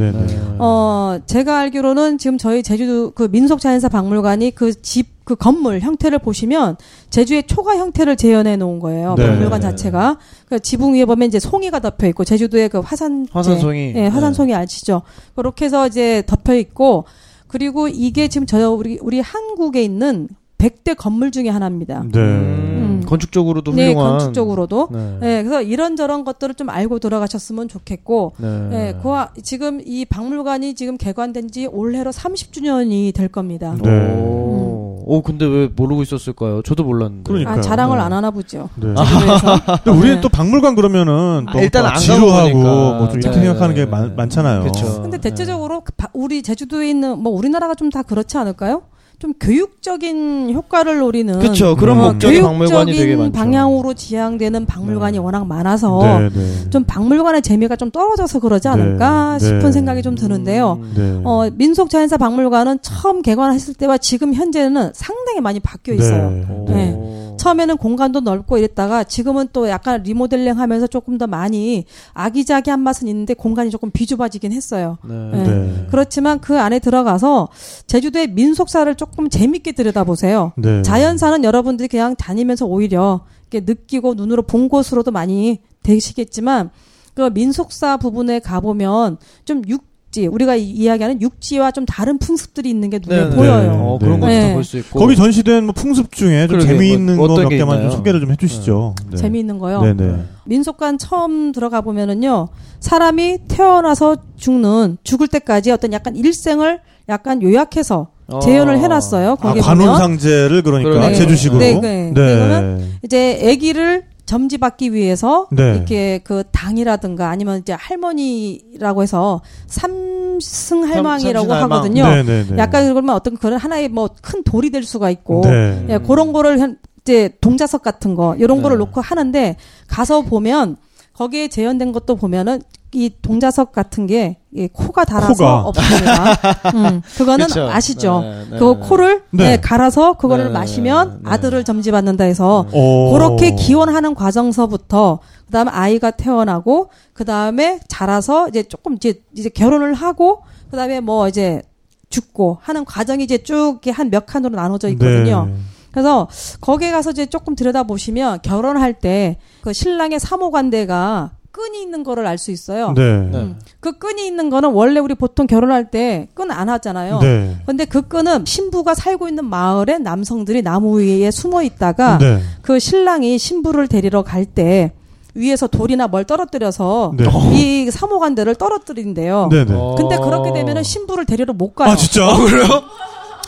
네, 0.60 0.66
네. 0.66 0.66
네. 0.66 0.66
어, 0.66 1.20
제가 1.26 1.58
알기로는 1.58 2.18
지금 2.18 2.38
저희 2.38 2.62
제주도 2.62 3.10
그 3.12 3.28
민속 3.30 3.60
자연사 3.60 3.88
박물관이 3.88 4.52
그 4.52 4.80
집, 4.82 5.24
그 5.24 5.34
건물 5.34 5.80
형태를 5.80 6.18
보시면 6.18 6.76
제주의 7.08 7.42
초가 7.44 7.76
형태를 7.76 8.16
재현해 8.16 8.56
놓은 8.56 8.78
거예요. 8.78 9.14
네. 9.16 9.26
박물관 9.26 9.60
자체가. 9.60 10.18
그 10.48 10.60
지붕 10.60 10.94
위에 10.94 11.04
보면 11.04 11.28
이제 11.28 11.38
송이가 11.38 11.80
덮여 11.80 12.06
있고 12.08 12.24
제주도의 12.24 12.68
그 12.68 12.80
화산 12.80 13.26
화산송이. 13.30 13.94
예, 13.96 14.06
화산송이 14.08 14.54
아시죠? 14.54 15.02
그렇게 15.34 15.64
해서 15.64 15.86
이제 15.86 16.22
덮여 16.26 16.54
있고 16.56 17.04
그리고 17.46 17.88
이게 17.88 18.28
지금 18.28 18.46
저 18.46 18.70
우리 18.70 18.98
우리 19.00 19.20
한국에 19.20 19.82
있는 19.82 20.28
100대 20.58 20.94
건물 20.96 21.30
중에 21.30 21.48
하나입니다. 21.48 22.04
네. 22.12 22.79
음, 23.10 23.14
음. 23.14 23.18
건축적으로도 23.20 23.72
네, 23.72 23.88
훌륭한. 23.88 24.10
건축적으로도. 24.18 24.88
네. 24.92 25.16
네, 25.20 25.42
그래서 25.42 25.62
이런저런 25.62 26.24
것들을 26.24 26.54
좀 26.54 26.70
알고 26.70 26.98
들어가셨으면 27.00 27.68
좋겠고, 27.68 28.32
네. 28.38 28.68
네, 28.70 28.98
그 29.02 29.42
지금 29.42 29.80
이 29.84 30.04
박물관이 30.04 30.74
지금 30.74 30.96
개관된 30.96 31.50
지 31.50 31.66
올해로 31.66 32.10
30주년이 32.12 33.12
될 33.14 33.28
겁니다. 33.28 33.74
네. 33.82 33.90
오. 34.16 34.70
오, 35.06 35.22
근데 35.22 35.44
왜 35.44 35.66
모르고 35.74 36.02
있었을까요? 36.02 36.62
저도 36.62 36.84
몰랐는데. 36.84 37.24
그러니까요. 37.28 37.58
아, 37.58 37.60
자랑을 37.60 37.98
네. 37.98 38.04
안 38.04 38.12
하나 38.12 38.30
보죠. 38.30 38.68
네. 38.76 38.94
제주도에서. 38.94 39.60
근데 39.82 39.90
우리는 39.90 40.14
네. 40.16 40.20
또 40.20 40.28
박물관 40.28 40.76
그러면은 40.76 41.46
또 41.52 41.58
아, 41.58 41.62
일단 41.62 41.82
또안 41.84 41.96
지루하고. 41.98 42.58
뭐 42.58 43.08
좀 43.08 43.18
이렇게 43.18 43.30
네. 43.40 43.44
생각하는 43.46 43.74
게 43.74 43.86
많, 43.86 44.14
많잖아요. 44.14 44.62
그쵸. 44.64 45.02
근데 45.02 45.18
대체적으로 45.18 45.80
그 45.80 45.92
바- 45.96 46.10
우리 46.12 46.42
제주도에 46.42 46.88
있는 46.88 47.18
뭐 47.18 47.32
우리나라가 47.32 47.74
좀 47.74 47.90
다 47.90 48.02
그렇지 48.04 48.36
않을까요? 48.38 48.82
좀 49.20 49.34
교육적인 49.38 50.50
효과를 50.54 51.00
노리는 51.00 51.38
그쵸. 51.40 51.76
그런 51.76 51.98
음. 51.98 52.04
목적의 52.04 52.40
박물관이 52.40 52.92
되게 52.92 53.04
교육적인 53.04 53.18
많죠. 53.18 53.32
방향으로 53.32 53.92
지향되는 53.92 54.64
박물관이 54.64 55.18
네. 55.18 55.22
워낙 55.22 55.46
많아서 55.46 56.00
네, 56.02 56.30
네. 56.30 56.70
좀 56.70 56.84
박물관의 56.84 57.42
재미가 57.42 57.76
좀 57.76 57.90
떨어져서 57.90 58.40
그러지 58.40 58.68
않을까 58.68 59.36
네. 59.38 59.44
싶은 59.44 59.60
네. 59.60 59.72
생각이 59.72 60.00
좀 60.00 60.14
드는데요. 60.14 60.78
음. 60.80 60.92
네. 60.96 61.20
어, 61.24 61.50
민속자연사 61.54 62.16
박물관은 62.16 62.78
처음 62.80 63.20
개관했을 63.20 63.74
때와 63.74 63.98
지금 63.98 64.32
현재는 64.32 64.92
상당히 64.94 65.42
많이 65.42 65.60
바뀌어 65.60 65.92
있어요. 65.92 66.30
네. 66.68 67.29
오. 67.40 67.42
네. 67.42 67.50
처음에는 67.50 67.76
공간도 67.78 68.20
넓고 68.20 68.58
이랬다가 68.58 69.04
지금은 69.04 69.48
또 69.52 69.68
약간 69.68 70.02
리모델링 70.02 70.58
하면서 70.58 70.86
조금 70.86 71.18
더 71.18 71.26
많이 71.26 71.84
아기자기한 72.12 72.80
맛은 72.80 73.08
있는데 73.08 73.34
공간이 73.34 73.70
조금 73.70 73.90
비좁아지긴 73.90 74.52
했어요. 74.52 74.98
네. 75.04 75.30
네. 75.32 75.44
네. 75.44 75.86
그렇지만 75.90 76.40
그 76.40 76.58
안에 76.58 76.78
들어가서 76.78 77.48
제주도의 77.86 78.28
민속사를 78.28 78.94
조금 78.94 79.28
재밌게 79.28 79.72
들여다보세요. 79.72 80.52
네. 80.56 80.82
자연사는 80.82 81.42
여러분들이 81.44 81.88
그냥 81.88 82.14
다니면서 82.16 82.66
오히려 82.66 83.24
이렇게 83.50 83.64
느끼고 83.66 84.14
눈으로 84.14 84.42
본 84.42 84.68
곳으로도 84.68 85.10
많이 85.10 85.60
되시겠지만 85.82 86.70
그 87.14 87.30
민속사 87.32 87.96
부분에 87.96 88.38
가보면 88.38 89.18
좀 89.44 89.62
육 89.68 89.89
지 90.10 90.26
우리가 90.26 90.56
이- 90.56 90.68
이야기하는 90.70 91.22
육지와 91.22 91.70
좀 91.70 91.86
다른 91.86 92.18
풍습들이 92.18 92.68
있는 92.68 92.90
게 92.90 92.98
눈에 93.00 93.22
네네. 93.24 93.36
보여요. 93.36 93.70
어, 93.72 93.98
네. 94.00 94.04
그런 94.06 94.18
것도 94.20 94.32
네. 94.32 94.54
볼수 94.54 94.76
있고. 94.78 94.98
거기 94.98 95.14
전시된 95.14 95.64
뭐 95.64 95.72
풍습 95.72 96.10
중에 96.10 96.48
좀. 96.48 96.58
재미있는 96.58 97.16
뭐거 97.16 97.34
어떤 97.34 97.44
몇게 97.44 97.58
개만 97.58 97.76
좀 97.76 97.82
있나요? 97.84 97.96
소개를 97.96 98.18
좀 98.20 98.32
해주시죠. 98.32 98.96
네. 99.10 99.16
재미있는 99.16 99.58
거요. 99.60 99.80
네네. 99.82 100.16
민속관 100.46 100.98
처음 100.98 101.52
들어가 101.52 101.80
보면은요 101.80 102.48
사람이 102.80 103.38
태어나서 103.46 104.16
죽는 104.36 104.96
죽을 105.04 105.28
때까지 105.28 105.70
어떤 105.70 105.92
약간 105.92 106.16
일생을 106.16 106.80
약간 107.08 107.40
요약해서 107.40 108.08
재현을 108.42 108.78
해놨어요. 108.78 109.36
아, 109.40 109.54
관혼상제를 109.54 110.62
그러니까 110.62 110.90
그러네. 110.90 111.14
제주식으로. 111.14 111.58
네, 111.60 111.80
네. 111.80 112.10
이거는 112.10 112.84
이제 113.04 113.40
아기를 113.52 114.04
점지받기 114.30 114.92
위해서 114.92 115.48
네. 115.50 115.74
이렇게 115.74 116.20
그 116.22 116.44
당이라든가 116.52 117.30
아니면 117.30 117.58
이제 117.58 117.72
할머니라고 117.72 119.02
해서 119.02 119.40
삼승 119.66 120.84
할망이라고 120.84 121.48
삼신할망. 121.48 121.62
하거든요. 121.72 122.06
네네네. 122.06 122.56
약간 122.58 122.86
그러면 122.88 123.16
어떤 123.16 123.36
그런 123.36 123.58
하나의 123.58 123.88
뭐 123.88 124.08
큰 124.22 124.44
돌이 124.44 124.70
될 124.70 124.84
수가 124.84 125.10
있고 125.10 125.40
네. 125.44 125.86
예, 125.88 125.98
그런 125.98 126.32
거를 126.32 126.60
현- 126.60 126.78
이제 127.00 127.30
동자석 127.40 127.82
같은 127.82 128.14
거 128.14 128.36
이런 128.36 128.58
네. 128.58 128.62
거를 128.62 128.78
놓고 128.78 129.00
하는데 129.00 129.56
가서 129.88 130.22
보면 130.22 130.76
거기에 131.20 131.48
재현된 131.48 131.92
것도 131.92 132.16
보면은 132.16 132.62
이 132.92 133.10
동자석 133.20 133.72
같은 133.72 134.06
게이 134.06 134.68
코가 134.72 135.04
달아서 135.04 135.34
코가. 135.34 135.60
없습니다. 135.68 136.24
음, 136.74 137.02
그거는 137.18 137.46
그쵸. 137.46 137.68
아시죠? 137.68 138.20
네, 138.22 138.44
네, 138.52 138.58
그 138.58 138.64
네. 138.64 138.88
코를 138.88 139.22
네. 139.30 139.44
네, 139.44 139.60
갈아서 139.60 140.14
그거를 140.14 140.46
네, 140.46 140.50
마시면 140.50 141.20
네. 141.22 141.30
아들을 141.30 141.62
점지받는다 141.64 142.24
해서 142.24 142.64
오. 142.72 143.12
그렇게 143.12 143.54
기원하는 143.54 144.14
과정서부터 144.14 145.18
그다음에 145.44 145.70
아이가 145.70 146.10
태어나고 146.10 146.88
그다음에 147.12 147.80
자라서 147.86 148.48
이제 148.48 148.62
조금 148.62 148.94
이제 148.94 149.20
이제 149.36 149.50
결혼을 149.50 149.92
하고 149.92 150.40
그다음에 150.70 151.00
뭐 151.00 151.28
이제 151.28 151.60
죽고 152.08 152.58
하는 152.62 152.86
과정이 152.86 153.22
이제 153.24 153.36
쭉 153.38 153.80
한 153.92 154.08
몇 154.10 154.24
칸으로 154.24 154.56
나눠져 154.56 154.88
있거든요. 154.88 155.50
네. 155.90 155.92
그래서 155.92 156.28
거기에 156.60 156.90
가서 156.90 157.10
이제 157.10 157.26
조금 157.26 157.54
들여다 157.54 157.82
보시면 157.84 158.40
결혼할 158.42 158.94
때 158.94 159.38
그 159.62 159.72
신랑의 159.74 160.18
사모관대가 160.20 161.32
끈이 161.52 161.82
있는 161.82 162.02
거를 162.04 162.26
알 162.26 162.38
수 162.38 162.50
있어요. 162.52 162.92
네. 162.94 163.02
네. 163.02 163.38
음. 163.38 163.58
그 163.80 163.98
끈이 163.98 164.24
있는 164.26 164.48
거는 164.50 164.70
원래 164.70 165.00
우리 165.00 165.14
보통 165.14 165.46
결혼할 165.46 165.90
때 165.90 166.28
끈 166.34 166.50
안 166.50 166.68
하잖아요. 166.68 167.18
네. 167.18 167.56
근데 167.66 167.84
그 167.84 168.02
끈은 168.02 168.44
신부가 168.46 168.94
살고 168.94 169.28
있는 169.28 169.44
마을에 169.44 169.98
남성들이 169.98 170.62
나무 170.62 171.00
위에 171.00 171.30
숨어 171.30 171.62
있다가 171.62 172.18
네. 172.18 172.40
그 172.62 172.78
신랑이 172.78 173.36
신부를 173.38 173.88
데리러 173.88 174.22
갈 174.22 174.46
때 174.46 174.92
위에서 175.34 175.66
돌이나 175.66 176.06
뭘 176.08 176.24
떨어뜨려서 176.24 177.12
네. 177.16 177.24
이 177.52 177.90
사모관대를 177.90 178.54
떨어뜨린대요. 178.54 179.48
네네. 179.50 179.72
어. 179.74 179.94
근데 179.98 180.16
그렇게 180.18 180.52
되면은 180.52 180.82
신부를 180.82 181.24
데리러 181.26 181.52
못 181.52 181.74
가요. 181.74 181.90
아 181.90 181.96
진짜? 181.96 182.26
그래요? 182.36 182.82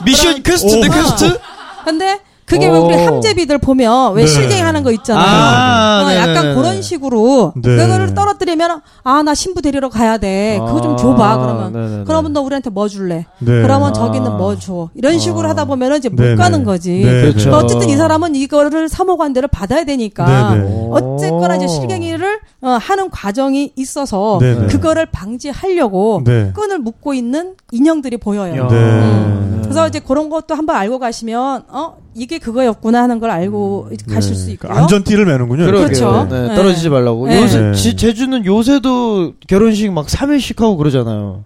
미션 0.05 0.43
퀘스트인데 0.43 0.89
오. 0.89 0.93
퀘스트? 0.93 1.39
근데 1.85 2.21
그게 2.53 2.69
왜 2.69 2.79
우리 2.79 2.95
오. 2.95 2.99
함재비들 2.99 3.59
보면 3.59 4.15
왜 4.15 4.23
네. 4.25 4.27
실갱이 4.29 4.61
하는 4.61 4.83
거 4.83 4.91
있잖아요. 4.93 5.25
아, 5.27 6.03
어, 6.05 6.09
네네네. 6.09 6.29
약간 6.31 6.55
그런 6.55 6.83
식으로 6.83 7.53
네. 7.57 7.77
그거를 7.77 8.15
떨어뜨리면 8.15 8.81
아 9.05 9.23
나 9.23 9.35
신부 9.35 9.63
데리러 9.63 9.89
가야 9.89 10.19
돼. 10.19 10.59
그거 10.67 10.81
좀 10.81 10.93
아, 10.95 10.97
줘봐 10.97 11.39
그러면. 11.39 11.73
네네네. 11.73 12.05
그러면 12.07 12.33
너 12.33 12.41
우리한테 12.43 12.71
뭐 12.71 12.89
줄래? 12.89 13.25
네. 13.39 13.63
그러면 13.63 13.91
아. 13.91 13.93
저기는 13.93 14.37
뭐 14.37 14.59
줘. 14.59 14.89
이런 14.95 15.19
식으로 15.19 15.47
아. 15.47 15.51
하다 15.51 15.65
보면은 15.67 15.99
이제 15.99 16.09
못 16.09 16.17
네네. 16.23 16.35
가는 16.37 16.65
거지. 16.65 16.93
네, 17.05 17.23
그렇죠. 17.23 17.51
네. 17.51 17.57
어쨌든 17.57 17.89
이 17.89 17.97
사람은 17.97 18.35
이거를 18.35 18.89
사모관대를 18.89 19.49
받아야 19.49 19.85
되니까 19.85 20.55
네네. 20.55 20.89
어쨌거나 20.91 21.55
이제 21.57 21.69
실갱이를 21.69 22.41
어, 22.63 22.79
하는 22.81 23.11
과정이 23.11 23.73
있어서 23.77 24.39
네네. 24.41 24.67
그거를 24.67 25.07
방지하려고 25.07 26.23
네. 26.25 26.51
끈을 26.55 26.79
묶고 26.81 27.15
있는 27.15 27.55
인형들이 27.71 28.17
보여요. 28.17 28.57
야. 28.65 28.69
네. 28.69 28.77
음. 28.77 29.62
그래서 29.73 29.89
이제 29.89 29.99
그런 30.01 30.29
것도 30.29 30.55
한번 30.55 30.77
알고 30.77 30.99
가시면 30.99 31.65
어 31.69 31.97
이게 32.15 32.39
그거였구나 32.39 33.03
하는 33.03 33.19
걸 33.21 33.31
알고 33.31 33.91
가실 34.09 34.33
네. 34.35 34.39
수그 34.39 34.53
있고요. 34.53 34.73
안전띠를 34.73 35.25
매는군요. 35.27 35.65
그렇죠. 35.67 36.27
네, 36.31 36.49
네. 36.49 36.55
떨어지지 36.55 36.89
말라고. 36.89 37.27
네. 37.27 37.43
요새 37.43 37.61
네. 37.61 37.73
지- 37.75 37.97
제주는 37.97 38.45
요새도 38.45 39.35
결혼식 39.49 39.91
막 39.93 40.07
3일씩 40.07 40.59
하고 40.61 40.77
그러잖아요. 40.77 41.45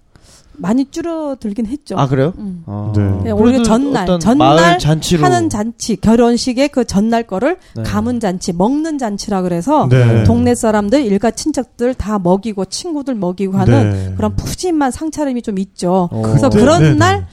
많이 0.59 0.87
줄어들긴 0.91 1.66
했죠. 1.66 1.99
아 1.99 2.09
그래요? 2.09 2.33
음. 2.39 2.62
아. 2.66 2.91
네. 2.97 3.03
네, 3.24 3.31
오히려 3.31 3.62
전날, 3.62 4.07
전날 4.18 4.79
잔치로 4.79 5.22
하는 5.22 5.51
잔치, 5.51 5.97
결혼식의 5.97 6.68
그 6.70 6.87
전날 6.87 7.24
거를 7.24 7.59
네. 7.74 7.83
가문 7.83 8.20
잔치, 8.20 8.55
먹는 8.55 8.97
잔치라 8.97 9.43
그래서 9.43 9.87
네. 9.91 10.24
동네 10.24 10.55
사람들, 10.55 11.05
일가 11.05 11.31
친척들 11.31 11.93
다 11.93 12.18
먹이고 12.18 12.64
친구들 12.64 13.14
먹이고 13.16 13.59
하는 13.59 13.91
네. 13.93 14.14
그런 14.16 14.35
푸짐한 14.35 14.93
상차림이 14.93 15.43
좀 15.43 15.59
있죠. 15.59 16.09
어. 16.11 16.22
그래서 16.24 16.49
네, 16.49 16.59
그런 16.59 16.83
네, 16.83 16.89
네. 16.93 16.95
날 16.97 17.27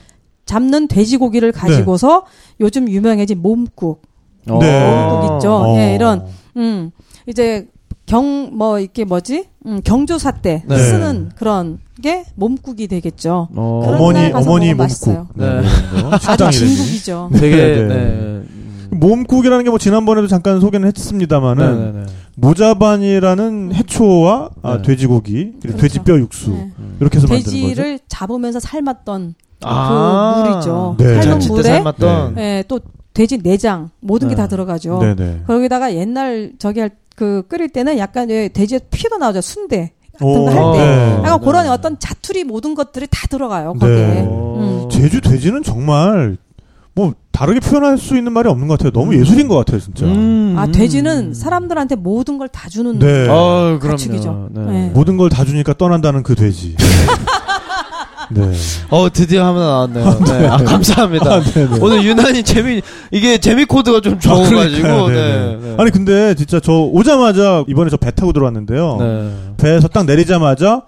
잡는 0.45 0.87
돼지고기를 0.87 1.51
가지고서 1.51 2.25
요즘 2.59 2.89
유명해진 2.89 3.41
몸국, 3.41 4.01
어. 4.49 4.59
네. 4.59 5.09
몸국 5.09 5.35
있죠. 5.37 5.53
어. 5.53 5.77
예, 5.77 5.95
이런 5.95 6.25
음 6.57 6.91
이제 7.27 7.67
경 8.05 8.51
뭐 8.53 8.79
이게 8.79 9.05
뭐지? 9.05 9.45
음, 9.65 9.79
경조사 9.83 10.31
때 10.41 10.63
네. 10.67 10.77
쓰는 10.77 11.31
그런 11.35 11.79
게 12.01 12.25
몸국이 12.35 12.87
되겠죠. 12.87 13.47
어. 13.55 13.81
그런 13.85 14.01
어머니 14.35 14.67
몸국. 14.67 14.77
맛있어요. 14.77 15.27
네. 15.35 15.61
네. 15.61 15.67
아주. 16.27 16.51
진국이죠. 16.51 17.29
되게 17.33 17.55
네, 17.55 17.75
네. 17.75 17.87
네. 17.87 17.93
음. 17.95 18.89
몸국이라는 18.91 19.63
게 19.63 19.69
뭐 19.71 19.79
지난번에도 19.79 20.27
잠깐 20.27 20.59
소개는 20.59 20.87
했습니다마는 20.89 21.79
네, 21.79 21.91
네, 21.99 22.05
네. 22.05 22.13
모자반이라는 22.35 23.73
해초와 23.73 24.49
아, 24.61 24.77
네. 24.77 24.81
돼지고기 24.83 25.53
그리고 25.61 25.77
그렇죠. 25.77 25.77
돼지뼈 25.77 26.17
육수 26.19 26.51
네. 26.51 26.71
이렇게 26.99 27.17
해서 27.17 27.27
만드는 27.27 27.43
거죠. 27.43 27.51
돼지를 27.67 27.99
잡으면서 28.07 28.59
삶았던 28.59 29.35
아. 29.65 30.43
그 30.43 30.49
물이죠. 30.49 30.95
네. 30.99 31.21
삶은 31.21 31.39
물에 31.47 31.63
삶았던. 31.63 32.37
예, 32.37 32.63
또 32.67 32.79
돼지 33.13 33.37
내장 33.41 33.89
모든 33.99 34.27
게 34.29 34.35
네. 34.35 34.41
다 34.41 34.47
들어가죠. 34.47 34.99
네네. 34.99 35.43
거기다가 35.47 35.93
옛날 35.95 36.51
저기 36.59 36.79
할 36.79 36.91
그 37.15 37.43
끓일 37.47 37.69
때는 37.69 37.99
약간 37.99 38.27
왜 38.29 38.47
돼지의 38.47 38.81
피도 38.89 39.19
나오죠. 39.19 39.39
순대 39.41 39.91
같은 40.13 40.25
오, 40.27 40.45
거할 40.45 40.73
때. 40.73 40.79
네. 40.83 41.17
약간 41.23 41.39
네. 41.39 41.45
그런 41.45 41.67
어떤 41.69 41.99
자투리 41.99 42.43
모든 42.43 42.73
것들이 42.73 43.05
다 43.07 43.27
들어가요. 43.27 43.73
네. 43.73 43.79
거기에. 43.79 44.25
어. 44.27 44.55
음. 44.85 44.89
제주 44.89 45.21
돼지는 45.21 45.61
정말 45.61 46.37
뭐 46.95 47.13
다르게 47.31 47.59
표현할 47.59 47.99
수 47.99 48.17
있는 48.17 48.31
말이 48.33 48.49
없는 48.49 48.67
것 48.67 48.79
같아요. 48.79 48.91
너무 48.93 49.13
음. 49.13 49.19
예술인 49.19 49.47
것 49.47 49.55
같아요, 49.57 49.79
진짜. 49.79 50.07
음. 50.07 50.55
아 50.57 50.65
돼지는 50.71 51.35
사람들한테 51.35 51.97
모든 51.97 52.39
걸 52.39 52.47
다 52.47 52.67
주는 52.67 52.97
네. 52.97 53.27
아. 53.29 53.77
가축이죠. 53.79 54.49
네. 54.53 54.61
네. 54.65 54.91
모든 54.95 55.17
걸 55.17 55.29
다 55.29 55.45
주니까 55.45 55.73
떠난다는 55.73 56.23
그 56.23 56.33
돼지. 56.33 56.75
네. 58.31 58.51
어, 58.89 59.11
드디어 59.11 59.45
하나 59.45 59.59
나왔네요. 59.59 60.19
네. 60.25 60.47
아, 60.47 60.57
감사합니다. 60.57 61.33
아, 61.33 61.41
네네. 61.41 61.77
오늘 61.81 62.03
유난히 62.03 62.43
재미, 62.43 62.81
이게 63.11 63.37
재미 63.37 63.65
코드가 63.65 64.01
좀. 64.01 64.17
네. 64.19 64.69
네네. 65.09 65.57
네. 65.61 65.75
아니 65.77 65.91
근데 65.91 66.33
진짜 66.35 66.59
저 66.59 66.73
오자마자 66.73 67.63
이번에 67.67 67.89
저 67.89 67.97
배 67.97 68.11
타고 68.11 68.33
들어왔는데요. 68.33 68.97
네. 68.99 69.31
배에서 69.57 69.87
딱 69.87 70.05
내리자마자 70.05 70.83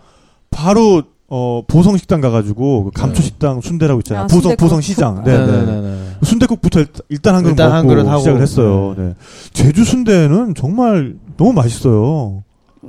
바로 0.52 1.04
어 1.28 1.64
보성 1.68 1.98
식당 1.98 2.22
가가지고 2.22 2.84
그 2.86 2.92
감초 2.92 3.22
식당 3.24 3.60
순대라고 3.60 4.00
있잖아요. 4.02 4.24
아, 4.26 4.28
보성 4.28 4.42
순댓국. 4.42 4.60
보성 4.66 4.82
시장. 4.82 5.24
네, 5.24 5.38
네, 5.38 5.46
네, 5.46 5.52
네. 5.52 5.66
네, 5.66 5.82
네. 5.82 5.98
순대국부터 6.24 6.80
일- 6.82 6.88
일단 7.10 7.34
한 7.36 7.42
그릇 7.44 7.52
일단 7.54 7.68
먹고 7.70 7.78
한 7.78 7.88
그릇 7.88 8.08
하고. 8.08 8.20
시작을 8.20 8.42
했어요. 8.42 8.96
네. 8.98 9.14
제주 9.52 9.84
순대는 9.84 10.54
정말 10.56 11.16
너무 11.38 11.52
맛있어요. 11.54 12.44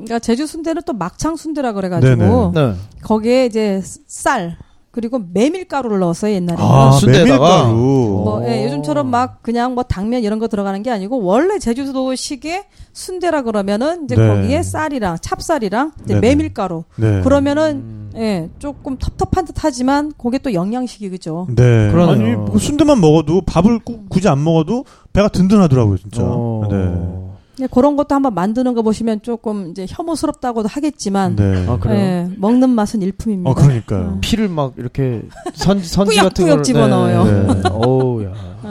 그러니까 0.04 0.18
제주 0.18 0.46
순대는 0.46 0.82
또 0.86 0.92
막창 0.92 1.36
순대라 1.36 1.72
그래가지고 1.72 2.16
네네. 2.16 2.50
네. 2.54 2.74
거기에 3.02 3.46
이제 3.46 3.82
쌀 4.06 4.56
그리고 4.90 5.20
메밀가루를 5.30 5.98
넣었어요 5.98 6.32
옛날에는. 6.32 6.64
아, 6.64 6.90
순대에다가? 6.92 7.64
메밀가루. 7.64 7.74
뭐 7.76 8.42
예, 8.48 8.62
오. 8.62 8.64
요즘처럼 8.66 9.10
막 9.10 9.42
그냥 9.42 9.74
뭐 9.74 9.82
당면 9.84 10.22
이런 10.22 10.38
거 10.38 10.48
들어가는 10.48 10.82
게 10.82 10.90
아니고 10.90 11.22
원래 11.22 11.58
제주도식의 11.58 12.64
순대라 12.94 13.42
그러면은 13.42 14.04
이제 14.04 14.16
네. 14.16 14.26
거기에 14.26 14.62
쌀이랑 14.62 15.18
찹쌀이랑 15.20 15.92
이제 16.04 16.14
네네. 16.14 16.20
메밀가루 16.28 16.84
네. 16.96 17.20
그러면은 17.20 18.08
예 18.16 18.48
조금 18.58 18.96
텁텁한 18.96 19.44
듯하지만 19.44 20.12
그게 20.16 20.38
또 20.38 20.54
영양식이 20.54 21.10
그죠. 21.10 21.46
네. 21.50 21.90
그러네요. 21.90 22.12
아니 22.26 22.34
뭐 22.34 22.56
순대만 22.58 22.98
먹어도 22.98 23.42
밥을 23.42 23.80
꾸- 23.80 24.06
굳이 24.08 24.28
안 24.30 24.42
먹어도 24.42 24.86
배가 25.12 25.28
든든하더라고요, 25.28 25.98
진짜. 25.98 26.22
어. 26.24 26.62
네. 26.70 27.25
예, 27.60 27.66
그런 27.70 27.96
것도 27.96 28.14
한번 28.14 28.34
만드는 28.34 28.74
거 28.74 28.82
보시면 28.82 29.22
조금 29.22 29.70
이제 29.70 29.86
혐오스럽다고도 29.88 30.68
하겠지만 30.68 31.36
네. 31.36 31.64
아, 31.68 31.78
그래요? 31.78 31.98
예, 31.98 32.28
먹는 32.36 32.68
맛은 32.70 33.00
일품입니다. 33.02 33.50
어, 33.50 33.54
그러니까요. 33.54 34.18
피를 34.20 34.48
막 34.48 34.74
이렇게 34.76 35.22
선, 35.54 35.82
선지 35.82 36.16
같은 36.16 36.48
걸 36.48 36.62
집어넣어요. 36.62 37.24
네. 37.24 37.54
네. 37.54 37.68
어우, 37.70 38.24
야. 38.24 38.32
예. 38.64 38.68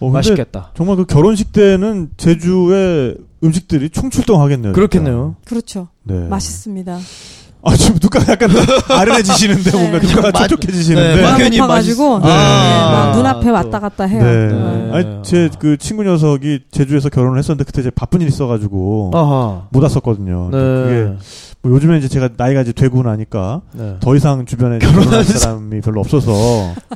어, 0.00 0.10
맛있겠다. 0.10 0.70
정말 0.74 0.96
그 0.96 1.04
결혼식 1.04 1.52
때는 1.52 2.10
제주의 2.16 3.16
음식들이 3.44 3.90
총출동하겠네요. 3.90 4.72
그렇겠네요. 4.72 5.36
그렇죠. 5.44 5.88
진짜. 6.06 6.20
네. 6.22 6.28
맛있습니다. 6.28 6.98
아, 7.64 7.76
지금 7.76 7.98
누가 8.00 8.18
약간 8.28 8.50
아련해지시는데 8.90 9.70
뭔가 9.70 10.00
네. 10.00 10.06
누가 10.08 10.30
마- 10.32 10.46
촉촉해지시는데. 10.48 11.16
네, 11.16 11.22
막 11.22 11.30
막연히 11.32 11.58
높아가지고 11.58 12.18
맛있- 12.20 12.26
예, 12.28 12.32
아, 12.32 12.90
막 12.90 13.16
눈앞에 13.16 13.46
또. 13.46 13.52
왔다 13.52 13.78
갔다 13.78 14.04
해요. 14.04 14.20
네. 14.92 14.98
예. 14.98 15.02
아니 15.14 15.22
제 15.22 15.48
그 15.58 15.76
친구 15.76 16.04
녀석이 16.04 16.60
제주에서 16.70 17.08
결혼을 17.08 17.38
했었는데 17.38 17.64
그때 17.64 17.82
제가 17.82 17.92
바쁜 17.94 18.20
일 18.20 18.28
있어가지고 18.28 19.10
아하. 19.14 19.62
못 19.70 19.82
왔었거든요. 19.82 20.48
네. 20.52 20.58
그게 20.58 21.16
뭐 21.62 21.72
요즘에 21.72 21.98
이제 21.98 22.08
제가 22.08 22.30
나이가 22.36 22.60
이제 22.62 22.72
되고 22.72 23.02
나니까 23.02 23.60
네. 23.72 23.96
더 24.00 24.16
이상 24.16 24.44
주변에 24.46 24.78
결혼할 24.78 25.24
사람이 25.24 25.80
별로 25.80 26.00
없어서 26.00 26.32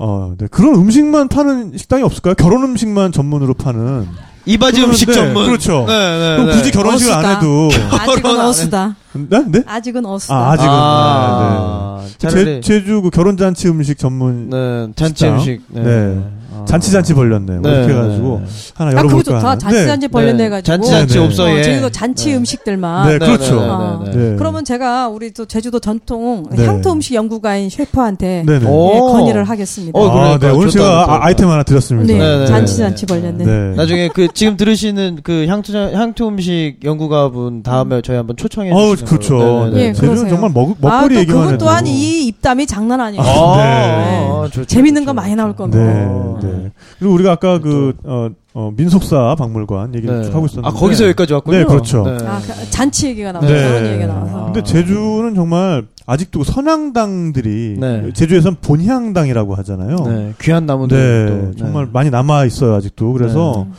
어 0.01 0.34
네. 0.36 0.47
그런 0.51 0.74
음식만 0.74 1.28
파는 1.28 1.76
식당이 1.76 2.03
없을까요? 2.03 2.34
결혼 2.34 2.62
음식만 2.64 3.12
전문으로 3.12 3.55
파는 3.55 4.07
이바지 4.49 4.82
음식 4.84 5.12
전문. 5.12 5.44
그렇죠. 5.47 5.84
네, 5.88 5.92
네, 5.92 6.36
그럼 6.36 6.47
네. 6.47 6.53
굳이 6.57 6.70
결혼식을 6.70 7.12
안 7.12 7.18
어수다. 7.24 7.36
해도 7.38 7.68
아직은 7.97 8.30
안 8.30 8.47
어수다. 8.47 8.97
네? 9.28 9.44
네? 9.49 9.62
아직은 9.66 10.07
어수다. 10.07 10.34
아, 10.36 10.51
아직은 10.53 10.70
아, 10.70 12.01
네, 12.20 12.28
네. 12.44 12.61
제, 12.61 12.61
제주 12.61 13.03
그 13.03 13.11
결혼 13.11 13.36
잔치 13.36 13.68
음식 13.68 13.99
전문 13.99 14.51
네, 14.51 14.88
잔치 14.94 15.18
식당? 15.20 15.34
음식. 15.34 15.62
네. 15.68 16.22
네. 16.57 16.62
아. 16.62 16.64
잔치 16.66 16.90
잔치 16.92 17.14
벌렸네. 17.14 17.59
뭐 17.59 17.70
이렇게 17.70 17.92
해가지고 17.92 18.42
하나 18.74 18.90
아, 18.90 18.94
그거 19.02 19.16
열어볼까 19.16 19.22
좋다. 19.22 19.48
하는. 19.48 19.59
잔치 19.59 19.86
잔치 19.86 20.09
벌렸네 20.09 20.44
해가지고. 20.44 20.66
잔치 20.66 20.90
잔치 20.90 21.14
네, 21.14 21.20
네. 21.20 21.26
옵서에. 21.26 21.59
어, 21.59 21.62
저희도 21.62 21.90
잔치 21.90 22.30
네. 22.30 22.36
음식들만. 22.36 23.09
네, 23.09 23.18
그렇죠. 23.18 23.61
아. 23.61 24.00
네, 24.04 24.11
네, 24.11 24.16
네. 24.16 24.30
네. 24.30 24.36
그러면 24.36 24.64
제가 24.64 25.09
우리 25.09 25.32
또 25.32 25.44
제주도 25.46 25.78
전통 25.80 26.44
네. 26.50 26.66
향토 26.66 26.92
음식 26.92 27.14
연구가인 27.14 27.68
셰프한테 27.70 28.44
네네. 28.46 28.66
오. 28.66 28.94
예, 28.94 28.98
건의를 29.00 29.44
하겠습니다. 29.44 29.98
어, 29.98 30.09
아, 30.09 30.12
그러니까 30.12 30.46
네. 30.48 30.52
오늘 30.52 30.68
좋다, 30.70 30.84
제가 30.84 31.00
좋다, 31.02 31.12
아, 31.12 31.18
아이템 31.26 31.44
좋다. 31.44 31.52
하나 31.52 31.62
드렸습니다. 31.62 32.12
네, 32.12 32.18
네, 32.18 32.38
네, 32.40 32.46
잔치 32.46 32.74
네. 32.74 32.78
잔치 32.82 33.07
벌렸네. 33.07 33.44
네. 33.44 33.76
나중에 33.76 34.09
그 34.14 34.28
지금 34.34 34.57
들으시는 34.57 35.20
그 35.22 35.46
향토 35.48 35.72
향토 35.76 36.28
음식 36.28 36.76
연구가분 36.84 37.62
다음에 37.62 38.00
저희 38.02 38.16
한번 38.16 38.36
초청해 38.36 38.72
어우, 38.72 38.96
주시는 38.96 39.09
그렇죠. 39.09 39.38
네, 39.38 39.44
네, 39.44 39.70
네. 39.70 39.80
예, 39.80 39.86
네. 39.88 39.92
제주는 39.92 40.14
그러세요. 40.14 40.30
정말 40.30 40.50
먹, 40.52 40.76
먹거리 40.80 40.90
아, 40.90 41.09
또 41.09 41.14
얘기만 41.20 41.40
그분 41.40 41.54
해도. 41.54 41.64
또한 41.64 41.86
이 41.86 42.26
입담이 42.26 42.66
장난 42.66 43.00
아니에요. 43.00 43.22
아, 43.22 43.57
네. 43.57 44.28
좋죠, 44.49 44.64
재밌는 44.64 45.03
좋죠, 45.03 45.07
거 45.07 45.14
많이 45.14 45.30
좋죠. 45.30 45.36
나올 45.42 45.57
겁니다. 45.57 45.78
네, 45.84 46.05
어. 46.07 46.38
네. 46.42 46.70
그리고 46.99 47.14
우리가 47.14 47.32
아까 47.32 47.59
그, 47.59 47.94
어, 48.05 48.28
어, 48.55 48.72
민속사 48.76 49.34
박물관 49.38 49.94
얘기를 49.94 50.20
네. 50.20 50.24
쭉 50.24 50.34
하고 50.34 50.47
있었는데. 50.47 50.68
아 50.68 50.72
거기서 50.72 51.05
여기까지 51.05 51.32
왔군요. 51.34 51.59
네, 51.59 51.64
그렇죠. 51.64 52.05
아, 52.07 52.40
그 52.40 52.70
잔치 52.70 53.09
얘기가 53.09 53.32
나와서 53.32 53.53
네. 53.53 53.92
얘기가 53.92 54.07
나와서. 54.07 54.38
아. 54.38 54.44
근데 54.47 54.62
제주는 54.62 55.34
정말 55.34 55.86
아직도 56.07 56.44
선향당들이 56.44 57.76
네. 57.78 58.11
제주에선 58.14 58.57
본향당이라고 58.62 59.55
하잖아요. 59.57 59.97
네, 60.07 60.32
귀한 60.40 60.66
나무들 60.66 60.97
네, 60.97 61.51
또 61.51 61.57
정말 61.57 61.88
많이 61.92 62.11
남아 62.11 62.44
있어요 62.44 62.74
아직도. 62.74 63.12
그래서 63.12 63.66
네. 63.68 63.74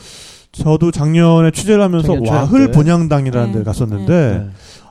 저도 0.52 0.90
작년에 0.90 1.50
취재를 1.50 1.82
하면서 1.82 2.08
작년 2.14 2.32
와흘 2.34 2.66
때. 2.66 2.72
본향당이라는 2.72 3.52
네. 3.52 3.58
데 3.58 3.64
갔었는데 3.64 4.12
네. 4.44 4.50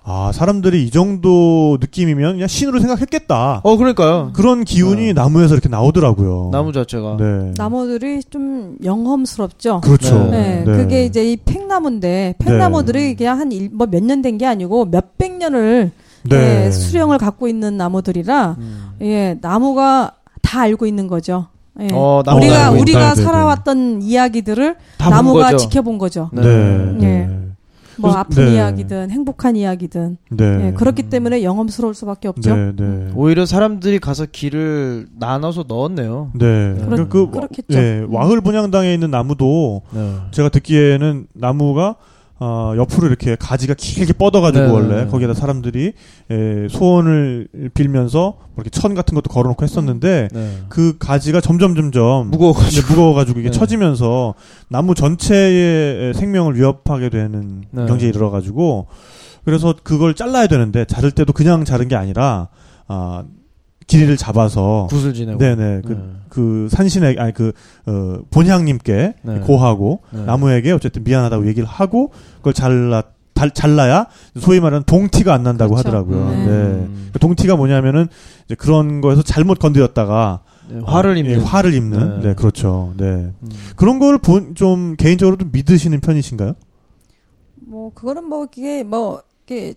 아 0.10 0.32
사람들이 0.34 0.86
이 0.86 0.89
정도 0.89 1.78
느낌이면 1.82 2.34
그냥 2.36 2.47
신으로 2.47 2.80
생각했겠다. 2.80 3.60
어 3.62 3.76
그러니까요. 3.76 4.32
그런 4.34 4.64
기운이 4.64 5.08
네. 5.08 5.14
나무에서 5.14 5.53
이렇게 5.53 5.68
나오더라고요. 5.68 6.47
나무 6.53 6.72
자체가. 6.72 7.18
네. 7.20 7.51
나무들이 7.58 8.22
좀 8.24 8.78
영험스럽죠. 8.82 9.82
그렇죠. 9.82 10.30
네, 10.32 10.64
네. 10.66 10.78
그게 10.78 11.03
이제 11.03 11.30
이 11.30 11.36
팽나무인데 11.36 12.36
팽나무들이 12.39 13.16
그냥 13.16 13.39
한뭐몇년 13.41 14.22
된 14.22 14.38
게 14.38 14.45
아니고 14.45 14.86
몇백 14.86 15.34
년을 15.39 15.91
네. 16.30 16.66
예, 16.68 16.72
수령을 16.72 17.18
갖고 17.18 17.47
있는 17.47 17.76
나무들이라 17.76 18.55
음. 18.60 18.89
예, 19.01 19.38
나무가 19.41 20.12
다 20.41 20.62
알고 20.62 20.86
있는 20.86 21.08
거죠. 21.08 21.47
예. 21.82 21.88
어, 21.91 22.22
나무가 22.26 22.38
우리가 22.45 22.55
있다. 22.55 22.72
우리가 22.72 22.99
네, 22.99 23.05
네, 23.10 23.14
네. 23.16 23.22
살아왔던 23.24 24.01
이야기들을 24.03 24.76
나무가. 24.99 25.58
지켜본 25.58 25.97
거죠. 25.97 26.30
네. 26.32 27.46
네. 27.97 28.01
네. 28.01 28.07
예. 28.07 28.11
뭐 28.11 28.11
아픈 28.15 28.45
네. 28.45 28.53
이야기든 28.55 29.11
행복한 29.11 29.55
이야기든 29.55 30.17
네. 30.31 30.67
예, 30.67 30.73
그렇기 30.73 31.03
때문에 31.09 31.43
영험스러울 31.43 31.93
수밖에 31.93 32.27
없죠. 32.27 32.55
네, 32.55 32.71
네. 32.75 33.11
오히려 33.15 33.45
사람들이 33.45 33.99
가서 33.99 34.25
길을 34.31 35.07
나눠서 35.17 35.65
넣었네요. 35.67 36.31
네. 36.35 36.75
그렇- 36.85 37.09
그, 37.09 37.29
그렇겠죠. 37.31 37.77
예, 37.77 38.05
와흘 38.09 38.41
분향당에 38.41 38.93
있는 38.93 39.11
나무도 39.11 39.81
네. 39.91 40.13
제가 40.31 40.49
듣기에는 40.49 41.27
나무가 41.33 41.95
어, 42.39 42.73
옆으로 42.77 43.07
이렇게 43.07 43.35
가지가 43.35 43.73
길게 43.73 44.13
뻗어가지고 44.13 44.65
네. 44.65 44.71
원래 44.71 45.07
거기에다 45.07 45.33
사람들이 45.33 45.93
에, 46.29 46.67
소원을 46.69 47.47
빌면서 47.73 48.38
뭐 48.39 48.53
이렇게 48.57 48.69
천 48.69 48.93
같은 48.93 49.15
것도 49.15 49.31
걸어놓고 49.31 49.63
했었는데 49.63 50.27
네. 50.31 50.57
그 50.69 50.97
가지가 50.99 51.41
점점 51.41 51.75
점점 51.75 52.29
무거워가지고. 52.29 52.88
네, 52.88 52.93
무거워가지고 52.93 53.39
이게 53.39 53.49
네. 53.49 53.57
처지면서 53.57 54.35
나무 54.69 54.93
전체의 54.93 56.13
생명을 56.13 56.55
위협하게 56.55 57.09
되는 57.09 57.63
네. 57.71 57.85
경지에 57.88 58.09
이르러가지고 58.09 58.88
그래서 59.43 59.73
그걸 59.81 60.13
잘라야 60.13 60.47
되는데 60.47 60.85
자를 60.85 61.11
때도 61.11 61.33
그냥 61.33 61.65
자른 61.65 61.88
게 61.88 61.95
아니라 61.95 62.49
아 62.88 63.23
길이를 63.88 64.17
잡아서 64.17 64.88
굿을 64.91 65.13
지내고. 65.13 65.39
네네 65.39 65.81
그, 65.85 66.19
그 66.29 66.67
산신에 66.69 67.15
아니 67.17 67.33
그 67.33 67.53
어, 67.85 68.19
본향님께 68.31 69.13
네. 69.21 69.39
고하고 69.39 70.01
네. 70.11 70.25
나무에게 70.25 70.71
어쨌든 70.73 71.03
미안하다고 71.03 71.47
얘기를 71.47 71.67
하고 71.67 72.11
그걸 72.38 72.53
잘라 72.53 73.03
달, 73.33 73.51
잘라야 73.51 74.07
소위 74.39 74.59
말하는 74.59 74.83
동티가 74.85 75.33
안 75.33 75.43
난다고 75.43 75.75
그렇죠. 75.75 75.88
하더라고요. 75.89 76.29
네. 76.31 76.35
네. 76.45 76.51
음. 76.51 77.09
그 77.13 77.19
동티가 77.19 77.55
뭐냐면은 77.55 78.07
이제 78.45 78.55
그런 78.55 78.99
거에서 78.99 79.21
잘못 79.21 79.59
건드렸다가 79.59 80.41
네, 80.69 80.81
화를 80.83 81.11
어, 81.11 81.15
입는. 81.15 81.31
예, 81.31 81.35
화를 81.43 81.73
입는 81.73 82.19
네. 82.21 82.27
네, 82.29 82.33
그렇죠. 82.35 82.93
네. 82.97 83.05
음. 83.05 83.33
그런 83.77 83.99
걸 83.99 84.17
본 84.17 84.53
좀 84.55 84.95
개인적으로 84.97 85.38
좀 85.38 85.49
믿으시는 85.53 86.01
편이신가요? 86.01 86.53
뭐 87.67 87.91
그거는 87.93 88.23
뭐 88.25 88.47
이게 88.55 88.83
뭐 88.83 89.21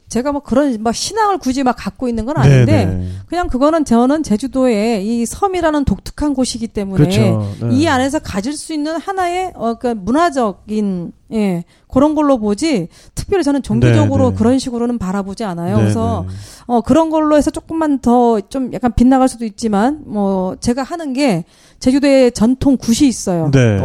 제가 0.08 0.32
뭐 0.32 0.42
그런 0.42 0.82
막 0.82 0.94
신앙을 0.94 1.38
굳이 1.38 1.62
막 1.62 1.76
갖고 1.78 2.08
있는 2.08 2.24
건 2.24 2.36
아닌데 2.36 2.86
네, 2.86 2.86
네. 2.86 3.08
그냥 3.26 3.46
그거는 3.46 3.84
저는 3.84 4.24
제주도에 4.24 5.00
이 5.02 5.24
섬이라는 5.24 5.84
독특한 5.84 6.34
곳이기 6.34 6.68
때문에 6.68 7.04
그렇죠. 7.04 7.54
네. 7.62 7.68
이 7.76 7.86
안에서 7.86 8.18
가질 8.18 8.54
수 8.54 8.74
있는 8.74 8.96
하나의 8.96 9.52
어, 9.54 9.74
그 9.74 9.86
문화적인 9.88 11.12
예 11.32 11.62
그런 11.86 12.16
걸로 12.16 12.38
보지 12.38 12.88
특별히 13.14 13.44
저는 13.44 13.62
종교적으로 13.62 14.24
네, 14.24 14.30
네. 14.30 14.36
그런 14.36 14.58
식으로는 14.58 14.98
바라보지 14.98 15.44
않아요. 15.44 15.76
네, 15.76 15.82
그래서 15.82 16.24
네. 16.26 16.34
어 16.66 16.80
그런 16.80 17.10
걸로 17.10 17.36
해서 17.36 17.52
조금만 17.52 18.00
더 18.00 18.40
좀 18.48 18.72
약간 18.72 18.92
빗나갈 18.92 19.28
수도 19.28 19.44
있지만 19.44 20.02
뭐 20.06 20.56
제가 20.56 20.82
하는 20.82 21.12
게 21.12 21.44
제주도에 21.78 22.30
전통 22.30 22.76
굿이 22.76 23.08
있어요. 23.08 23.50
네. 23.52 23.78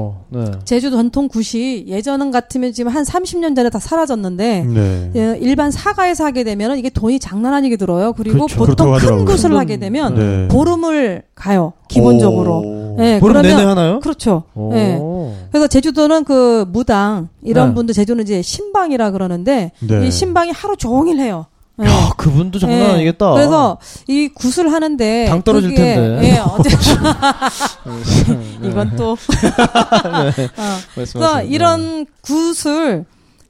어, 0.00 0.24
네. 0.30 0.44
제주 0.64 0.90
전통 0.90 1.28
굿이 1.28 1.84
예전 1.88 2.30
같으면 2.30 2.72
지금 2.72 2.90
한 2.92 3.04
30년 3.04 3.54
전에 3.54 3.68
다 3.70 3.78
사라졌는데 3.78 4.64
네. 4.64 5.10
예, 5.16 5.38
일반 5.40 5.70
사가에서 5.70 6.24
하게 6.24 6.44
되면 6.44 6.78
이게 6.78 6.88
돈이 6.90 7.18
장난 7.18 7.52
아니게 7.54 7.76
들어요. 7.76 8.12
그리고 8.14 8.46
그렇죠. 8.46 8.56
보통 8.64 8.92
큰. 8.98 9.24
굿을 9.24 9.50
큰 9.50 9.56
하게 9.56 9.76
되면 9.78 10.14
네. 10.14 10.48
보름을 10.48 11.22
가요. 11.34 11.72
기본적으로. 11.88 12.58
오. 12.60 12.96
예, 13.00 13.18
보름 13.20 13.34
그러면- 13.42 13.56
내내 13.56 13.62
하나요? 13.68 14.00
그렇죠. 14.00 14.44
오. 14.54 14.72
예. 14.74 15.00
그래서 15.50 15.66
제주도는 15.66 16.24
그 16.24 16.64
무당 16.68 17.28
이런 17.42 17.68
네. 17.70 17.74
분들 17.74 17.94
제주는 17.94 18.22
이제 18.22 18.42
신방이라 18.42 19.10
그러는데 19.10 19.72
네. 19.80 20.06
이 20.06 20.10
신방이 20.10 20.50
하루 20.52 20.76
종일 20.76 21.18
해요. 21.18 21.46
예. 21.80 21.86
야, 21.86 22.10
그분도 22.16 22.58
장난 22.58 22.78
예. 22.78 22.84
아니겠다. 22.94 23.32
그래서 23.32 23.78
이 24.06 24.28
굿을 24.28 24.72
하는데 24.72 25.26
당 25.28 25.42
떨어질 25.42 25.70
그게- 25.70 25.94
텐데. 25.94 26.28
예, 26.34 26.38
어째 26.38 26.70
이건 28.62 28.96
또 28.96 29.12
어. 29.12 29.16
그래서. 30.94 31.42
이런 31.42 32.06
굿을 32.22 33.04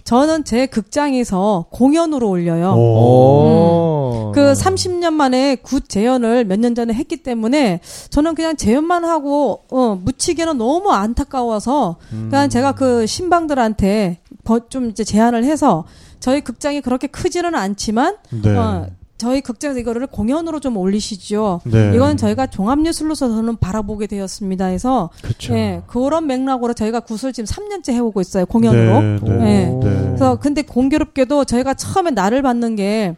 저는 0.04 0.44
제 0.44 0.66
극장에서 0.66 1.66
공연으로 1.70 2.28
올려요. 2.28 2.72
오. 2.72 4.32
그 4.34 4.52
30년 4.54 5.12
만에 5.12 5.56
굿 5.56 5.88
재현을 5.88 6.44
몇 6.44 6.58
년 6.58 6.74
전에 6.74 6.92
했기 6.94 7.16
때문에 7.18 7.80
저는 8.10 8.34
그냥 8.34 8.56
재현만 8.56 9.04
하고 9.04 9.60
어 9.70 9.98
묻히기는 10.02 10.56
너무 10.58 10.90
안타까워서 10.90 11.96
음. 12.12 12.28
그냥 12.30 12.48
제가 12.48 12.72
그 12.72 13.06
심방들한테 13.06 14.18
버- 14.44 14.68
좀 14.68 14.90
이제 14.90 15.04
제안을 15.04 15.44
해서 15.44 15.84
저희 16.20 16.42
극장이 16.42 16.80
그렇게 16.80 17.06
크지는 17.06 17.54
않지만 17.54 18.16
네. 18.30 18.56
어 18.56 18.86
저희 19.20 19.42
극장에서 19.42 19.78
이거를 19.80 20.06
공연으로 20.06 20.60
좀 20.60 20.78
올리시죠. 20.78 21.60
네. 21.64 21.92
이건 21.94 22.16
저희가 22.16 22.46
종합예술로서 22.46 23.28
저는 23.28 23.58
바라보게 23.58 24.06
되었습니다. 24.06 24.64
해서 24.66 25.10
그렇죠. 25.22 25.54
예, 25.54 25.82
그런 25.86 26.26
맥락으로 26.26 26.72
저희가 26.72 27.00
굿을 27.00 27.34
지금 27.34 27.44
3년째 27.44 27.92
해오고 27.92 28.22
있어요. 28.22 28.46
공연으로. 28.46 29.00
네. 29.02 29.18
네. 29.22 29.30
네. 29.30 29.66
네. 29.66 30.02
그래서 30.06 30.36
근데 30.40 30.62
공교롭게도 30.62 31.44
저희가 31.44 31.74
처음에 31.74 32.12
날을 32.12 32.40
받는 32.40 32.76
게 32.76 33.14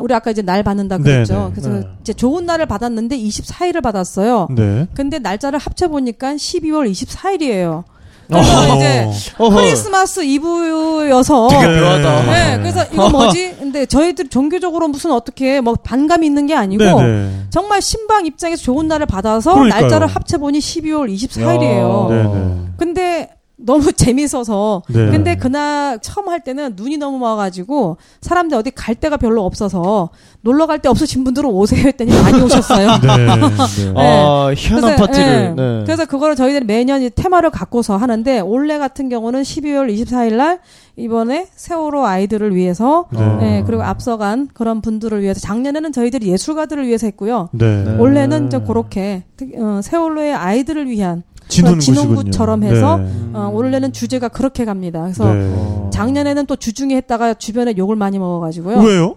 우리 0.00 0.12
아까 0.14 0.32
이제 0.32 0.42
날 0.42 0.64
받는다 0.64 0.98
네, 0.98 1.04
그랬죠. 1.04 1.34
네. 1.34 1.50
그래서 1.52 1.68
네. 1.70 1.88
이제 2.00 2.12
좋은 2.12 2.44
날을 2.44 2.66
받았는데 2.66 3.16
24일을 3.16 3.82
받았어요. 3.82 4.48
네. 4.50 4.88
근데 4.94 5.20
날짜를 5.20 5.60
합쳐 5.60 5.86
보니까 5.86 6.34
12월 6.34 6.90
24일이에요. 6.90 7.84
어. 8.28 8.40
그래서 8.40 8.76
이제 8.76 9.08
어허. 9.38 9.56
크리스마스 9.56 10.20
이브여서 10.24 11.48
되게 11.48 11.66
묘하다. 11.66 12.22
네, 12.22 12.58
그래서 12.58 12.84
이거 12.92 13.08
뭐지? 13.08 13.56
근데 13.58 13.86
저희들 13.86 14.28
종교적으로 14.28 14.88
무슨 14.88 15.12
어떻게 15.12 15.60
뭐 15.60 15.74
반감이 15.74 16.26
있는 16.26 16.46
게 16.46 16.54
아니고 16.54 16.84
네, 16.84 16.94
네. 16.94 17.30
정말 17.50 17.80
신방 17.82 18.26
입장에서 18.26 18.62
좋은 18.62 18.88
날을 18.88 19.06
받아서 19.06 19.54
그러니까요. 19.54 19.82
날짜를 19.82 20.06
합쳐 20.06 20.38
보니 20.38 20.58
12월 20.58 21.12
24일이에요. 21.14 22.08
네, 22.10 22.22
네. 22.22 22.56
근데 22.76 23.30
너무 23.58 23.90
재밌어서 23.96 24.82
네. 24.88 25.10
근데 25.10 25.34
그날 25.36 25.98
처음 26.00 26.28
할 26.28 26.40
때는 26.40 26.74
눈이 26.76 26.98
너무 26.98 27.24
와가지고 27.24 27.96
사람들 28.20 28.56
어디 28.58 28.70
갈 28.70 28.94
데가 28.94 29.16
별로 29.16 29.44
없어서 29.46 30.10
놀러 30.42 30.66
갈 30.66 30.76
데 30.78 30.88
없으신 30.90 31.24
분들은 31.24 31.48
오세요 31.48 31.84
했더니 31.86 32.10
많이 32.20 32.40
오셨어요. 32.42 32.86
네. 33.00 33.16
네. 33.16 33.92
아, 33.96 34.52
희한한 34.54 34.82
그래서, 34.82 34.96
파티를. 34.96 35.26
예. 35.26 35.48
네. 35.56 35.84
그래서 35.86 36.04
그거를 36.04 36.36
저희들이 36.36 36.66
매년 36.66 37.00
이 37.02 37.08
테마를 37.08 37.48
갖고서 37.50 37.96
하는데 37.96 38.40
올해 38.40 38.76
같은 38.78 39.08
경우는 39.08 39.40
12월 39.42 39.90
24일 39.92 40.34
날 40.36 40.60
이번에 40.96 41.48
세월호 41.56 42.04
아이들을 42.06 42.54
위해서 42.54 43.06
네. 43.10 43.38
예, 43.42 43.62
그리고 43.66 43.82
앞서간 43.82 44.48
그런 44.54 44.80
분들을 44.82 45.22
위해서 45.22 45.40
작년에는 45.40 45.92
저희들이 45.92 46.28
예술가들을 46.30 46.86
위해서 46.86 47.06
했고요. 47.06 47.48
네. 47.52 47.84
네. 47.84 47.96
올해는 47.96 48.46
이제 48.48 48.60
그렇게 48.60 49.24
특- 49.36 49.54
어, 49.58 49.80
세월호의 49.82 50.34
아이들을 50.34 50.88
위한 50.88 51.22
진훈 51.48 51.78
진흥구 51.78 52.30
처럼 52.30 52.64
해서 52.64 52.98
네. 52.98 53.08
어, 53.32 53.50
올해는 53.52 53.92
주제가 53.92 54.28
그렇게 54.28 54.64
갑니다. 54.64 55.02
그래서 55.02 55.32
네. 55.32 55.52
어. 55.54 55.90
작년에는 55.92 56.46
또 56.46 56.56
주중에 56.56 56.96
했다가 56.96 57.34
주변에 57.34 57.74
욕을 57.76 57.96
많이 57.96 58.18
먹어가지고요. 58.18 58.78
왜요? 58.80 59.14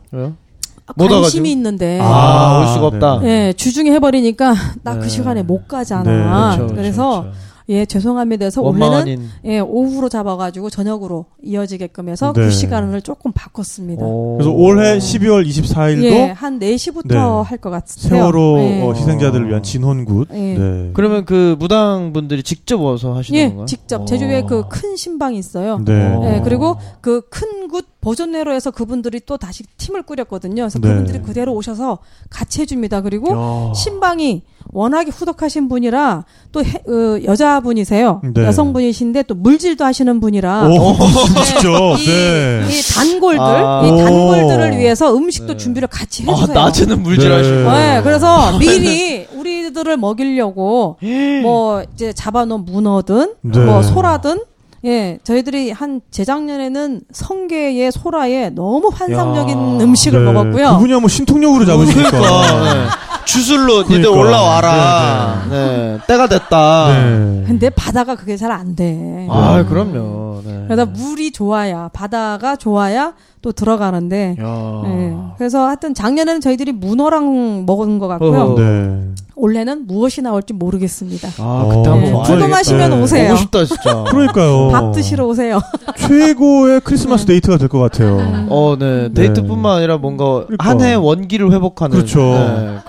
와가지고? 0.96 1.22
관심이 1.22 1.52
있는데 1.52 2.00
아, 2.02 2.60
올 2.60 2.68
수가 2.68 2.88
없다. 2.88 3.20
네. 3.20 3.48
예, 3.48 3.54
주중에 3.54 3.92
해버리니까 3.92 4.56
나그 4.82 5.04
네. 5.04 5.10
시간에 5.10 5.44
못 5.44 5.68
가잖아. 5.68 6.52
네, 6.52 6.58
그렇죠, 6.58 6.76
그래서 6.76 7.22
그렇죠. 7.22 7.38
예 7.70 7.86
죄송합니다. 7.86 8.40
그래서 8.46 8.62
원망 8.62 8.90
올해는 8.90 9.02
아닌. 9.02 9.30
예 9.46 9.60
오후로 9.60 10.10
잡아가지고 10.10 10.70
저녁으로 10.70 11.26
이어지게끔 11.44 12.10
해서 12.10 12.34
네. 12.34 12.42
그 12.42 12.52
시간을 12.52 13.02
조금 13.02 13.32
바꿨습니다. 13.32 14.04
오. 14.04 14.38
그래서 14.38 14.52
올해 14.52 14.98
12월 14.98 15.48
24일도 15.48 16.04
예, 16.04 16.22
한 16.32 16.60
4시부터 16.60 17.08
네. 17.08 17.16
할것 17.16 17.72
같아요. 17.72 17.86
세월호 17.86 18.58
예. 18.60 18.82
어, 18.82 18.94
희생자들을 18.94 19.48
위한 19.50 19.62
진혼굿. 19.64 20.28
예. 20.34 20.36
네. 20.58 20.90
그러면 20.94 21.26
그 21.26 21.56
무당 21.60 22.12
분들이 22.12 22.42
직접 22.44 22.82
와서 22.82 23.14
하시는 23.14 23.40
예, 23.40 23.48
건가요? 23.50 23.66
직접 23.68 24.02
어. 24.02 24.06
제주도에 24.06 24.44
그 24.44 24.64
큰 24.70 24.96
심방이 24.96 25.38
있어요. 25.38 25.80
네. 25.86 25.94
예, 26.38 26.42
그리고 26.44 26.76
그 27.02 27.22
큰 27.30 27.68
굿 27.70 27.86
보존회로 28.02 28.54
해서 28.54 28.72
그분들이 28.72 29.20
또 29.26 29.36
다시 29.38 29.64
팀을 29.78 30.04
꾸렸거든요. 30.04 30.64
그래서 30.64 30.80
네. 30.80 30.88
그분들이 30.88 31.20
그대로 31.22 31.54
오셔서 31.54 31.98
같이 32.30 32.62
해줍니다. 32.62 33.02
그리고 33.02 33.34
야. 33.34 33.74
심방이 33.74 34.44
워낙에 34.72 35.12
후덕하신 35.12 35.68
분이라 35.68 36.24
또 36.54 36.64
해- 36.64 36.82
어, 36.88 37.20
여자분이세요. 37.26 38.22
네. 38.34 38.46
여성분이신데 38.46 39.24
또 39.24 39.36
물질도 39.36 39.84
하시는 39.84 40.20
분이라 40.22 40.68
오, 40.70 40.96
직접. 41.46 41.98
이, 42.00 42.06
네. 42.06 42.68
이 42.70 42.82
단골들, 42.94 43.42
아. 43.44 43.82
이 43.86 43.92
오. 43.92 43.98
단골들을 43.98 44.78
위해서 44.78 45.14
음식도 45.16 45.54
네. 45.54 45.58
준비를 45.58 45.88
같이 45.90 46.24
아, 46.28 46.32
해주세요. 46.32 46.56
낮에는 46.56 47.04
물질하시고. 47.04 47.56
네. 47.56 47.96
네, 47.96 48.02
그래서 48.04 48.58
미리 48.60 49.28
우리들을 49.36 49.98
먹이려고 49.98 50.98
뭐 51.44 51.84
이제 51.96 52.14
잡아놓은 52.14 52.64
문어든 52.66 53.34
네. 53.42 53.60
뭐 53.60 53.82
소라든 53.84 54.40
예 54.86 55.20
저희들이 55.24 55.72
한 55.72 56.02
재작년에는 56.10 57.02
성게에 57.12 57.92
소라에 57.92 58.50
너무 58.52 58.90
환상적인 58.94 59.58
야. 59.58 59.84
음식을 59.84 60.26
네. 60.26 60.32
먹었고요. 60.32 60.74
그분이 60.74 60.94
한번 60.94 61.10
신통력으로 61.10 61.66
잡으시니까. 61.66 62.10
그러니까 62.12 62.74
네. 62.74 62.88
주술로 63.34 63.84
니들 63.84 64.02
그러니까. 64.02 64.20
올라와라. 64.20 65.44
네, 65.52 65.98
때가 66.08 66.28
됐다. 66.28 66.88
네. 66.88 67.44
근데 67.46 67.70
바다가 67.70 68.16
그게 68.16 68.36
잘 68.38 68.50
안 68.50 68.76
돼. 68.76 69.28
아, 69.30 69.64
그럼요. 69.70 70.42
네. 70.44 70.64
그래서 70.68 70.88
물이 70.88 71.32
좋아야 71.32 71.90
바다가 71.94 72.56
좋아야 72.56 73.14
또 73.44 73.52
들어가는데. 73.52 74.36
야. 74.42 74.82
예. 74.88 75.16
그래서 75.38 75.68
하여튼 75.68 75.94
작년에는 75.94 76.42
저희들이 76.42 76.72
문어랑 76.72 77.66
먹은 77.68 78.00
것 78.00 78.08
같고요. 78.08 78.56
네. 78.58 79.00
올해는 79.36 79.88
무엇이 79.88 80.22
나올지 80.22 80.52
모르겠습니다. 80.52 81.30
아, 81.38 81.64
어. 81.64 81.68
그때 81.70 81.82
네. 81.84 81.90
한번 81.90 82.14
와야겠다. 82.16 82.28
궁금하시면 82.40 82.90
네. 82.90 83.02
오세요. 83.02 83.28
보고 83.30 83.38
싶다, 83.40 83.64
진짜. 83.66 84.04
그러니까요. 84.12 84.68
밥 84.70 84.92
드시러 84.92 85.26
오세요. 85.28 85.62
최고의 85.98 86.82
크리스마스 86.82 87.26
데이트가 87.26 87.58
될 87.58 87.70
것 87.70 87.80
같아요. 87.80 88.18
어, 88.50 88.76
네. 88.78 89.08
네. 89.08 89.14
데이트뿐만 89.14 89.78
아니라 89.78 89.98
뭔가 89.98 90.44
그러니까. 90.46 90.68
한해 90.68 90.96
원기를 90.96 91.54
회복하는. 91.54 91.96
그렇죠. 91.96 92.20
네, 92.22 92.80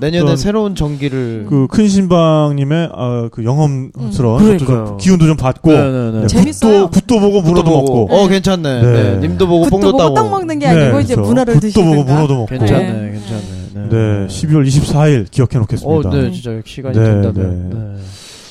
내년에 0.00 0.24
어떤 0.24 0.36
새로운 0.36 0.74
전기를. 0.74 1.46
그 1.48 1.66
큰 1.68 1.88
신방님의 1.88 2.90
아, 2.94 3.28
그 3.32 3.44
영험스러운 3.44 4.42
음. 4.42 4.58
좀. 4.58 4.96
기운도 4.98 5.26
좀 5.26 5.36
받고 5.36 5.72
네네네. 5.72 6.20
네, 6.20 6.26
재밌어요. 6.28 6.88
굿도, 6.88 7.00
굿도 7.00 7.20
보고 7.20 7.42
문어도 7.42 7.70
먹고 7.70 8.08
어, 8.10 8.28
괜찮네. 8.28 8.82
네. 8.82 8.92
네. 8.92 9.16
님도 9.28 9.46
보고 9.48 9.64
굿도 9.64 9.70
뽕도 9.70 9.86
보고 9.92 9.98
따고. 9.98 10.14
떡 10.14 10.30
먹는 10.30 10.58
게 10.58 10.66
아니고 10.66 11.00
이제 11.00 11.14
그렇죠. 11.14 11.28
문화를 11.28 11.54
굿도 11.54 11.60
드시든가. 11.66 11.90
보고 11.90 12.04
문어도 12.04 12.34
먹고 12.34 12.46
괜찮네, 12.46 12.92
네. 12.92 13.10
괜찮네. 13.12 13.42
네. 13.74 13.88
네, 13.90 14.26
12월 14.28 14.66
24일 14.66 15.30
기억해 15.30 15.56
어, 15.56 15.60
놓겠습니다. 15.60 16.10
네, 16.10 16.30
진짜 16.30 16.60
시간이 16.64 16.96
네, 16.98 17.04
된다면. 17.04 17.98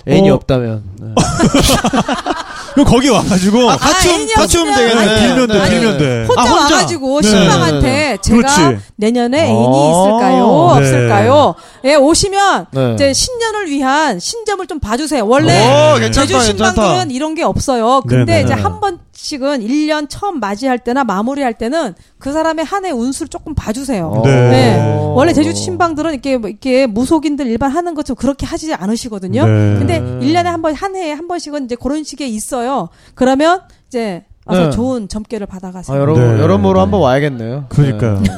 네. 0.06 0.14
애인이 0.14 0.30
어. 0.30 0.36
없다면. 0.36 0.84
네. 2.76 2.84
그럼 2.84 2.86
거기 2.88 3.10
와가지고 3.10 3.70
아, 3.70 3.78
같이 3.78 4.10
오면- 4.10 4.12
애인이 4.20 4.34
같이 4.34 4.58
오면 4.58 4.76
되겠네. 4.76 5.02
아니, 5.02 5.20
빌면 5.28 5.48
돼, 5.48 5.54
네. 5.60 5.70
빌면 5.70 5.98
돼. 5.98 6.26
혼자, 6.28 6.42
아, 6.42 6.44
혼자? 6.46 6.76
와가지고 6.76 7.22
네. 7.22 7.28
신랑한테 7.30 7.82
네, 7.82 8.18
제가 8.22 8.38
그렇지. 8.38 8.78
내년에 8.96 9.46
애인이 9.48 9.58
아, 9.78 9.90
있을까요? 9.92 10.36
네. 10.36 10.80
없을까요? 10.80 11.56
예, 11.86 11.96
오시면 11.96 12.66
네. 12.72 12.94
이제 12.94 13.14
신년을 13.14 13.68
위한 13.70 14.20
신점을 14.20 14.66
좀 14.68 14.80
봐주세요. 14.80 15.26
원래 15.28 15.94
오, 15.94 16.00
괜찮다, 16.00 16.28
제주 16.28 16.42
신방들은 16.42 16.88
괜찮다. 16.88 17.14
이런 17.14 17.36
게 17.36 17.44
없어요. 17.44 18.02
근데 18.08 18.34
네, 18.34 18.40
네. 18.40 18.44
이제 18.46 18.54
한번 18.54 19.00
씩은 19.24 19.62
1년 19.66 20.08
처음 20.10 20.42
맞이할 20.42 20.80
때나 20.80 21.06
마무리할 21.06 21.54
때는 21.54 21.96
그 22.20 22.34
사람의 22.34 22.66
한 22.66 22.84
해 22.84 22.92
운수를 22.92 23.30
조금 23.30 23.56
봐주세요. 23.56 24.08
어. 24.08 24.22
네. 24.26 24.50
네. 24.50 24.96
원래 25.16 25.32
제주 25.32 25.54
신방들은 25.54 26.12
이렇게 26.12 26.36
뭐 26.38 26.50
이렇게 26.50 26.88
무속인들 26.88 27.48
일반 27.48 27.72
하는 27.72 27.94
것처럼 27.94 28.18
그렇게 28.18 28.46
하지 28.46 28.74
않으시거든요. 28.74 29.46
네. 29.46 29.76
근데 29.80 30.02
1년에 30.02 30.44
한 30.44 30.62
번, 30.62 30.74
한 30.74 30.98
해에 30.98 31.14
한 31.14 31.30
번씩은 31.30 31.64
이제 31.66 31.78
그런 31.82 32.04
식의 32.04 32.30
있어요. 32.34 32.90
그러면 33.16 33.62
이제 33.88 34.26
와서 34.46 34.66
네. 34.66 34.70
좋은 34.72 35.08
점괘를 35.08 35.48
받아가세요. 35.48 35.96
아, 35.96 36.02
여러분, 36.02 36.36
네. 36.36 36.42
여러모로 36.42 36.82
한번 36.82 37.00
와야겠네요. 37.00 37.68
그러니까요. 37.70 38.20
네. 38.22 38.30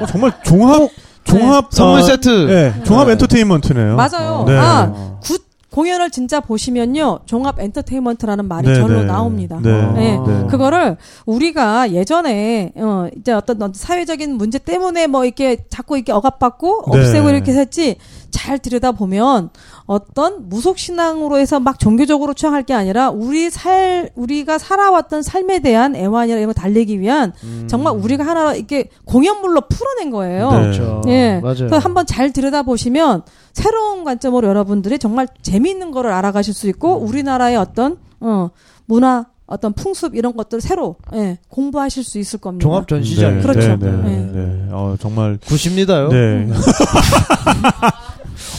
어, 0.00 0.06
정말 0.06 0.32
종합 0.44 0.88
종합 1.24 1.66
선물 1.72 1.98
어, 2.00 2.02
세트. 2.02 2.28
네, 2.46 2.84
종합 2.84 3.06
네. 3.08 3.12
엔터테인먼트네요. 3.12 3.96
맞아요. 3.96 4.44
네. 4.48 4.56
아, 4.56 5.18
굿 5.22 5.42
공연을 5.70 6.10
진짜 6.10 6.40
보시면요. 6.40 7.20
종합 7.26 7.60
엔터테인먼트라는 7.60 8.48
말이 8.48 8.68
네, 8.68 8.74
절로 8.74 9.00
네. 9.00 9.04
나옵니다. 9.04 9.60
네. 9.62 9.92
네. 9.92 10.18
네. 10.18 10.46
그거를 10.48 10.96
우리가 11.26 11.92
예전에 11.92 12.72
어 12.76 13.08
이제 13.16 13.32
어떤 13.32 13.56
어떤 13.56 13.72
사회적인 13.72 14.34
문제 14.34 14.58
때문에 14.58 15.06
뭐 15.06 15.24
이렇게 15.24 15.58
자꾸 15.68 15.96
이렇게 15.96 16.12
억압받고 16.12 16.86
네. 16.92 16.98
없애고 16.98 17.30
이렇게 17.30 17.52
했지 17.52 17.96
잘 18.30 18.58
들여다 18.58 18.92
보면 18.92 19.50
어떤 19.90 20.48
무속 20.48 20.78
신앙으로 20.78 21.36
해서 21.36 21.58
막 21.58 21.80
종교적으로 21.80 22.32
추앙할 22.32 22.62
게 22.62 22.72
아니라 22.74 23.10
우리 23.10 23.50
살 23.50 24.10
우리가 24.14 24.56
살아왔던 24.56 25.22
삶에 25.22 25.58
대한 25.58 25.96
애환이나 25.96 26.36
이런 26.38 26.46
거 26.46 26.52
달래기 26.52 27.00
위한 27.00 27.32
음. 27.42 27.66
정말 27.68 27.94
우리가 27.96 28.24
하나 28.24 28.54
이렇게 28.54 28.88
공연물로 29.04 29.62
풀어낸 29.68 30.12
거예요. 30.12 30.48
네. 30.52 30.60
그렇죠. 30.60 31.02
예. 31.08 31.40
맞아요. 31.42 31.56
그래서 31.56 31.78
한번 31.78 32.06
잘 32.06 32.32
들여다 32.32 32.62
보시면 32.62 33.22
새로운 33.52 34.04
관점으로 34.04 34.46
여러분들이 34.46 35.00
정말 35.00 35.26
재미있는 35.42 35.90
거를 35.90 36.12
알아가실 36.12 36.54
수 36.54 36.68
있고 36.68 36.98
우리나라의 36.98 37.56
어떤 37.56 37.96
어 38.20 38.50
문화 38.86 39.26
어떤 39.46 39.72
풍습 39.72 40.14
이런 40.14 40.36
것들을 40.36 40.60
새로 40.60 40.94
예, 41.14 41.38
공부하실 41.48 42.04
수 42.04 42.20
있을 42.20 42.38
겁니다. 42.38 42.62
종합 42.62 42.86
전시장. 42.86 43.38
네, 43.38 43.42
그렇죠. 43.42 43.76
네, 43.76 43.90
네, 43.90 43.90
네. 43.90 44.30
네. 44.32 44.68
어, 44.70 44.94
정말 45.00 45.36
굿입니다요. 45.44 46.10
네. 46.10 46.46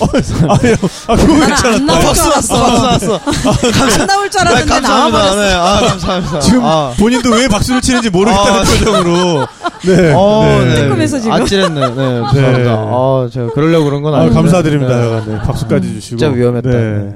어, 0.01 0.53
아니요. 0.53 0.75
아, 1.07 1.15
그거 1.15 1.33
괜찮았다. 1.45 1.79
나올 1.79 2.13
줄 2.13 2.23
알았어. 2.25 2.63
박수 2.65 3.07
났어. 3.07 3.19
안 4.01 4.07
나올 4.07 4.29
줄 4.31 4.43
네, 4.43 4.49
알았는데 4.49 4.73
감사합니다. 4.73 4.89
나와버렸어. 4.89 5.35
네, 5.35 5.53
아, 5.53 5.79
감사합니다. 5.89 6.39
지금 6.39 6.61
아. 6.65 6.93
본인도 6.97 7.29
왜 7.31 7.47
박수를 7.47 7.81
치는지 7.81 8.09
모르겠다는 8.09 8.51
아, 8.59 8.63
표정으로. 8.63 9.47
네. 9.85 10.13
어, 10.15 10.45
네. 10.65 10.75
뜨끔해서 10.75 11.19
지금. 11.19 11.31
아찔했네. 11.33 11.79
네, 11.79 11.95
죄송합니다. 11.95 12.31
네. 12.41 12.69
아, 12.69 13.29
제가 13.31 13.47
그러려고 13.53 13.85
그런 13.85 14.01
건 14.01 14.13
아, 14.13 14.17
아닌데. 14.19 14.35
감사드립니다. 14.35 14.95
네. 14.97 15.21
네. 15.27 15.37
박수까지 15.39 15.87
주시고. 15.93 16.17
진짜 16.17 16.27
위험했다. 16.29 16.69
네. 16.69 16.77
네. 16.77 17.15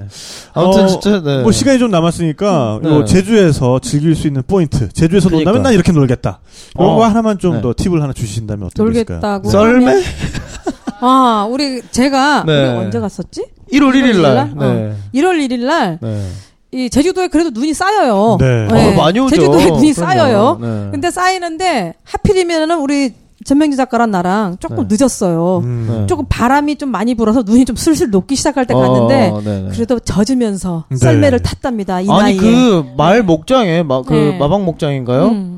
아무튼 0.54 0.84
어, 0.84 0.88
진짜 0.88 1.22
네. 1.22 1.42
뭐 1.42 1.52
시간이 1.52 1.80
좀 1.80 1.92
남았으니까 1.92 2.80
네. 2.82 2.90
요 2.90 3.04
제주에서 3.06 3.80
즐길 3.80 4.16
수 4.16 4.28
있는 4.28 4.42
포인트. 4.48 4.88
제주에서 4.90 5.28
그러니까. 5.30 5.52
논다면 5.52 5.64
난 5.64 5.74
이렇게 5.74 5.92
놀겠다. 5.92 6.40
이런 6.76 6.90
어. 6.92 6.96
거 6.96 7.06
하나만 7.06 7.40
좀 7.40 7.56
네. 7.56 7.62
더 7.62 7.74
팁을 7.76 8.02
하나 8.02 8.14
주신다면 8.14 8.68
어떨까요? 8.68 8.86
놀겠다고. 8.94 9.50
썰매? 9.50 10.04
아, 11.02 11.48
우리 11.50 11.82
제가 11.92 12.44
네. 12.46 12.70
우리 12.74 12.86
언제 12.86 13.00
갔었지? 13.00 13.46
1월 13.72 13.94
1일 13.94 14.22
날. 14.22 14.36
날? 14.36 14.54
네. 14.58 14.96
1월 15.22 15.46
1일 15.48 15.66
날 15.66 16.00
네. 16.02 16.28
이 16.72 16.90
제주도에 16.90 17.28
그래도 17.28 17.50
눈이 17.52 17.74
쌓여요. 17.74 18.38
네. 18.40 18.68
어, 18.70 18.96
많이 19.02 19.20
오죠. 19.20 19.36
제주도에 19.36 19.66
눈이 19.72 19.94
그럼요. 19.94 20.12
쌓여요. 20.12 20.58
네. 20.62 20.68
근데 20.92 21.12
쌓이는데 21.12 21.94
하필이면은 22.04 22.80
우리 22.80 23.14
전명기 23.44 23.76
작가랑 23.76 24.12
나랑 24.12 24.58
조금 24.60 24.88
네. 24.88 24.96
늦었어요. 24.98 25.60
음. 25.64 25.88
네. 25.90 26.08
조금 26.08 26.26
바람이 26.28 26.78
좀 26.78 26.90
많이 26.90 27.16
불어서 27.16 27.44
눈이 27.44 27.66
좀 27.66 27.76
슬슬 27.76 28.10
녹기 28.10 28.36
시작할 28.36 28.66
때 28.66 28.74
갔는데 28.74 29.30
어, 29.30 29.42
네네. 29.42 29.70
그래도 29.72 30.00
젖으면서 30.00 30.86
네. 30.90 30.98
썰매를 30.98 31.40
탔답니다. 31.42 32.02
이 32.02 32.10
아니 32.10 32.36
나이에. 32.38 32.38
그말 32.40 33.24
목장에 33.24 33.84
막그 33.84 34.14
네. 34.14 34.38
마방 34.38 34.66
목장인가요? 34.66 35.26
음. 35.28 35.55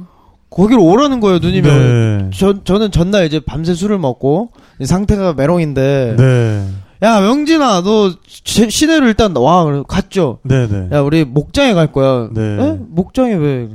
거기로 0.50 0.84
오라는 0.84 1.20
거예요 1.20 1.39
누님이. 1.39 1.68
네. 1.68 2.30
저 2.34 2.64
저는 2.64 2.91
전날 2.91 3.26
이제 3.26 3.39
밤새 3.39 3.74
술을 3.74 3.98
먹고 4.00 4.52
상태가 4.84 5.34
메롱인데 5.34 6.16
네. 6.18 6.68
야 7.04 7.20
명진아 7.22 7.82
너 7.84 8.12
시- 8.28 8.70
시내로 8.70 9.08
일단 9.08 9.36
와 9.36 9.84
갔죠. 9.88 10.39
네네. 10.43 10.89
야 10.93 11.02
우리 11.02 11.26
목장에 11.26 11.74
갈 11.74 11.91
거야. 11.91 12.30
네. 12.34 12.41
에? 12.41 12.78
목장에 12.89 13.34
왜 13.36 13.68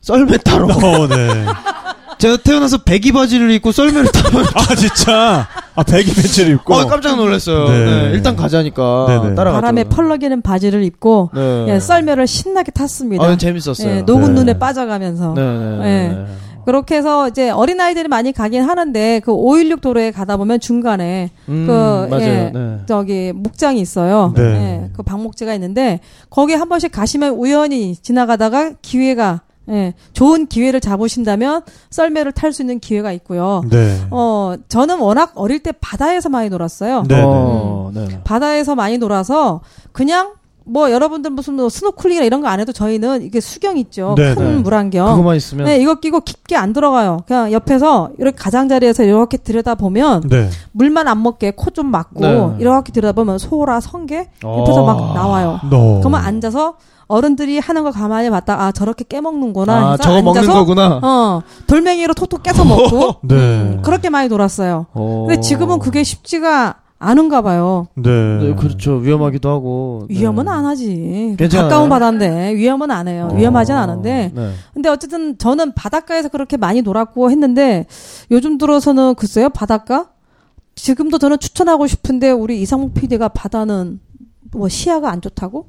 썰매 0.00 0.36
타러? 0.38 0.66
어, 0.66 1.06
네. 1.08 1.44
제가 2.18 2.36
태어나서 2.38 2.78
배기 2.78 3.12
바지를 3.12 3.50
입고 3.52 3.72
썰매를 3.72 4.10
타면 4.12 4.44
아, 4.54 4.74
진짜. 4.74 5.46
아, 5.78 5.84
배기 5.84 6.12
벤츠를 6.12 6.54
입고. 6.54 6.74
어, 6.74 6.86
깜짝 6.86 7.14
놀랐어요. 7.14 7.68
네. 7.68 7.84
네, 7.84 8.10
일단 8.12 8.34
가자니까 8.34 9.06
네네. 9.06 9.34
따라갔죠. 9.36 9.60
바람에 9.60 9.84
펄럭이는 9.84 10.42
바지를 10.42 10.82
입고 10.82 11.30
네. 11.32 11.66
예, 11.68 11.78
썰매를 11.78 12.26
신나게 12.26 12.72
탔습니다. 12.72 13.24
아, 13.24 13.36
재밌었어요. 13.36 13.88
예, 13.88 14.02
녹은 14.02 14.34
네. 14.34 14.40
눈에 14.40 14.58
빠져가면서. 14.58 15.34
네, 15.34 15.42
네, 15.42 15.78
예. 15.78 16.08
네. 16.08 16.26
그렇게 16.64 16.96
해서 16.96 17.28
이제 17.28 17.48
어린 17.48 17.80
아이들이 17.80 18.08
많이 18.08 18.32
가긴 18.32 18.62
하는데 18.62 19.20
그 19.24 19.32
516 19.32 19.80
도로에 19.80 20.10
가다 20.10 20.36
보면 20.36 20.58
중간에 20.58 21.30
음, 21.48 21.64
그, 21.66 21.72
맞아요. 22.10 22.22
예. 22.24 22.50
네. 22.52 22.78
저기 22.86 23.32
목장이 23.32 23.80
있어요. 23.80 24.32
네. 24.36 24.42
예, 24.42 24.90
그 24.96 25.04
방목지가 25.04 25.54
있는데 25.54 26.00
거기 26.28 26.54
한 26.54 26.68
번씩 26.68 26.90
가시면 26.90 27.34
우연히 27.34 27.94
지나가다가 27.94 28.72
기회가 28.82 29.42
예, 29.70 29.94
좋은 30.12 30.46
기회를 30.46 30.80
잡으신다면 30.80 31.62
썰매를 31.90 32.32
탈 32.32 32.52
수 32.52 32.62
있는 32.62 32.80
기회가 32.80 33.12
있고요. 33.12 33.62
네. 33.68 34.00
어, 34.10 34.54
저는 34.68 34.98
워낙 34.98 35.32
어릴 35.34 35.62
때 35.62 35.72
바다에서 35.72 36.28
많이 36.28 36.48
놀았어요. 36.48 37.04
네. 37.06 37.22
어, 37.22 37.90
네. 37.92 38.20
바다에서 38.24 38.74
많이 38.74 38.98
놀아서 38.98 39.60
그냥 39.92 40.32
뭐 40.70 40.90
여러분들 40.90 41.30
무슨 41.30 41.54
뭐 41.54 41.68
스노클링이나 41.68 42.24
이런 42.24 42.40
거 42.42 42.48
안 42.48 42.60
해도 42.60 42.72
저희는 42.72 43.22
이게 43.22 43.40
수경 43.40 43.76
있죠. 43.78 44.14
네, 44.16 44.34
큰 44.34 44.56
네. 44.56 44.62
물안경. 44.62 45.06
그거만 45.10 45.36
있으면 45.36 45.66
네, 45.66 45.78
이거 45.78 45.96
끼고 45.96 46.20
깊게 46.20 46.56
안 46.56 46.72
들어가요. 46.72 47.18
그냥 47.26 47.52
옆에서 47.52 48.10
이렇게 48.18 48.36
가장자리에서 48.36 49.02
이렇게 49.04 49.36
들여다 49.36 49.74
보면 49.74 50.22
네. 50.28 50.48
물만 50.72 51.08
안 51.08 51.22
먹게 51.22 51.52
코 51.56 51.70
좀 51.70 51.86
막고 51.90 52.20
네. 52.20 52.56
이렇게 52.60 52.90
들여다 52.92 53.12
보면 53.12 53.38
소라 53.38 53.80
성게 53.80 54.30
어. 54.44 54.60
옆에서 54.60 54.84
막 54.84 55.14
나와요. 55.14 55.60
너. 55.70 55.98
그러면 56.00 56.20
앉아서 56.24 56.74
어른들이 57.06 57.58
하는 57.58 57.84
거 57.84 57.90
가만히 57.90 58.28
봤다. 58.30 58.60
아 58.60 58.72
저렇게 58.72 59.04
깨먹는구나. 59.08 59.92
아, 59.92 59.96
저거 59.96 60.20
먹는 60.22 60.40
앉아서 60.40 60.58
거구나. 60.58 61.00
어 61.02 61.42
돌멩이로 61.66 62.12
톡톡 62.14 62.42
깨서 62.42 62.64
먹고 62.64 63.16
네. 63.24 63.34
음, 63.34 63.82
그렇게 63.82 64.10
많이 64.10 64.28
놀았어요. 64.28 64.86
어. 64.92 65.24
근데 65.28 65.40
지금은 65.40 65.78
그게 65.78 66.02
쉽지가 66.04 66.76
않은가 67.00 67.42
봐요. 67.42 67.86
네. 67.94 68.10
네, 68.10 68.54
그렇죠. 68.56 68.94
위험하기도 68.96 69.48
하고. 69.48 70.06
네. 70.10 70.18
위험은 70.18 70.48
안 70.48 70.66
하지. 70.66 71.36
괜찮아요? 71.38 71.68
가까운 71.68 71.88
바다인데 71.88 72.54
위험은 72.56 72.90
안 72.90 73.06
해요. 73.06 73.28
어. 73.30 73.36
위험하진 73.36 73.74
않은데. 73.76 74.32
네. 74.34 74.52
근데 74.74 74.88
어쨌든 74.88 75.38
저는 75.38 75.74
바닷가에서 75.74 76.28
그렇게 76.28 76.56
많이 76.56 76.82
놀았고 76.82 77.30
했는데 77.30 77.86
요즘 78.32 78.58
들어서는 78.58 79.14
글쎄요 79.14 79.48
바닷가 79.48 80.08
지금도 80.74 81.18
저는 81.18 81.38
추천하고 81.38 81.86
싶은데 81.86 82.30
우리 82.30 82.60
이상목 82.62 82.94
PD가 82.94 83.28
바다는 83.28 84.00
뭐 84.52 84.68
시야가 84.68 85.10
안 85.10 85.20
좋다고? 85.20 85.66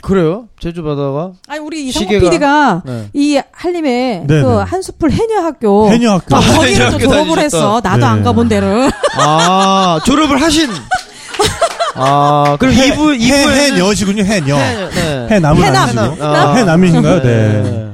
그래요? 0.00 0.46
제주 0.60 0.84
바다가? 0.84 1.32
아니 1.48 1.58
우리 1.60 1.88
이상목 1.88 2.08
시계가- 2.08 2.20
PD가 2.20 2.82
네. 2.86 3.08
이 3.14 3.40
한림에 3.50 4.24
네, 4.28 4.42
그 4.42 4.46
네. 4.46 4.54
한수풀 4.62 5.10
해녀학교 5.10 5.88
해녀학교. 5.90 6.36
아, 6.36 6.38
거기를 6.40 6.66
좀 6.66 6.84
해녀학교 6.84 6.98
졸업을 6.98 7.34
다니셨다. 7.34 7.40
했어. 7.42 7.80
나도 7.82 7.98
네. 7.98 8.04
안 8.06 8.22
가본 8.22 8.48
데를. 8.48 8.90
아, 9.18 9.77
졸업을 10.04 10.40
하신. 10.42 10.70
아, 11.94 12.56
그럼 12.60 12.74
해, 12.74 12.90
2부, 12.92 13.12
해, 13.12 13.18
2부에는. 13.18 13.50
해녀시군요, 13.74 14.22
해녀. 14.24 14.56
네. 14.56 15.26
해남은 15.30 15.62
해남. 15.62 15.98
아니시고. 15.98 16.24
아. 16.24 16.54
해남이신가요? 16.54 17.22
네. 17.22 17.88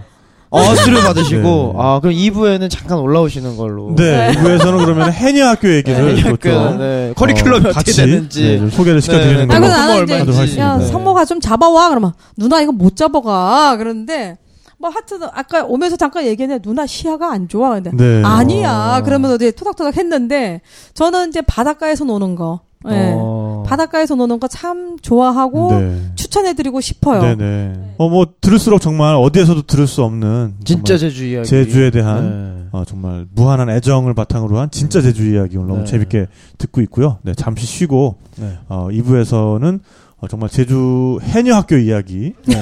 어, 0.51 0.74
수료 0.76 1.01
받으시고. 1.01 1.72
네. 1.76 1.82
아, 1.82 2.01
그럼 2.01 2.14
2부에는 2.14 2.70
잠깐 2.70 2.99
올라오시는 2.99 3.57
걸로. 3.57 3.95
네. 3.97 4.32
이부에서는 4.36 4.84
그러면 4.84 5.12
해녀 5.12 5.47
학교 5.49 5.72
얘기를 5.72 6.14
네, 6.16 6.22
또 6.22 6.36
좀, 6.36 6.78
네. 6.78 7.12
커리큘럼이 7.16 7.66
어, 7.66 7.70
어, 7.70 7.72
떻게 7.72 7.72
같이, 7.72 7.97
되는지. 7.97 8.42
네, 8.42 8.59
좀 8.59 8.70
소개를 8.70 9.01
시켜드리는 9.01 9.49
네. 9.49 9.55
아, 9.55 9.59
걸로 9.59 10.07
그래서 10.07 10.24
나는 10.26 10.45
이제. 10.45 10.61
야 10.61 10.76
네. 10.76 10.86
성모가 10.86 11.24
좀 11.24 11.40
잡아와 11.40 11.88
그러면 11.88 12.12
누나 12.36 12.61
이거 12.61 12.70
못 12.72 12.95
잡아가 12.95 13.76
그러는데 13.78 14.36
뭐 14.85 14.91
하여튼 14.91 15.22
아까 15.32 15.64
오면서 15.64 15.97
잠깐 15.97 16.26
얘기했는데 16.26 16.61
누나 16.62 16.85
시야가 16.87 17.32
안 17.32 17.49
좋아 17.49 17.70
근데 17.80 17.91
네. 17.91 18.22
아니야 18.22 19.01
그러면 19.03 19.35
이제 19.37 19.51
토닥토닥 19.51 19.97
했는데 19.97 20.61
저는 20.93 21.30
이제 21.30 21.41
바닷가에서 21.41 22.05
노는 22.05 22.35
거 22.35 22.61
예. 22.91 23.14
어. 23.16 23.62
바닷가에서 23.66 24.14
노는 24.14 24.41
거 24.41 24.47
참 24.47 24.99
좋아하고 25.01 25.70
네. 25.70 26.01
추천해드리고 26.16 26.82
싶어요. 26.82 27.22
네네. 27.22 27.95
어, 27.97 28.09
뭐, 28.11 28.26
들을수록 28.43 28.82
정말 28.82 29.14
어디에서도 29.16 29.62
들을 29.62 29.87
수 29.87 30.03
없는. 30.05 30.57
진짜 30.64 30.99
제주 30.99 31.24
이야기. 31.24 31.49
제주에 31.49 31.91
대한, 31.91 32.68
네. 32.70 32.78
어, 32.78 32.85
정말 32.85 33.26
무한한 33.35 33.70
애정을 33.70 34.12
바탕으로 34.12 34.59
한 34.59 34.70
진짜 34.70 35.01
제주 35.01 35.26
이야기 35.32 35.57
오늘 35.57 35.68
너무 35.68 35.80
네. 35.80 35.87
재밌게 35.87 36.26
듣고 36.59 36.82
있고요. 36.82 37.18
네, 37.22 37.32
잠시 37.35 37.64
쉬고, 37.64 38.16
네. 38.37 38.59
어, 38.68 38.89
2부에서는 38.91 39.80
어, 40.20 40.28
정말 40.28 40.51
제주 40.51 41.18
해녀학교 41.22 41.76
이야기. 41.78 42.35
네. 42.47 42.61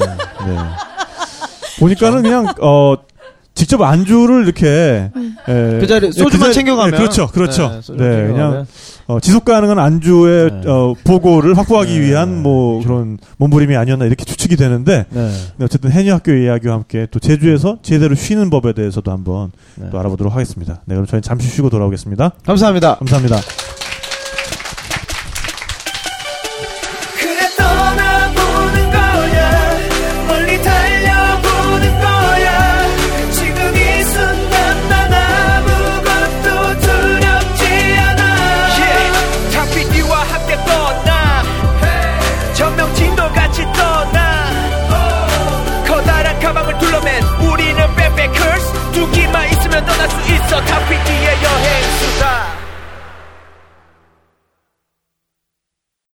네. 1.88 1.94
보니까는 1.94 2.22
그냥, 2.22 2.54
어, 2.60 2.94
직접 3.54 3.82
안주를 3.82 4.44
이렇게, 4.44 5.10
에, 5.46 5.78
그 5.78 5.86
자리 5.86 6.06
예, 6.06 6.10
소주만 6.10 6.46
자리- 6.46 6.54
챙겨가면. 6.54 6.90
네, 6.92 6.96
그렇죠, 6.96 7.26
그렇죠. 7.26 7.68
네, 7.68 7.80
소주만 7.82 8.10
챙겨가면. 8.10 8.32
그냥 8.34 8.66
어, 9.08 9.20
지속 9.20 9.44
가능한 9.44 9.78
안주의 9.78 10.50
네. 10.50 10.62
어, 10.70 10.94
보고를 11.04 11.58
확보하기 11.58 11.92
네. 11.92 12.00
위한 12.00 12.42
뭐 12.42 12.82
그런 12.82 13.18
몸부림이 13.36 13.76
아니었나 13.76 14.06
이렇게 14.06 14.24
추측이 14.24 14.56
되는데 14.56 15.04
네. 15.10 15.30
네, 15.58 15.64
어쨌든 15.66 15.90
해녀 15.90 16.14
학교 16.14 16.32
이야기와 16.32 16.74
함께 16.76 17.06
또 17.10 17.18
제주에서 17.18 17.76
제대로 17.82 18.14
쉬는 18.14 18.48
법에 18.48 18.72
대해서도 18.72 19.10
한번 19.10 19.50
네. 19.74 19.88
또 19.90 19.98
알아보도록 19.98 20.32
하겠습니다. 20.32 20.80
네, 20.86 20.94
그럼 20.94 21.06
저희는 21.06 21.20
잠시 21.22 21.48
쉬고 21.48 21.68
돌아오겠습니다. 21.68 22.30
감사합니다. 22.46 22.94
감사합니다. 23.00 23.36